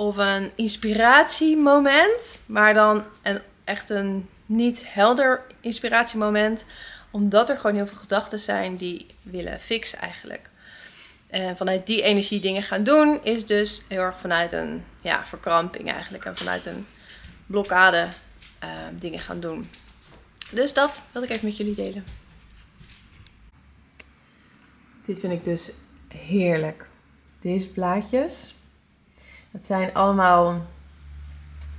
of 0.00 0.16
een 0.16 0.50
inspiratiemoment, 0.54 2.38
maar 2.46 2.74
dan 2.74 3.04
een, 3.22 3.40
echt 3.64 3.90
een 3.90 4.28
niet 4.46 4.82
helder 4.86 5.42
inspiratiemoment, 5.60 6.64
omdat 7.10 7.48
er 7.48 7.56
gewoon 7.56 7.76
heel 7.76 7.86
veel 7.86 7.98
gedachten 7.98 8.40
zijn 8.40 8.76
die 8.76 9.06
willen 9.22 9.60
fixen 9.60 9.98
eigenlijk. 9.98 10.50
En 11.26 11.56
vanuit 11.56 11.86
die 11.86 12.02
energie 12.02 12.40
dingen 12.40 12.62
gaan 12.62 12.84
doen, 12.84 13.24
is 13.24 13.46
dus 13.46 13.82
heel 13.88 14.00
erg 14.00 14.20
vanuit 14.20 14.52
een 14.52 14.84
ja, 15.00 15.24
verkramping 15.24 15.92
eigenlijk. 15.92 16.24
En 16.24 16.36
vanuit 16.36 16.66
een 16.66 16.86
blokkade 17.46 18.08
uh, 18.64 18.70
dingen 18.98 19.20
gaan 19.20 19.40
doen. 19.40 19.70
Dus 20.50 20.72
dat 20.72 21.02
wil 21.12 21.22
ik 21.22 21.30
even 21.30 21.46
met 21.46 21.56
jullie 21.56 21.74
delen. 21.74 22.04
Dit 25.04 25.20
vind 25.20 25.32
ik 25.32 25.44
dus 25.44 25.72
heerlijk. 26.08 26.88
Deze 27.40 27.68
plaatjes. 27.68 28.54
Het 29.50 29.66
zijn 29.66 29.94
allemaal 29.94 30.66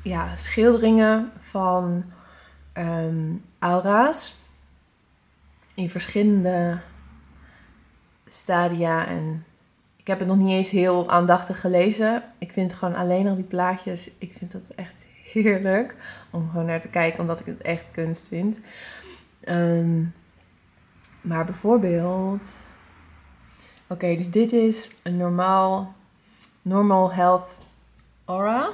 ja, 0.04 0.36
schilderingen 0.36 1.32
van 1.40 2.04
um, 2.78 3.44
aura's. 3.60 4.36
In 5.76 5.90
verschillende 5.90 6.80
stadia. 8.26 9.08
En 9.08 9.46
ik 9.96 10.08
heb 10.08 10.20
het 10.20 10.28
nog 10.28 10.38
niet 10.38 10.50
eens 10.50 10.70
heel 10.70 11.10
aandachtig 11.10 11.60
gelezen. 11.60 12.24
Ik 12.38 12.52
vind 12.52 12.74
gewoon 12.74 12.96
alleen 12.96 13.28
al 13.28 13.36
die 13.36 13.44
plaatjes, 13.44 14.12
ik 14.18 14.34
vind 14.34 14.52
dat 14.52 14.68
echt 14.68 15.06
heerlijk 15.32 15.96
om 16.30 16.50
gewoon 16.50 16.66
naar 16.66 16.82
te 16.82 16.88
kijken, 16.88 17.20
omdat 17.20 17.40
ik 17.40 17.46
het 17.46 17.62
echt 17.62 17.86
kunst 17.92 18.28
vind. 18.28 18.60
Ehm, 19.40 20.04
maar 21.22 21.46
bijvoorbeeld, 21.46 22.70
oké, 23.88 24.16
dus 24.16 24.30
dit 24.30 24.52
is 24.52 24.92
een 25.04 25.18
normaal, 25.18 25.94
normal 26.62 27.14
health 27.14 27.57
aura. 28.26 28.70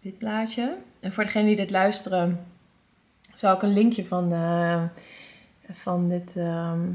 Dit 0.00 0.18
plaatje. 0.18 0.76
En 1.00 1.12
voor 1.12 1.24
degenen 1.24 1.46
die 1.46 1.56
dit 1.56 1.70
luisteren, 1.70 2.46
zal 3.34 3.54
ik 3.54 3.62
een 3.62 3.72
linkje 3.72 4.06
van, 4.06 4.32
uh, 4.32 4.82
van 5.70 6.08
dit. 6.08 6.36
Ehm, 6.36 6.88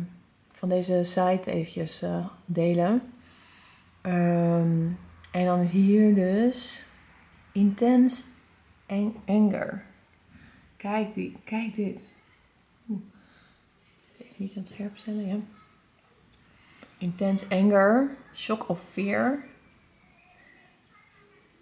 van 0.60 0.70
deze 0.70 1.04
site 1.04 1.52
eventjes 1.52 2.04
uh, 2.04 2.26
delen. 2.46 3.02
Um, 4.02 5.00
en 5.32 5.46
dan 5.46 5.60
is 5.60 5.72
hier 5.72 6.16
dus 6.16 6.86
intense 7.52 8.24
anger. 9.26 9.84
Kijk, 10.78 11.14
die, 11.14 11.38
kijk 11.44 11.76
dit. 11.76 12.16
Oeh. 12.90 13.02
Even 14.18 14.34
niet 14.38 14.52
aan 14.56 14.62
het 14.62 14.72
scherp 14.72 14.98
stellen, 14.98 15.28
ja. 15.28 15.38
Intense 16.98 17.46
anger, 17.50 18.16
shock 18.34 18.70
of 18.70 18.82
fear. 18.82 19.46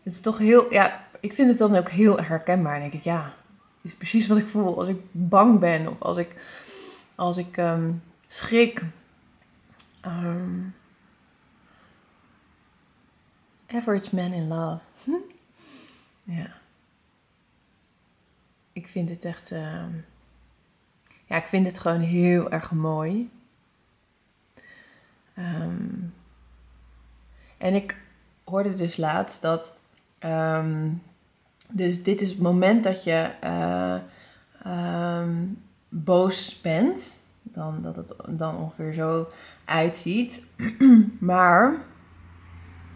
Het 0.07 0.15
is 0.15 0.21
toch 0.21 0.37
heel, 0.37 0.73
ja, 0.73 1.07
ik 1.19 1.33
vind 1.33 1.49
het 1.49 1.57
dan 1.57 1.75
ook 1.75 1.89
heel 1.89 2.21
herkenbaar. 2.21 2.73
En 2.73 2.79
denk 2.79 2.93
ik, 2.93 3.03
ja, 3.03 3.33
is 3.81 3.95
precies 3.95 4.27
wat 4.27 4.37
ik 4.37 4.47
voel 4.47 4.79
als 4.79 4.87
ik 4.87 4.99
bang 5.11 5.59
ben 5.59 5.87
of 5.87 6.01
als 6.01 6.17
ik, 6.17 6.35
als 7.15 7.37
ik 7.37 7.57
um, 7.57 8.03
schrik. 8.25 8.83
Um, 10.05 10.75
average 13.67 14.15
man 14.15 14.33
in 14.33 14.47
love. 14.47 14.83
ja. 16.23 16.57
Ik 18.73 18.87
vind 18.87 19.09
het 19.09 19.25
echt. 19.25 19.51
Uh, 19.51 19.85
ja, 21.25 21.35
ik 21.35 21.47
vind 21.47 21.67
het 21.67 21.79
gewoon 21.79 22.01
heel 22.01 22.51
erg 22.51 22.71
mooi. 22.71 23.29
En 27.57 27.73
ik 27.73 28.01
hoorde 28.43 28.73
dus 28.73 28.97
laatst 28.97 29.41
dat. 29.41 29.79
Um, 30.25 31.01
dus 31.71 32.03
dit 32.03 32.21
is 32.21 32.29
het 32.29 32.39
moment 32.39 32.83
dat 32.83 33.03
je 33.03 33.29
uh, 33.43 35.23
boos 35.89 36.61
bent 36.61 37.17
dan 37.41 37.81
dat 37.81 37.95
het 37.95 38.15
dan 38.27 38.57
ongeveer 38.57 38.93
zo 38.93 39.27
uitziet. 39.65 40.45
maar 41.19 41.77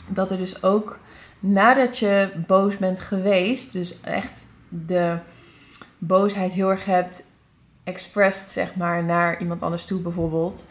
dat 0.07 0.31
er 0.31 0.37
dus 0.37 0.63
ook 0.63 0.99
nadat 1.39 1.97
je 1.97 2.31
boos 2.47 2.77
bent 2.77 2.99
geweest, 2.99 3.71
dus 3.71 4.01
echt 4.01 4.45
de 4.69 5.17
boosheid 5.97 6.51
heel 6.51 6.69
erg 6.69 6.85
hebt 6.85 7.29
expressed, 7.83 8.49
zeg 8.49 8.75
maar, 8.75 9.03
naar 9.03 9.39
iemand 9.39 9.61
anders 9.61 9.85
toe 9.85 10.01
bijvoorbeeld. 10.01 10.65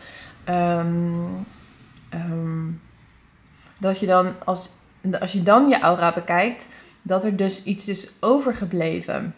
Ehm, 0.45 1.25
ehm, 2.09 2.69
dat 3.79 4.01
je 4.01 4.07
dan, 4.07 4.45
als, 4.45 4.71
als 5.21 5.33
je 5.33 5.43
dan 5.43 5.69
je 5.69 5.81
aura 5.81 6.13
bekijkt, 6.13 6.69
dat 7.03 7.25
er 7.25 7.37
dus 7.37 7.63
iets 7.63 7.89
is 7.89 8.11
overgebleven 8.21 9.35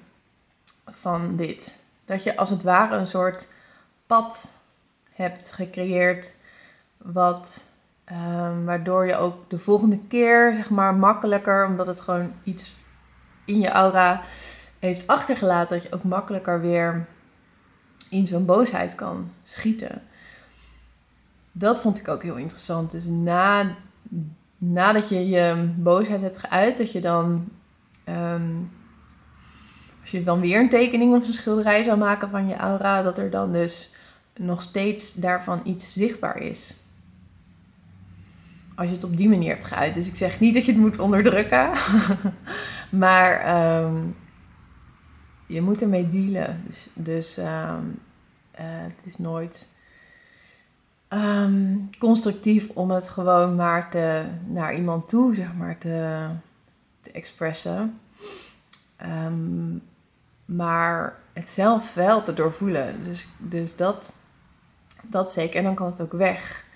van 0.86 1.36
dit. 1.36 1.80
Dat 2.04 2.22
je 2.22 2.36
als 2.36 2.50
het 2.50 2.62
ware 2.62 2.96
een 2.96 3.06
soort 3.06 3.48
pad 4.06 4.58
hebt 5.10 5.52
gecreëerd. 5.52 6.34
Wat, 6.96 7.66
um, 8.12 8.64
waardoor 8.64 9.06
je 9.06 9.16
ook 9.16 9.50
de 9.50 9.58
volgende 9.58 9.98
keer, 10.08 10.54
zeg 10.54 10.70
maar, 10.70 10.94
makkelijker, 10.94 11.66
omdat 11.66 11.86
het 11.86 12.00
gewoon 12.00 12.32
iets 12.44 12.74
in 13.44 13.60
je 13.60 13.70
aura 13.70 14.22
heeft 14.78 15.06
achtergelaten, 15.06 15.76
dat 15.76 15.86
je 15.86 15.94
ook 15.94 16.04
makkelijker 16.04 16.60
weer 16.60 17.06
in 18.08 18.26
zo'n 18.26 18.44
boosheid 18.44 18.94
kan 18.94 19.30
schieten. 19.42 20.02
Dat 21.52 21.80
vond 21.80 21.98
ik 21.98 22.08
ook 22.08 22.22
heel 22.22 22.36
interessant. 22.36 22.90
Dus 22.90 23.06
na, 23.06 23.74
nadat 24.64 25.08
je 25.08 25.28
je 25.28 25.72
boosheid 25.76 26.20
hebt 26.20 26.38
geuit, 26.38 26.76
dat 26.76 26.92
je 26.92 27.00
dan, 27.00 27.48
um, 28.08 28.70
als 30.00 30.10
je 30.10 30.22
dan 30.22 30.40
weer 30.40 30.60
een 30.60 30.68
tekening 30.68 31.14
of 31.14 31.26
een 31.26 31.32
schilderij 31.32 31.82
zou 31.82 31.98
maken 31.98 32.30
van 32.30 32.48
je 32.48 32.56
aura, 32.56 33.02
dat 33.02 33.18
er 33.18 33.30
dan 33.30 33.52
dus 33.52 33.94
nog 34.36 34.62
steeds 34.62 35.14
daarvan 35.14 35.60
iets 35.64 35.92
zichtbaar 35.92 36.38
is. 36.38 36.76
Als 38.74 38.88
je 38.88 38.94
het 38.94 39.04
op 39.04 39.16
die 39.16 39.28
manier 39.28 39.48
hebt 39.48 39.64
geuit. 39.64 39.94
Dus 39.94 40.08
ik 40.08 40.16
zeg 40.16 40.40
niet 40.40 40.54
dat 40.54 40.64
je 40.64 40.72
het 40.72 40.80
moet 40.80 40.98
onderdrukken. 40.98 41.70
maar 43.04 43.32
ehm, 43.32 43.96
je 45.46 45.62
moet 45.62 45.82
ermee 45.82 46.08
dealen. 46.08 46.62
Dus, 46.66 46.88
dus 46.94 47.36
ehm, 47.36 47.84
eh, 48.50 48.64
het 48.66 49.02
is 49.06 49.16
nooit 49.16 49.68
um, 51.12 51.90
constructief 51.98 52.68
om 52.74 52.90
het 52.90 53.08
gewoon 53.08 53.54
maar 53.56 53.90
te, 53.90 54.24
naar 54.46 54.74
iemand 54.74 55.08
toe, 55.08 55.34
zeg 55.34 55.54
maar, 55.54 55.78
te, 55.78 56.28
te 57.00 57.10
expressen. 57.10 58.00
maar 60.44 61.18
het 61.32 61.50
zelf 61.50 61.94
wel 61.94 62.22
te 62.22 62.32
doorvoelen. 62.32 63.04
Dus, 63.04 63.26
dus 63.38 63.76
dat 63.76 64.12
Dat 65.02 65.32
zeker. 65.32 65.56
En 65.56 65.64
dan 65.64 65.74
kan 65.74 65.86
het 65.86 66.00
ook 66.00 66.12
weg. 66.12 66.66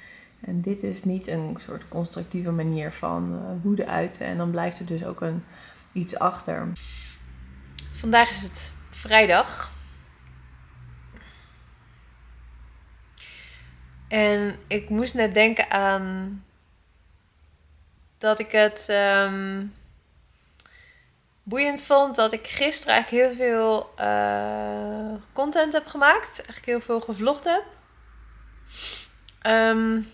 En 0.40 0.60
dit 0.60 0.82
is 0.82 1.04
niet 1.04 1.28
een 1.28 1.56
soort 1.58 1.88
constructieve 1.88 2.50
manier 2.50 2.92
van 2.92 3.32
uh, 3.32 3.62
woede 3.62 3.86
uiten. 3.86 4.26
En 4.26 4.36
dan 4.36 4.50
blijft 4.50 4.78
er 4.78 4.86
dus 4.86 5.04
ook 5.04 5.20
een, 5.20 5.44
iets 5.92 6.18
achter. 6.18 6.68
Vandaag 7.92 8.30
is 8.30 8.42
het 8.42 8.72
vrijdag. 8.90 9.74
En 14.08 14.58
ik 14.66 14.88
moest 14.88 15.14
net 15.14 15.34
denken 15.34 15.70
aan 15.70 16.44
dat 18.18 18.38
ik 18.38 18.52
het 18.52 18.88
um, 18.90 19.74
boeiend 21.42 21.82
vond 21.82 22.16
dat 22.16 22.32
ik 22.32 22.46
gisteren 22.46 22.94
eigenlijk 22.94 23.24
heel 23.24 23.36
veel 23.36 23.94
uh, 24.00 25.14
content 25.32 25.72
heb 25.72 25.86
gemaakt. 25.86 26.34
Eigenlijk 26.34 26.66
heel 26.66 26.80
veel 26.80 27.00
gevlogd 27.00 27.44
heb. 27.44 27.64
Um, 29.52 30.12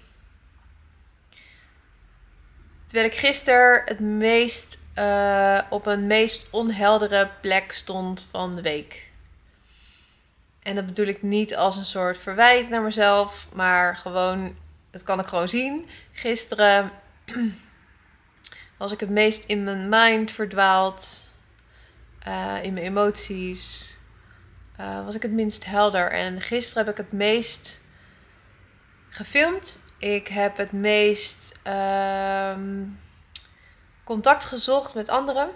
terwijl 2.87 3.07
ik 3.11 3.17
gisteren 3.17 3.83
het 3.85 4.01
meest 4.01 4.79
uh, 4.99 5.61
op 5.71 5.87
een 5.87 6.07
meest 6.07 6.49
onheldere 6.51 7.31
plek 7.41 7.73
stond 7.73 8.27
van 8.31 8.55
de 8.55 8.63
week. 8.63 9.12
En 10.63 10.75
dat 10.75 10.87
bedoel 10.87 11.07
ik 11.07 11.23
niet 11.23 11.57
als 11.57 11.77
een 11.77 11.85
soort 11.85 12.19
verwijt 12.19 12.69
naar 12.69 12.83
mezelf, 12.83 13.49
maar 13.53 13.97
gewoon, 13.97 14.57
dat 14.91 15.03
kan 15.03 15.21
ik 15.21 15.27
gewoon 15.27 15.49
zien. 15.49 15.89
Gisteren 16.13 16.91
was 18.79 18.93
ik 18.93 19.01
het 19.01 19.11
meest 19.11 19.45
in 19.45 19.65
mijn 19.65 19.89
mind 19.89 20.31
verdwaald, 20.31 21.29
uh, 22.29 22.59
in 22.63 22.73
mijn 22.73 22.87
emoties. 22.87 23.97
Uh, 24.81 25.05
was 25.05 25.15
ik 25.15 25.23
het 25.23 25.33
minst 25.33 25.65
helder. 25.65 26.11
En 26.11 26.41
gisteren 26.41 26.85
heb 26.85 26.99
ik 26.99 27.05
het 27.05 27.13
meest 27.13 27.81
gefilmd. 29.09 29.93
Ik 29.99 30.29
heb 30.29 30.57
het 30.57 30.73
meest 30.73 31.59
uh, 31.67 32.57
contact 34.05 34.45
gezocht 34.45 34.95
met 34.95 35.09
anderen. 35.09 35.51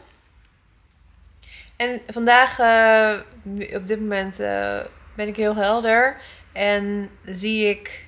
En 1.76 2.00
vandaag, 2.08 2.58
uh, 2.58 3.76
op 3.76 3.86
dit 3.86 4.00
moment, 4.00 4.40
ben 5.16 5.28
ik 5.28 5.36
heel 5.36 5.54
helder. 5.54 6.20
En 6.52 7.10
zie 7.24 7.68
ik 7.68 8.06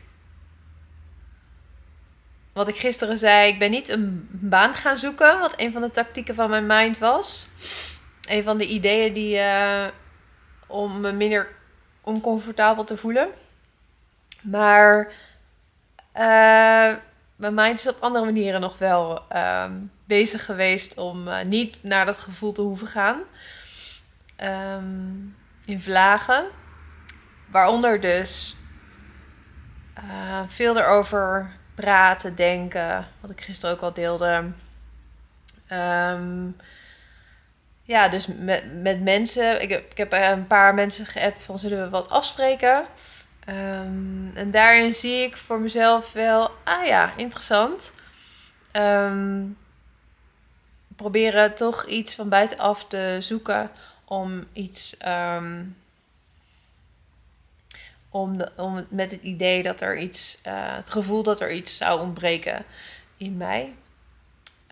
wat 2.53 2.69
ik 2.69 2.77
gisteren 2.77 3.19
zei. 3.19 3.53
Ik 3.53 3.59
ben 3.59 3.71
niet 3.71 3.89
een 3.89 4.29
baan 4.31 4.75
gaan 4.75 4.97
zoeken, 4.97 5.39
wat 5.39 5.55
een 5.57 5.73
van 5.73 5.83
de 5.83 5.91
tactieken 5.91 6.35
van 6.35 6.51
mijn 6.51 6.67
mind 6.67 6.99
was. 6.99 7.47
Een 8.29 8.43
van 8.43 8.59
de 8.59 8.67
ideeën 8.67 9.13
die 9.13 9.37
uh, 9.37 9.87
om 10.67 11.01
me 11.01 11.13
minder 11.13 11.49
oncomfortabel 12.01 12.85
te 12.85 12.97
voelen. 12.97 13.29
Maar 14.43 15.13
mijn 17.37 17.55
mind 17.55 17.79
is 17.79 17.89
op 17.89 18.01
andere 18.01 18.25
manieren 18.25 18.61
nog 18.61 18.79
wel 18.79 19.23
ehm, 19.29 19.77
bezig 20.05 20.45
geweest 20.45 20.97
om 20.97 21.29
uh, 21.29 21.43
niet 21.43 21.83
naar 21.83 22.07
dat 22.07 22.19
gevoel 22.19 22.53
te 22.53 22.63
hoeven 22.63 22.87
gaan. 22.87 23.21
Um, 24.43 25.37
in 25.65 25.83
vlagen. 25.83 26.47
Waaronder 27.51 28.01
dus 28.01 28.57
uh, 29.99 30.43
veel 30.49 30.79
erover 30.79 31.57
praten, 31.75 32.35
denken. 32.35 33.07
Wat 33.21 33.31
ik 33.31 33.41
gisteren 33.41 33.75
ook 33.75 33.83
al 33.83 33.93
deelde. 33.93 34.51
Um, 35.73 36.57
ja, 37.83 38.09
dus 38.09 38.27
met, 38.27 38.83
met 38.83 39.03
mensen. 39.03 39.63
Ik 39.63 39.69
heb, 39.69 39.91
ik 39.91 39.97
heb 39.97 40.13
een 40.13 40.47
paar 40.47 40.75
mensen 40.75 41.07
geappt 41.07 41.43
van 41.43 41.59
zullen 41.59 41.83
we 41.83 41.89
wat 41.89 42.11
afspreken. 42.11 42.87
Um, 43.49 44.31
en 44.35 44.51
daarin 44.51 44.95
zie 44.95 45.23
ik 45.23 45.37
voor 45.37 45.61
mezelf 45.61 46.13
wel, 46.13 46.51
ah 46.65 46.87
ja, 46.87 47.13
interessant. 47.17 47.93
Um, 48.73 49.57
proberen 50.97 51.55
toch 51.55 51.87
iets 51.87 52.15
van 52.15 52.29
buitenaf 52.29 52.87
te 52.87 53.17
zoeken 53.21 53.71
om 54.05 54.47
iets. 54.53 54.97
Om, 58.11 58.41
om 58.57 58.87
met 58.89 59.11
het 59.11 59.23
idee 59.23 59.63
dat 59.63 59.81
er 59.81 59.99
iets. 59.99 60.39
Uh, 60.47 60.77
het 60.77 60.91
gevoel 60.91 61.23
dat 61.23 61.41
er 61.41 61.53
iets 61.53 61.77
zou 61.77 62.01
ontbreken 62.01 62.65
in 63.17 63.37
mij. 63.37 63.75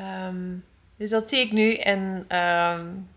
Um, 0.01 0.65
dus 0.97 1.11
dat 1.11 1.29
zie 1.29 1.39
ik 1.39 1.53
nu 1.53 1.75
en. 1.75 2.27
Um, 2.39 3.09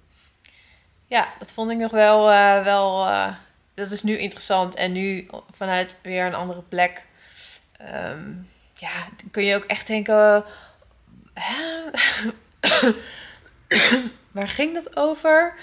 ja, 1.06 1.34
dat 1.40 1.54
vond 1.54 1.72
ik 1.72 1.78
nog 1.78 1.92
wel. 1.92 2.32
Uh, 2.32 2.64
wel 2.64 3.08
uh, 3.08 3.36
dat 3.74 3.92
is 3.92 4.04
nu 4.04 4.18
interessant 4.18 4.76
en 4.76 4.92
nu 4.92 5.28
vanuit 5.52 5.98
weer 6.02 6.26
een 6.26 6.34
andere 6.34 6.62
plek. 6.62 7.06
Um, 7.96 8.50
ja, 8.74 9.08
kun 9.32 9.44
je 9.44 9.56
ook 9.56 9.64
echt 9.64 9.88
denken. 9.88 10.44
Waar 14.32 14.48
ging 14.48 14.74
dat 14.74 14.96
over? 14.96 15.54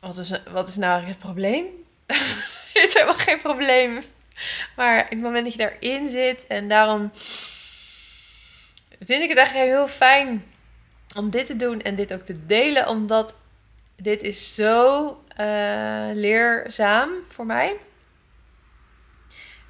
Wat 0.00 0.18
is, 0.18 0.32
wat 0.50 0.68
is 0.68 0.76
nou 0.76 1.02
het 1.02 1.18
probleem? 1.18 1.64
is 2.86 2.92
helemaal 2.92 3.14
geen 3.14 3.40
probleem. 3.40 4.04
Maar 4.76 4.98
in 4.98 5.16
het 5.16 5.20
moment 5.20 5.44
dat 5.44 5.52
je 5.52 5.58
daarin 5.58 6.08
zit 6.08 6.46
en 6.46 6.68
daarom 6.68 7.12
vind 9.04 9.22
ik 9.22 9.28
het 9.28 9.38
eigenlijk 9.38 9.68
heel 9.68 9.88
fijn 9.88 10.44
om 11.16 11.30
dit 11.30 11.46
te 11.46 11.56
doen 11.56 11.82
en 11.82 11.94
dit 11.94 12.12
ook 12.12 12.24
te 12.24 12.46
delen, 12.46 12.88
omdat 12.88 13.36
dit 13.96 14.22
is 14.22 14.54
zo 14.54 15.06
uh, 15.40 16.10
leerzaam 16.12 17.10
voor 17.28 17.46
mij 17.46 17.76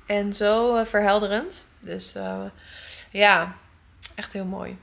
en 0.07 0.33
zo 0.33 0.77
uh, 0.77 0.85
verhelderend. 0.85 1.67
Dus 1.81 2.17
uh, 2.17 2.45
ja, 3.11 3.57
echt 4.15 4.33
heel 4.33 4.45
mooi. 4.45 4.79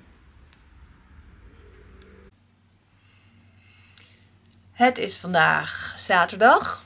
Het 4.72 4.98
is 4.98 5.18
vandaag 5.18 5.94
zaterdag. 5.98 6.84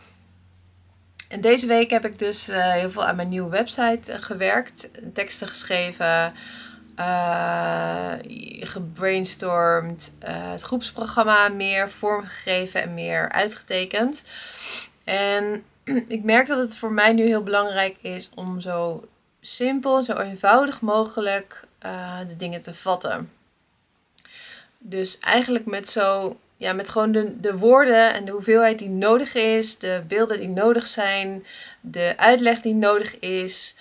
En 1.28 1.42
deze 1.42 1.68
week 1.68 1.90
heb 1.90 2.06
ik 2.06 2.20
dus 2.20 2.50
uh, 2.50 2.72
heel 2.72 2.90
veel 2.90 3.06
aan 3.06 3.16
mijn 3.16 3.30
nieuwe 3.30 3.50
website 3.50 4.12
uh, 4.12 4.18
gewerkt. 4.22 4.90
Teksten 5.14 5.48
geschreven, 5.48 6.34
uh, 7.00 8.14
gebrainstormd, 8.60 10.14
het 10.26 10.62
groepsprogramma 10.62 11.48
meer 11.48 11.92
vormgegeven 11.92 12.82
en 12.82 12.94
meer 12.94 13.32
uitgetekend. 13.32 14.24
En 15.04 15.64
ik 16.08 16.24
merk 16.24 16.48
dat 16.48 16.58
het 16.58 16.78
voor 16.78 16.92
mij 16.92 17.14
nu 17.14 17.26
heel 17.26 17.44
belangrijk 17.44 17.98
is 18.02 18.30
om 18.36 18.62
zo 18.62 19.08
simpel, 19.42 20.04
zo 20.04 20.14
eenvoudig 20.14 20.82
mogelijk 20.82 21.66
de 22.28 22.36
dingen 22.38 22.62
te 22.62 22.74
vatten. 22.76 23.32
Dus 24.78 25.20
eigenlijk 25.20 25.66
met 25.66 25.90
zo 25.90 26.38
ja, 26.58 26.74
met 26.74 26.90
gewoon 26.90 27.12
de, 27.12 27.40
de 27.40 27.58
woorden 27.58 28.14
en 28.14 28.26
de 28.26 28.32
hoeveelheid 28.32 28.80
die 28.80 28.90
nodig 28.90 29.36
is, 29.36 29.78
de 29.78 30.04
beelden 30.08 30.40
die 30.40 30.50
nodig 30.50 30.88
zijn, 30.88 31.46
de 31.82 32.14
uitleg 32.18 32.62
die 32.62 32.74
nodig 32.74 33.20
is. 33.20 33.76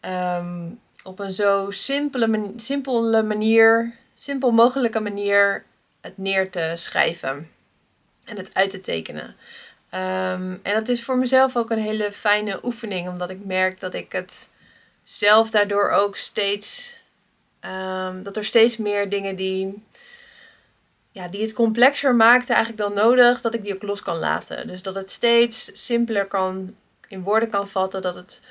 Ehm, 0.00 0.68
op 1.02 1.18
een 1.18 1.32
zo 1.32 1.70
simpele, 1.70 2.52
simpele 2.56 3.22
manier, 3.22 3.94
simpel 4.14 4.50
mogelijke 4.50 5.00
manier 5.00 5.64
het 6.00 6.18
neer 6.18 6.50
te 6.50 6.72
schrijven 6.74 7.50
en 8.24 8.36
het 8.36 8.54
uit 8.54 8.70
te 8.70 8.80
tekenen. 8.80 9.36
Ehm, 9.90 10.56
en 10.62 10.74
dat 10.74 10.88
is 10.88 11.04
voor 11.04 11.18
mezelf 11.18 11.56
ook 11.56 11.70
een 11.70 11.82
hele 11.82 12.12
fijne 12.12 12.60
oefening, 12.62 13.08
omdat 13.08 13.30
ik 13.30 13.44
merk 13.44 13.80
dat 13.80 13.94
ik 13.94 14.12
het 14.12 14.50
zelf 15.02 15.50
daardoor 15.50 15.90
ook 15.90 16.16
steeds, 16.16 16.96
um, 17.60 18.22
dat 18.22 18.36
er 18.36 18.44
steeds 18.44 18.76
meer 18.76 19.08
dingen 19.08 19.36
die 19.36 19.82
ja, 21.12 21.28
die 21.28 21.42
het 21.42 21.52
complexer 21.52 22.14
maakte 22.14 22.52
eigenlijk 22.52 22.82
dan 22.82 23.04
nodig 23.04 23.40
dat 23.40 23.54
ik 23.54 23.62
die 23.62 23.74
ook 23.74 23.82
los 23.82 24.02
kan 24.02 24.16
laten. 24.16 24.66
Dus 24.66 24.82
dat 24.82 24.94
het 24.94 25.10
steeds 25.10 25.70
simpeler 25.72 26.26
kan, 26.26 26.74
in 27.08 27.22
woorden 27.22 27.50
kan 27.50 27.68
vatten, 27.68 28.02
dat 28.02 28.14
het 28.14 28.42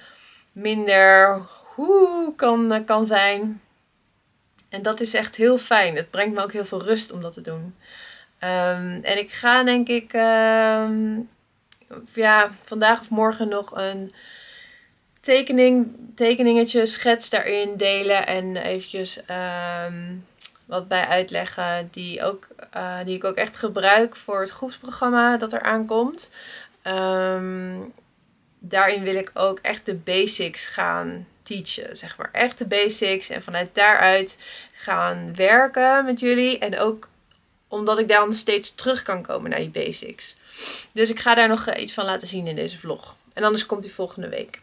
minder 0.52 1.42
hoe 1.76 2.36
kan, 2.36 2.84
kan 2.86 3.06
zijn. 3.06 3.62
En 4.70 4.82
dat 4.82 5.00
is 5.00 5.14
echt 5.14 5.36
heel 5.36 5.58
fijn. 5.58 5.96
Het 5.96 6.10
brengt 6.10 6.36
me 6.36 6.44
ook 6.44 6.54
heel 6.54 6.66
veel 6.66 6.84
rust 6.84 7.12
om 7.12 7.22
dat 7.22 7.34
te 7.34 7.42
doen. 7.42 7.76
Um, 8.44 9.00
en 9.04 9.18
ik 9.18 9.32
ga 9.32 9.64
denk 9.64 9.88
ik 9.88 10.14
um, 10.14 11.30
ja, 12.14 12.52
vandaag 12.66 13.00
of 13.00 13.10
morgen 13.10 13.48
nog 13.48 13.72
een 13.76 14.12
tekening, 15.20 15.96
tekeningetje, 16.16 16.86
schets 16.86 17.30
daarin 17.30 17.78
delen. 17.78 18.28
En 18.28 18.58
eventjes 18.58 19.20
um, 19.88 20.26
wat 20.70 20.88
bij 20.88 21.08
uitleggen 21.08 21.88
die, 21.92 22.24
ook, 22.24 22.48
uh, 22.76 22.98
die 23.06 23.16
ik 23.16 23.24
ook 23.24 23.36
echt 23.36 23.58
gebruik 23.58 24.16
voor 24.16 24.40
het 24.40 24.50
groepsprogramma 24.50 25.38
dat 25.38 25.54
er 25.54 25.62
aankomt. 25.62 26.32
Um, 26.84 27.94
daarin 28.60 29.04
wil 29.04 29.16
ik 29.16 29.32
ook 29.34 29.60
echt 29.60 29.86
de 29.86 29.96
basics 29.96 30.68
gaan 30.68 31.28
teachen, 31.44 31.98
zeg 31.98 32.18
maar. 32.18 32.30
Echt 32.32 32.58
de 32.58 32.66
basics 32.66 33.30
en 33.30 33.44
vanuit 33.44 33.76
daaruit 33.76 34.38
gaan 34.72 35.36
werken 35.36 36.06
met 36.06 36.20
jullie. 36.20 36.58
En 36.58 36.80
ook 36.80 37.08
omdat 37.68 38.00
ik 38.00 38.08
dan 38.08 38.34
steeds 38.34 38.76
terug 38.76 39.04
kan 39.04 39.22
komen 39.22 39.50
naar 39.50 39.60
die 39.60 39.70
basics. 39.70 40.38
Dus 40.92 41.10
ik 41.10 41.20
ga 41.20 41.36
daar 41.36 41.48
nog 41.48 41.76
iets 41.76 41.94
van 41.94 42.06
laten 42.06 42.28
zien 42.28 42.48
in 42.48 42.56
deze 42.56 42.80
vlog. 42.80 43.16
En 43.34 43.44
anders 43.44 43.66
komt 43.66 43.82
die 43.82 43.94
volgende 43.94 44.30
week. 44.30 44.62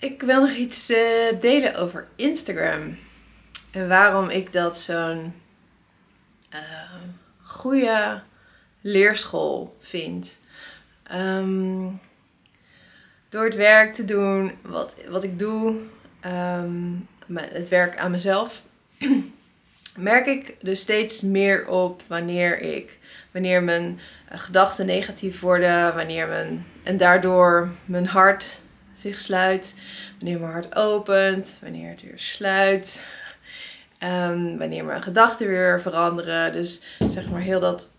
Ik 0.00 0.22
wil 0.22 0.40
nog 0.40 0.50
iets 0.50 0.90
eh, 0.90 1.40
delen 1.40 1.74
over 1.74 2.06
Instagram. 2.16 2.98
En 3.70 3.88
waarom 3.88 4.28
ik 4.30 4.52
dat 4.52 4.76
zo'n 4.76 5.34
uh, 6.54 6.60
goede 7.42 8.22
leerschool 8.80 9.76
vind. 9.80 10.40
Ehm, 11.02 11.86
door 13.28 13.44
het 13.44 13.54
werk 13.54 13.94
te 13.94 14.04
doen 14.04 14.52
wat, 14.62 14.96
wat 15.08 15.22
ik 15.24 15.38
doe, 15.38 15.76
ehm, 16.20 16.92
het 17.34 17.68
werk 17.68 17.98
aan 17.98 18.10
mezelf, 18.10 18.62
merk 19.98 20.26
ik 20.26 20.56
dus 20.60 20.80
steeds 20.80 21.20
meer 21.20 21.68
op 21.68 22.02
wanneer 22.06 22.60
ik, 22.60 22.98
wanneer 23.30 23.62
mijn 23.62 24.00
eh, 24.28 24.38
gedachten 24.38 24.86
negatief 24.86 25.40
worden, 25.40 25.94
wanneer 25.94 26.28
mijn, 26.28 26.66
en 26.82 26.96
daardoor 26.96 27.68
mijn 27.84 28.06
hart 28.06 28.60
zich 28.98 29.18
sluit, 29.18 29.74
wanneer 30.18 30.40
mijn 30.40 30.52
hart 30.52 30.76
opent, 30.76 31.58
wanneer 31.62 31.90
het 31.90 32.02
weer 32.02 32.18
sluit, 32.18 33.02
um, 34.02 34.58
wanneer 34.58 34.84
mijn 34.84 35.02
gedachten 35.02 35.46
weer 35.46 35.80
veranderen. 35.80 36.52
Dus 36.52 36.80
zeg 36.98 37.28
maar 37.28 37.40
heel 37.40 37.60
dat 37.60 37.90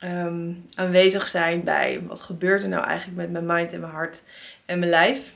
Ehm, 0.00 0.52
aanwezig 0.74 1.28
zijn 1.28 1.64
bij 1.64 2.02
wat 2.06 2.20
gebeurt 2.20 2.62
er 2.62 2.68
nou 2.68 2.84
eigenlijk 2.84 3.18
met 3.18 3.30
mijn 3.30 3.46
mind 3.46 3.72
en 3.72 3.80
mijn 3.80 3.92
hart 3.92 4.22
en 4.64 4.78
mijn 4.78 4.90
lijf. 4.90 5.34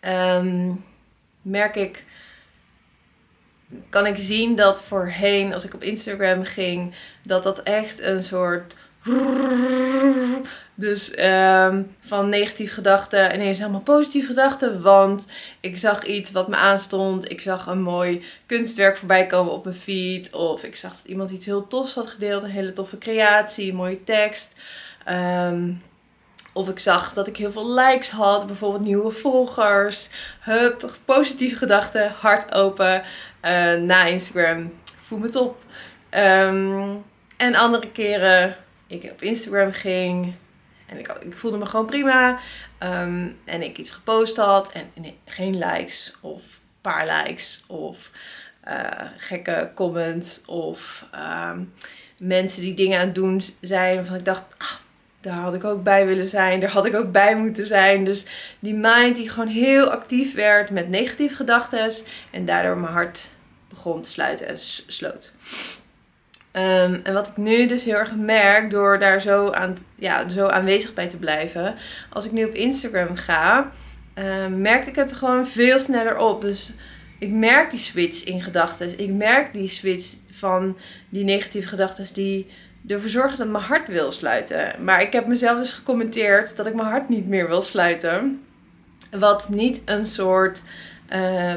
Ehm, 0.00 0.72
merk 1.42 1.76
ik, 1.76 2.04
kan 3.88 4.06
ik 4.06 4.16
zien 4.18 4.54
dat 4.54 4.82
voorheen, 4.82 5.54
als 5.54 5.64
ik 5.64 5.74
op 5.74 5.82
Instagram 5.82 6.44
ging, 6.44 6.94
dat 7.22 7.42
dat 7.42 7.62
echt 7.62 8.00
een 8.00 8.22
soort 8.22 8.74
dus 10.74 11.18
um, 11.18 11.96
van 12.00 12.28
negatieve 12.28 12.74
gedachten 12.74 13.34
ineens 13.34 13.58
helemaal 13.58 13.80
positieve 13.80 14.26
gedachten. 14.26 14.82
Want 14.82 15.32
ik 15.60 15.78
zag 15.78 16.04
iets 16.04 16.30
wat 16.30 16.48
me 16.48 16.56
aanstond. 16.56 17.30
Ik 17.30 17.40
zag 17.40 17.66
een 17.66 17.82
mooi 17.82 18.24
kunstwerk 18.46 18.96
voorbij 18.96 19.26
komen 19.26 19.52
op 19.52 19.64
mijn 19.64 19.76
feed. 19.76 20.32
Of 20.32 20.64
ik 20.64 20.76
zag 20.76 20.90
dat 20.90 21.06
iemand 21.06 21.30
iets 21.30 21.46
heel 21.46 21.66
tofs 21.66 21.94
had 21.94 22.06
gedeeld. 22.06 22.42
Een 22.42 22.50
hele 22.50 22.72
toffe 22.72 22.98
creatie, 22.98 23.70
een 23.70 23.76
mooie 23.76 24.04
tekst. 24.04 24.60
Um, 25.08 25.82
of 26.52 26.68
ik 26.68 26.78
zag 26.78 27.12
dat 27.12 27.26
ik 27.26 27.36
heel 27.36 27.52
veel 27.52 27.74
likes 27.74 28.10
had. 28.10 28.46
Bijvoorbeeld 28.46 28.84
nieuwe 28.84 29.10
volgers. 29.10 30.08
Hup, 30.40 30.90
positieve 31.04 31.56
gedachten. 31.56 32.12
Hart 32.20 32.54
open. 32.54 33.02
Uh, 33.42 33.74
na 33.74 34.04
Instagram. 34.04 34.72
Voel 35.00 35.18
me 35.18 35.28
top. 35.28 35.56
Um, 36.10 37.04
en 37.36 37.54
andere 37.54 37.90
keren 37.90 38.56
ik 38.86 39.10
op 39.12 39.22
Instagram 39.22 39.72
ging. 39.72 40.34
En 40.86 40.98
ik, 40.98 41.08
ik 41.08 41.38
voelde 41.38 41.58
me 41.58 41.66
gewoon 41.66 41.86
prima. 41.86 42.38
Ehm, 42.78 43.28
en 43.44 43.62
ik 43.62 43.78
iets 43.78 43.90
gepost 43.90 44.36
had. 44.36 44.72
En, 44.72 45.14
geen 45.24 45.58
likes 45.58 46.16
of 46.20 46.60
paar 46.80 47.06
likes. 47.06 47.64
Of 47.66 48.10
uh, 48.68 49.00
gekke 49.16 49.70
comments. 49.74 50.44
Of 50.44 51.06
um, 51.14 51.72
mensen 52.16 52.62
die 52.62 52.74
dingen 52.74 52.98
aan 52.98 53.06
het 53.06 53.14
doen 53.14 53.42
zijn. 53.60 53.96
Waarvan 53.96 54.16
ik 54.16 54.24
dacht, 54.24 54.44
ah, 54.58 54.72
daar 55.20 55.34
had 55.34 55.54
ik 55.54 55.64
ook 55.64 55.82
bij 55.82 56.06
willen 56.06 56.28
zijn. 56.28 56.60
Daar 56.60 56.70
had 56.70 56.86
ik 56.86 56.94
ook 56.94 57.12
bij 57.12 57.36
moeten 57.36 57.66
zijn. 57.66 58.04
Dus 58.04 58.24
die 58.58 58.74
mind 58.74 59.16
die 59.16 59.30
gewoon 59.30 59.48
heel 59.48 59.90
actief 59.90 60.34
werd 60.34 60.70
met 60.70 60.88
negatieve 60.88 61.34
gedachten. 61.34 61.90
En 62.30 62.44
daardoor 62.44 62.78
mijn 62.78 62.92
hart 62.92 63.30
begon 63.68 64.02
te 64.02 64.10
sluiten 64.10 64.46
en 64.46 64.58
sloot. 64.86 65.34
Um, 66.56 67.00
en 67.02 67.12
wat 67.12 67.26
ik 67.26 67.36
nu 67.36 67.66
dus 67.66 67.84
heel 67.84 67.94
erg 67.94 68.14
merk 68.14 68.70
door 68.70 68.98
daar 68.98 69.20
zo, 69.20 69.50
aan, 69.50 69.76
ja, 69.94 70.28
zo 70.28 70.46
aanwezig 70.46 70.94
bij 70.94 71.08
te 71.08 71.16
blijven. 71.16 71.74
Als 72.10 72.26
ik 72.26 72.32
nu 72.32 72.44
op 72.44 72.54
Instagram 72.54 73.16
ga, 73.16 73.72
um, 74.14 74.60
merk 74.60 74.86
ik 74.86 74.96
het 74.96 75.12
gewoon 75.12 75.46
veel 75.46 75.78
sneller 75.78 76.18
op. 76.18 76.40
Dus 76.40 76.72
ik 77.18 77.30
merk 77.30 77.70
die 77.70 77.80
switch 77.80 78.24
in 78.24 78.42
gedachten. 78.42 78.98
Ik 78.98 79.10
merk 79.10 79.52
die 79.52 79.68
switch 79.68 80.14
van 80.30 80.76
die 81.08 81.24
negatieve 81.24 81.68
gedachten 81.68 82.14
die 82.14 82.50
ervoor 82.88 83.10
zorgen 83.10 83.38
dat 83.38 83.48
mijn 83.48 83.64
hart 83.64 83.88
wil 83.88 84.12
sluiten. 84.12 84.84
Maar 84.84 85.02
ik 85.02 85.12
heb 85.12 85.26
mezelf 85.26 85.58
dus 85.58 85.72
gecommenteerd 85.72 86.56
dat 86.56 86.66
ik 86.66 86.74
mijn 86.74 86.88
hart 86.88 87.08
niet 87.08 87.28
meer 87.28 87.48
wil 87.48 87.62
sluiten. 87.62 88.42
Wat 89.10 89.48
niet 89.48 89.82
een 89.84 90.06
soort 90.06 90.62
uh, 91.12 91.54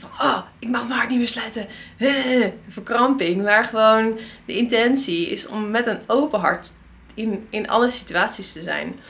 van, 0.00 0.10
oh, 0.18 0.38
ik 0.58 0.68
mag 0.68 0.82
mijn 0.82 0.98
hart 0.98 1.08
niet 1.08 1.18
meer 1.18 1.28
sluiten. 1.28 1.66
Verkramping. 2.68 3.42
Maar 3.42 3.64
gewoon 3.64 4.18
de 4.46 4.56
intentie 4.56 5.26
is 5.26 5.46
om 5.46 5.70
met 5.70 5.86
een 5.86 6.00
open 6.06 6.40
hart 6.40 6.68
in, 7.14 7.46
in 7.50 7.68
alle 7.68 7.90
situaties 7.90 8.52
te 8.52 8.62
zijn. 8.62 9.00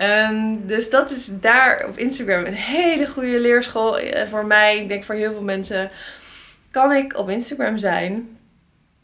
Um, 0.00 0.66
dus 0.66 0.90
dat 0.90 1.10
is 1.10 1.30
daar 1.40 1.84
op 1.88 1.98
Instagram 1.98 2.44
een 2.44 2.54
hele 2.54 3.08
goede 3.08 3.40
leerschool 3.40 3.98
eh, 3.98 4.28
voor 4.28 4.46
mij. 4.46 4.78
Ik 4.78 4.88
denk 4.88 5.04
voor 5.04 5.14
heel 5.14 5.32
veel 5.32 5.42
mensen. 5.42 5.90
Kan 6.70 6.92
ik 6.92 7.18
op 7.18 7.30
Instagram 7.30 7.78
zijn 7.78 8.36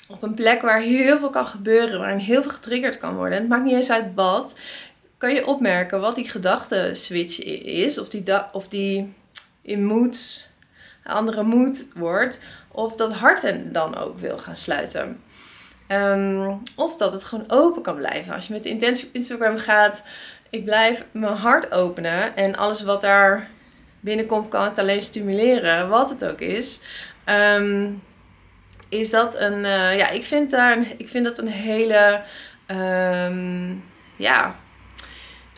op 0.08 0.22
een 0.22 0.34
plek 0.34 0.62
waar 0.62 0.80
heel 0.80 1.18
veel 1.18 1.30
kan 1.30 1.46
gebeuren, 1.46 1.98
waarin 1.98 2.18
heel 2.18 2.42
veel 2.42 2.50
getriggerd 2.50 2.98
kan 2.98 3.14
worden. 3.14 3.32
En 3.32 3.40
het 3.40 3.48
maakt 3.48 3.64
niet 3.64 3.74
eens 3.74 3.90
uit 3.90 4.14
wat. 4.14 4.58
Kan 5.16 5.34
je 5.34 5.46
opmerken 5.46 6.00
wat 6.00 6.14
die 6.14 6.28
gedachten 6.28 6.96
switch 6.96 7.42
is, 7.64 7.98
of 7.98 8.08
die, 8.08 8.22
of 8.52 8.68
die 8.68 9.14
moods 9.64 10.50
andere 11.04 11.42
moed 11.42 11.88
wordt. 11.94 12.38
Of 12.68 12.96
dat 12.96 13.12
hart 13.12 13.72
dan 13.72 13.96
ook 13.96 14.18
wil 14.18 14.38
gaan 14.38 14.56
sluiten. 14.56 15.22
Ehm, 15.86 16.50
of 16.76 16.96
dat 16.96 17.12
het 17.12 17.24
gewoon 17.24 17.50
open 17.50 17.82
kan 17.82 17.96
blijven. 17.96 18.34
Als 18.34 18.46
je 18.46 18.52
met 18.52 18.62
de 18.62 18.68
intentie 18.68 19.08
op 19.08 19.14
Instagram 19.14 19.58
gaat, 19.58 20.04
ik 20.50 20.64
blijf 20.64 21.04
mijn 21.10 21.36
hart 21.36 21.72
openen. 21.72 22.36
En 22.36 22.56
alles 22.56 22.82
wat 22.82 23.00
daar 23.00 23.48
binnenkomt, 24.00 24.48
kan 24.48 24.64
het 24.64 24.78
alleen 24.78 25.02
stimuleren. 25.02 25.88
Wat 25.88 26.08
het 26.08 26.24
ook 26.24 26.40
is. 26.40 26.82
Ehm, 27.24 27.90
is 28.88 29.10
dat 29.10 29.40
een, 29.40 29.58
uh, 29.58 29.96
ja, 29.96 30.10
ik 30.10 30.24
vind, 30.24 30.50
daar, 30.50 30.78
ik 30.96 31.08
vind 31.08 31.24
dat 31.24 31.38
een 31.38 31.48
hele, 31.48 32.22
um, 32.66 33.84
ja, 34.16 34.56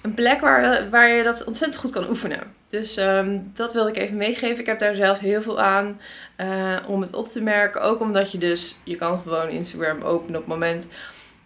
een 0.03 0.15
plek 0.15 0.41
waar, 0.41 0.91
waar 0.91 1.09
je 1.09 1.23
dat 1.23 1.45
ontzettend 1.45 1.81
goed 1.81 1.91
kan 1.91 2.09
oefenen. 2.09 2.54
Dus 2.75 2.97
um, 2.97 3.51
dat 3.55 3.73
wilde 3.73 3.91
ik 3.91 3.97
even 3.97 4.17
meegeven. 4.17 4.61
Ik 4.61 4.67
heb 4.67 4.79
daar 4.79 4.95
zelf 4.95 5.19
heel 5.19 5.43
veel 5.43 5.61
aan 5.61 6.01
uh, 6.41 6.77
om 6.87 7.01
het 7.01 7.15
op 7.15 7.29
te 7.29 7.43
merken. 7.43 7.83
Ook 7.83 8.01
omdat 8.01 8.33
je 8.33 8.39
dus, 8.39 8.77
je 8.85 8.97
kan 8.97 9.21
gewoon 9.23 9.49
Instagram 9.49 10.03
openen 10.03 10.41
op 10.41 10.47
het 10.47 10.55
moment 10.55 10.87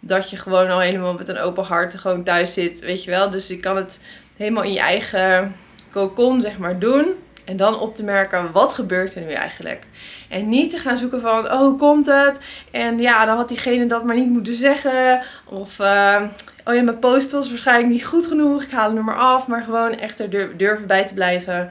dat 0.01 0.31
je 0.31 0.37
gewoon 0.37 0.71
al 0.71 0.81
helemaal 0.81 1.15
met 1.15 1.29
een 1.29 1.39
open 1.39 1.65
hart 1.65 1.95
gewoon 1.95 2.25
thuis 2.25 2.53
zit. 2.53 2.79
Weet 2.79 3.05
je 3.05 3.11
wel. 3.11 3.31
Dus 3.31 3.49
je 3.49 3.61
kan 3.61 3.77
het 3.77 4.01
helemaal 4.37 4.63
in 4.63 4.73
je 4.73 4.81
eigen 4.81 5.57
cocon 5.91 6.41
zeg 6.41 6.59
maar 6.59 6.79
doen. 6.79 7.15
En 7.45 7.57
dan 7.57 7.79
op 7.79 7.97
te 7.97 8.03
merken, 8.03 8.53
wat 8.53 8.73
gebeurt 8.73 9.15
er 9.15 9.23
nu 9.23 9.33
eigenlijk? 9.33 9.87
En 10.29 10.49
niet 10.49 10.71
te 10.71 10.79
gaan 10.79 10.97
zoeken 10.97 11.21
van, 11.21 11.53
oh, 11.53 11.79
komt 11.79 12.07
het? 12.07 12.39
En 12.71 12.99
ja, 12.99 13.25
dan 13.25 13.37
had 13.37 13.49
diegene 13.49 13.87
dat 13.87 14.05
maar 14.05 14.17
niet 14.17 14.31
moeten 14.31 14.55
zeggen. 14.55 15.23
Of, 15.45 15.79
uh, 15.79 16.23
oh 16.69 16.75
ja, 16.75 16.83
mijn 16.83 16.99
post 16.99 17.31
was 17.31 17.49
waarschijnlijk 17.49 17.93
niet 17.93 18.07
goed 18.07 18.27
genoeg. 18.27 18.63
Ik 18.63 18.71
haal 18.71 18.89
hem 18.89 18.97
er 18.97 19.05
maar 19.05 19.19
af. 19.19 19.47
Maar 19.47 19.63
gewoon 19.63 19.99
echt 19.99 20.21
er 20.21 20.57
durven 20.57 20.87
bij 20.87 21.07
te 21.07 21.15
blijven. 21.15 21.71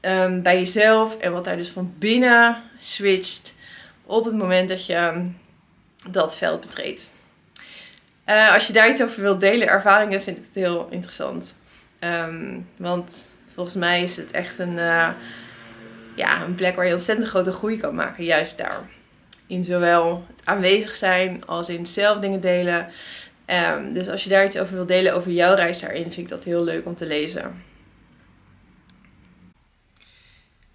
Um, 0.00 0.42
bij 0.42 0.58
jezelf. 0.58 1.16
En 1.18 1.32
wat 1.32 1.44
daar 1.44 1.56
dus 1.56 1.68
van 1.68 1.94
binnen 1.98 2.62
switcht. 2.78 3.54
Op 4.04 4.24
het 4.24 4.34
moment 4.34 4.68
dat 4.68 4.86
je 4.86 5.28
dat 6.10 6.36
veld 6.36 6.60
betreedt. 6.60 7.12
Uh, 8.28 8.54
als 8.54 8.66
je 8.66 8.72
daar 8.72 8.90
iets 8.90 9.02
over 9.02 9.22
wilt 9.22 9.40
delen, 9.40 9.68
ervaringen, 9.68 10.22
vind 10.22 10.38
ik 10.38 10.44
het 10.44 10.54
heel 10.54 10.86
interessant. 10.90 11.54
Um, 12.00 12.68
want 12.76 13.32
volgens 13.54 13.76
mij 13.76 14.02
is 14.02 14.16
het 14.16 14.30
echt 14.30 14.58
een, 14.58 14.76
uh, 14.76 15.08
ja, 16.14 16.42
een 16.42 16.54
plek 16.54 16.76
waar 16.76 16.86
je 16.86 16.92
ontzettend 16.92 17.28
grote 17.28 17.52
groei 17.52 17.76
kan 17.76 17.94
maken. 17.94 18.24
Juist 18.24 18.58
daar. 18.58 18.80
In 19.46 19.64
zowel 19.64 20.24
het 20.36 20.46
aanwezig 20.46 20.90
zijn 20.90 21.46
als 21.46 21.68
in 21.68 21.86
zelf 21.86 22.18
dingen 22.18 22.40
delen. 22.40 22.88
Um, 23.46 23.92
dus 23.92 24.08
als 24.08 24.24
je 24.24 24.30
daar 24.30 24.44
iets 24.44 24.58
over 24.58 24.74
wilt 24.74 24.88
delen 24.88 25.14
over 25.14 25.30
jouw 25.30 25.54
reis 25.54 25.80
daarin, 25.80 26.02
vind 26.02 26.16
ik 26.16 26.28
dat 26.28 26.44
heel 26.44 26.64
leuk 26.64 26.86
om 26.86 26.94
te 26.94 27.06
lezen. 27.06 27.64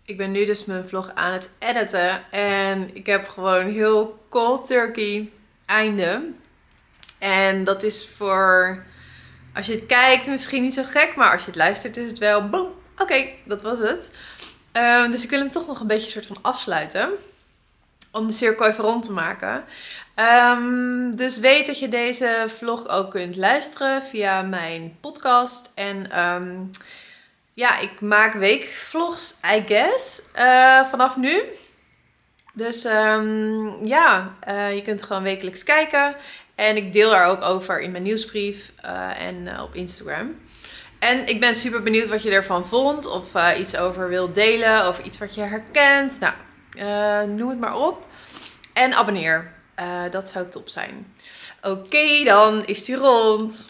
Ik 0.05 0.17
ben 0.17 0.31
nu 0.31 0.45
dus 0.45 0.65
mijn 0.65 0.87
vlog 0.87 1.11
aan 1.13 1.33
het 1.33 1.49
editen. 1.59 2.31
En 2.31 2.95
ik 2.95 3.05
heb 3.05 3.27
gewoon 3.27 3.71
heel 3.71 4.25
cold 4.29 4.67
turkey 4.67 5.31
einde. 5.65 6.31
En 7.19 7.63
dat 7.63 7.83
is 7.83 8.07
voor 8.07 8.83
als 9.53 9.67
je 9.67 9.73
het 9.73 9.85
kijkt, 9.85 10.27
misschien 10.27 10.63
niet 10.63 10.73
zo 10.73 10.83
gek, 10.83 11.15
maar 11.15 11.31
als 11.31 11.41
je 11.41 11.47
het 11.47 11.55
luistert, 11.55 11.97
is 11.97 12.09
het 12.09 12.17
wel 12.17 12.49
boom. 12.49 12.71
Oké, 12.97 13.25
dat 13.45 13.61
was 13.61 13.77
het. 13.77 14.11
Um, 14.73 15.11
dus 15.11 15.23
ik 15.23 15.29
wil 15.29 15.39
hem 15.39 15.51
toch 15.51 15.67
nog 15.67 15.79
een 15.79 15.87
beetje 15.87 16.11
soort 16.11 16.25
van 16.25 16.37
afsluiten. 16.41 17.09
Om 18.11 18.27
de 18.27 18.33
cirkel 18.33 18.65
even 18.65 18.83
rond 18.83 19.05
te 19.05 19.11
maken. 19.11 19.63
Ehm, 20.19 21.15
dus 21.15 21.37
weet 21.37 21.65
dat 21.67 21.79
je 21.79 21.87
deze 21.87 22.45
vlog 22.47 22.87
ook 22.87 23.11
kunt 23.11 23.35
luisteren 23.35 24.03
via 24.03 24.41
mijn 24.41 24.97
podcast. 25.01 25.71
En 25.75 26.11
ehm, 26.11 26.55
ja, 27.53 27.79
ik 27.79 28.01
maak 28.01 28.33
weekvlogs, 28.33 29.39
I 29.55 29.63
guess, 29.67 30.31
eh, 30.33 30.85
vanaf 30.89 31.17
nu. 31.17 31.43
Dus 32.53 32.85
ehm, 32.85 33.85
ja, 33.85 34.33
eh, 34.39 34.75
je 34.75 34.81
kunt 34.81 35.03
gewoon 35.03 35.23
wekelijks 35.23 35.63
kijken. 35.63 36.15
En 36.55 36.75
ik 36.75 36.93
deel 36.93 37.09
daar 37.09 37.27
ook 37.27 37.41
over 37.41 37.81
in 37.81 37.91
mijn 37.91 38.03
nieuwsbrief 38.03 38.71
eh, 38.81 39.21
en 39.21 39.61
op 39.61 39.75
Instagram. 39.75 40.35
En 40.99 41.27
ik 41.27 41.39
ben 41.39 41.55
super 41.55 41.83
benieuwd 41.83 42.07
wat 42.07 42.23
je 42.23 42.31
ervan 42.31 42.67
vond. 42.67 43.05
Of 43.05 43.31
iets 43.57 43.77
over 43.77 44.09
wil 44.09 44.33
delen. 44.33 44.87
Of 44.87 44.99
iets 45.03 45.17
wat 45.17 45.35
je 45.35 45.41
herkent. 45.41 46.19
Nou, 46.19 47.27
noem 47.27 47.49
het 47.49 47.59
maar 47.59 47.75
op. 47.75 48.05
En 48.73 48.93
abonneer. 48.93 49.57
Eh, 49.79 50.11
dat 50.11 50.29
zou 50.29 50.49
top 50.49 50.69
zijn. 50.69 51.13
Oké, 51.61 52.23
dan 52.23 52.65
is 52.65 52.85
die 52.85 52.95
rond. 52.95 53.69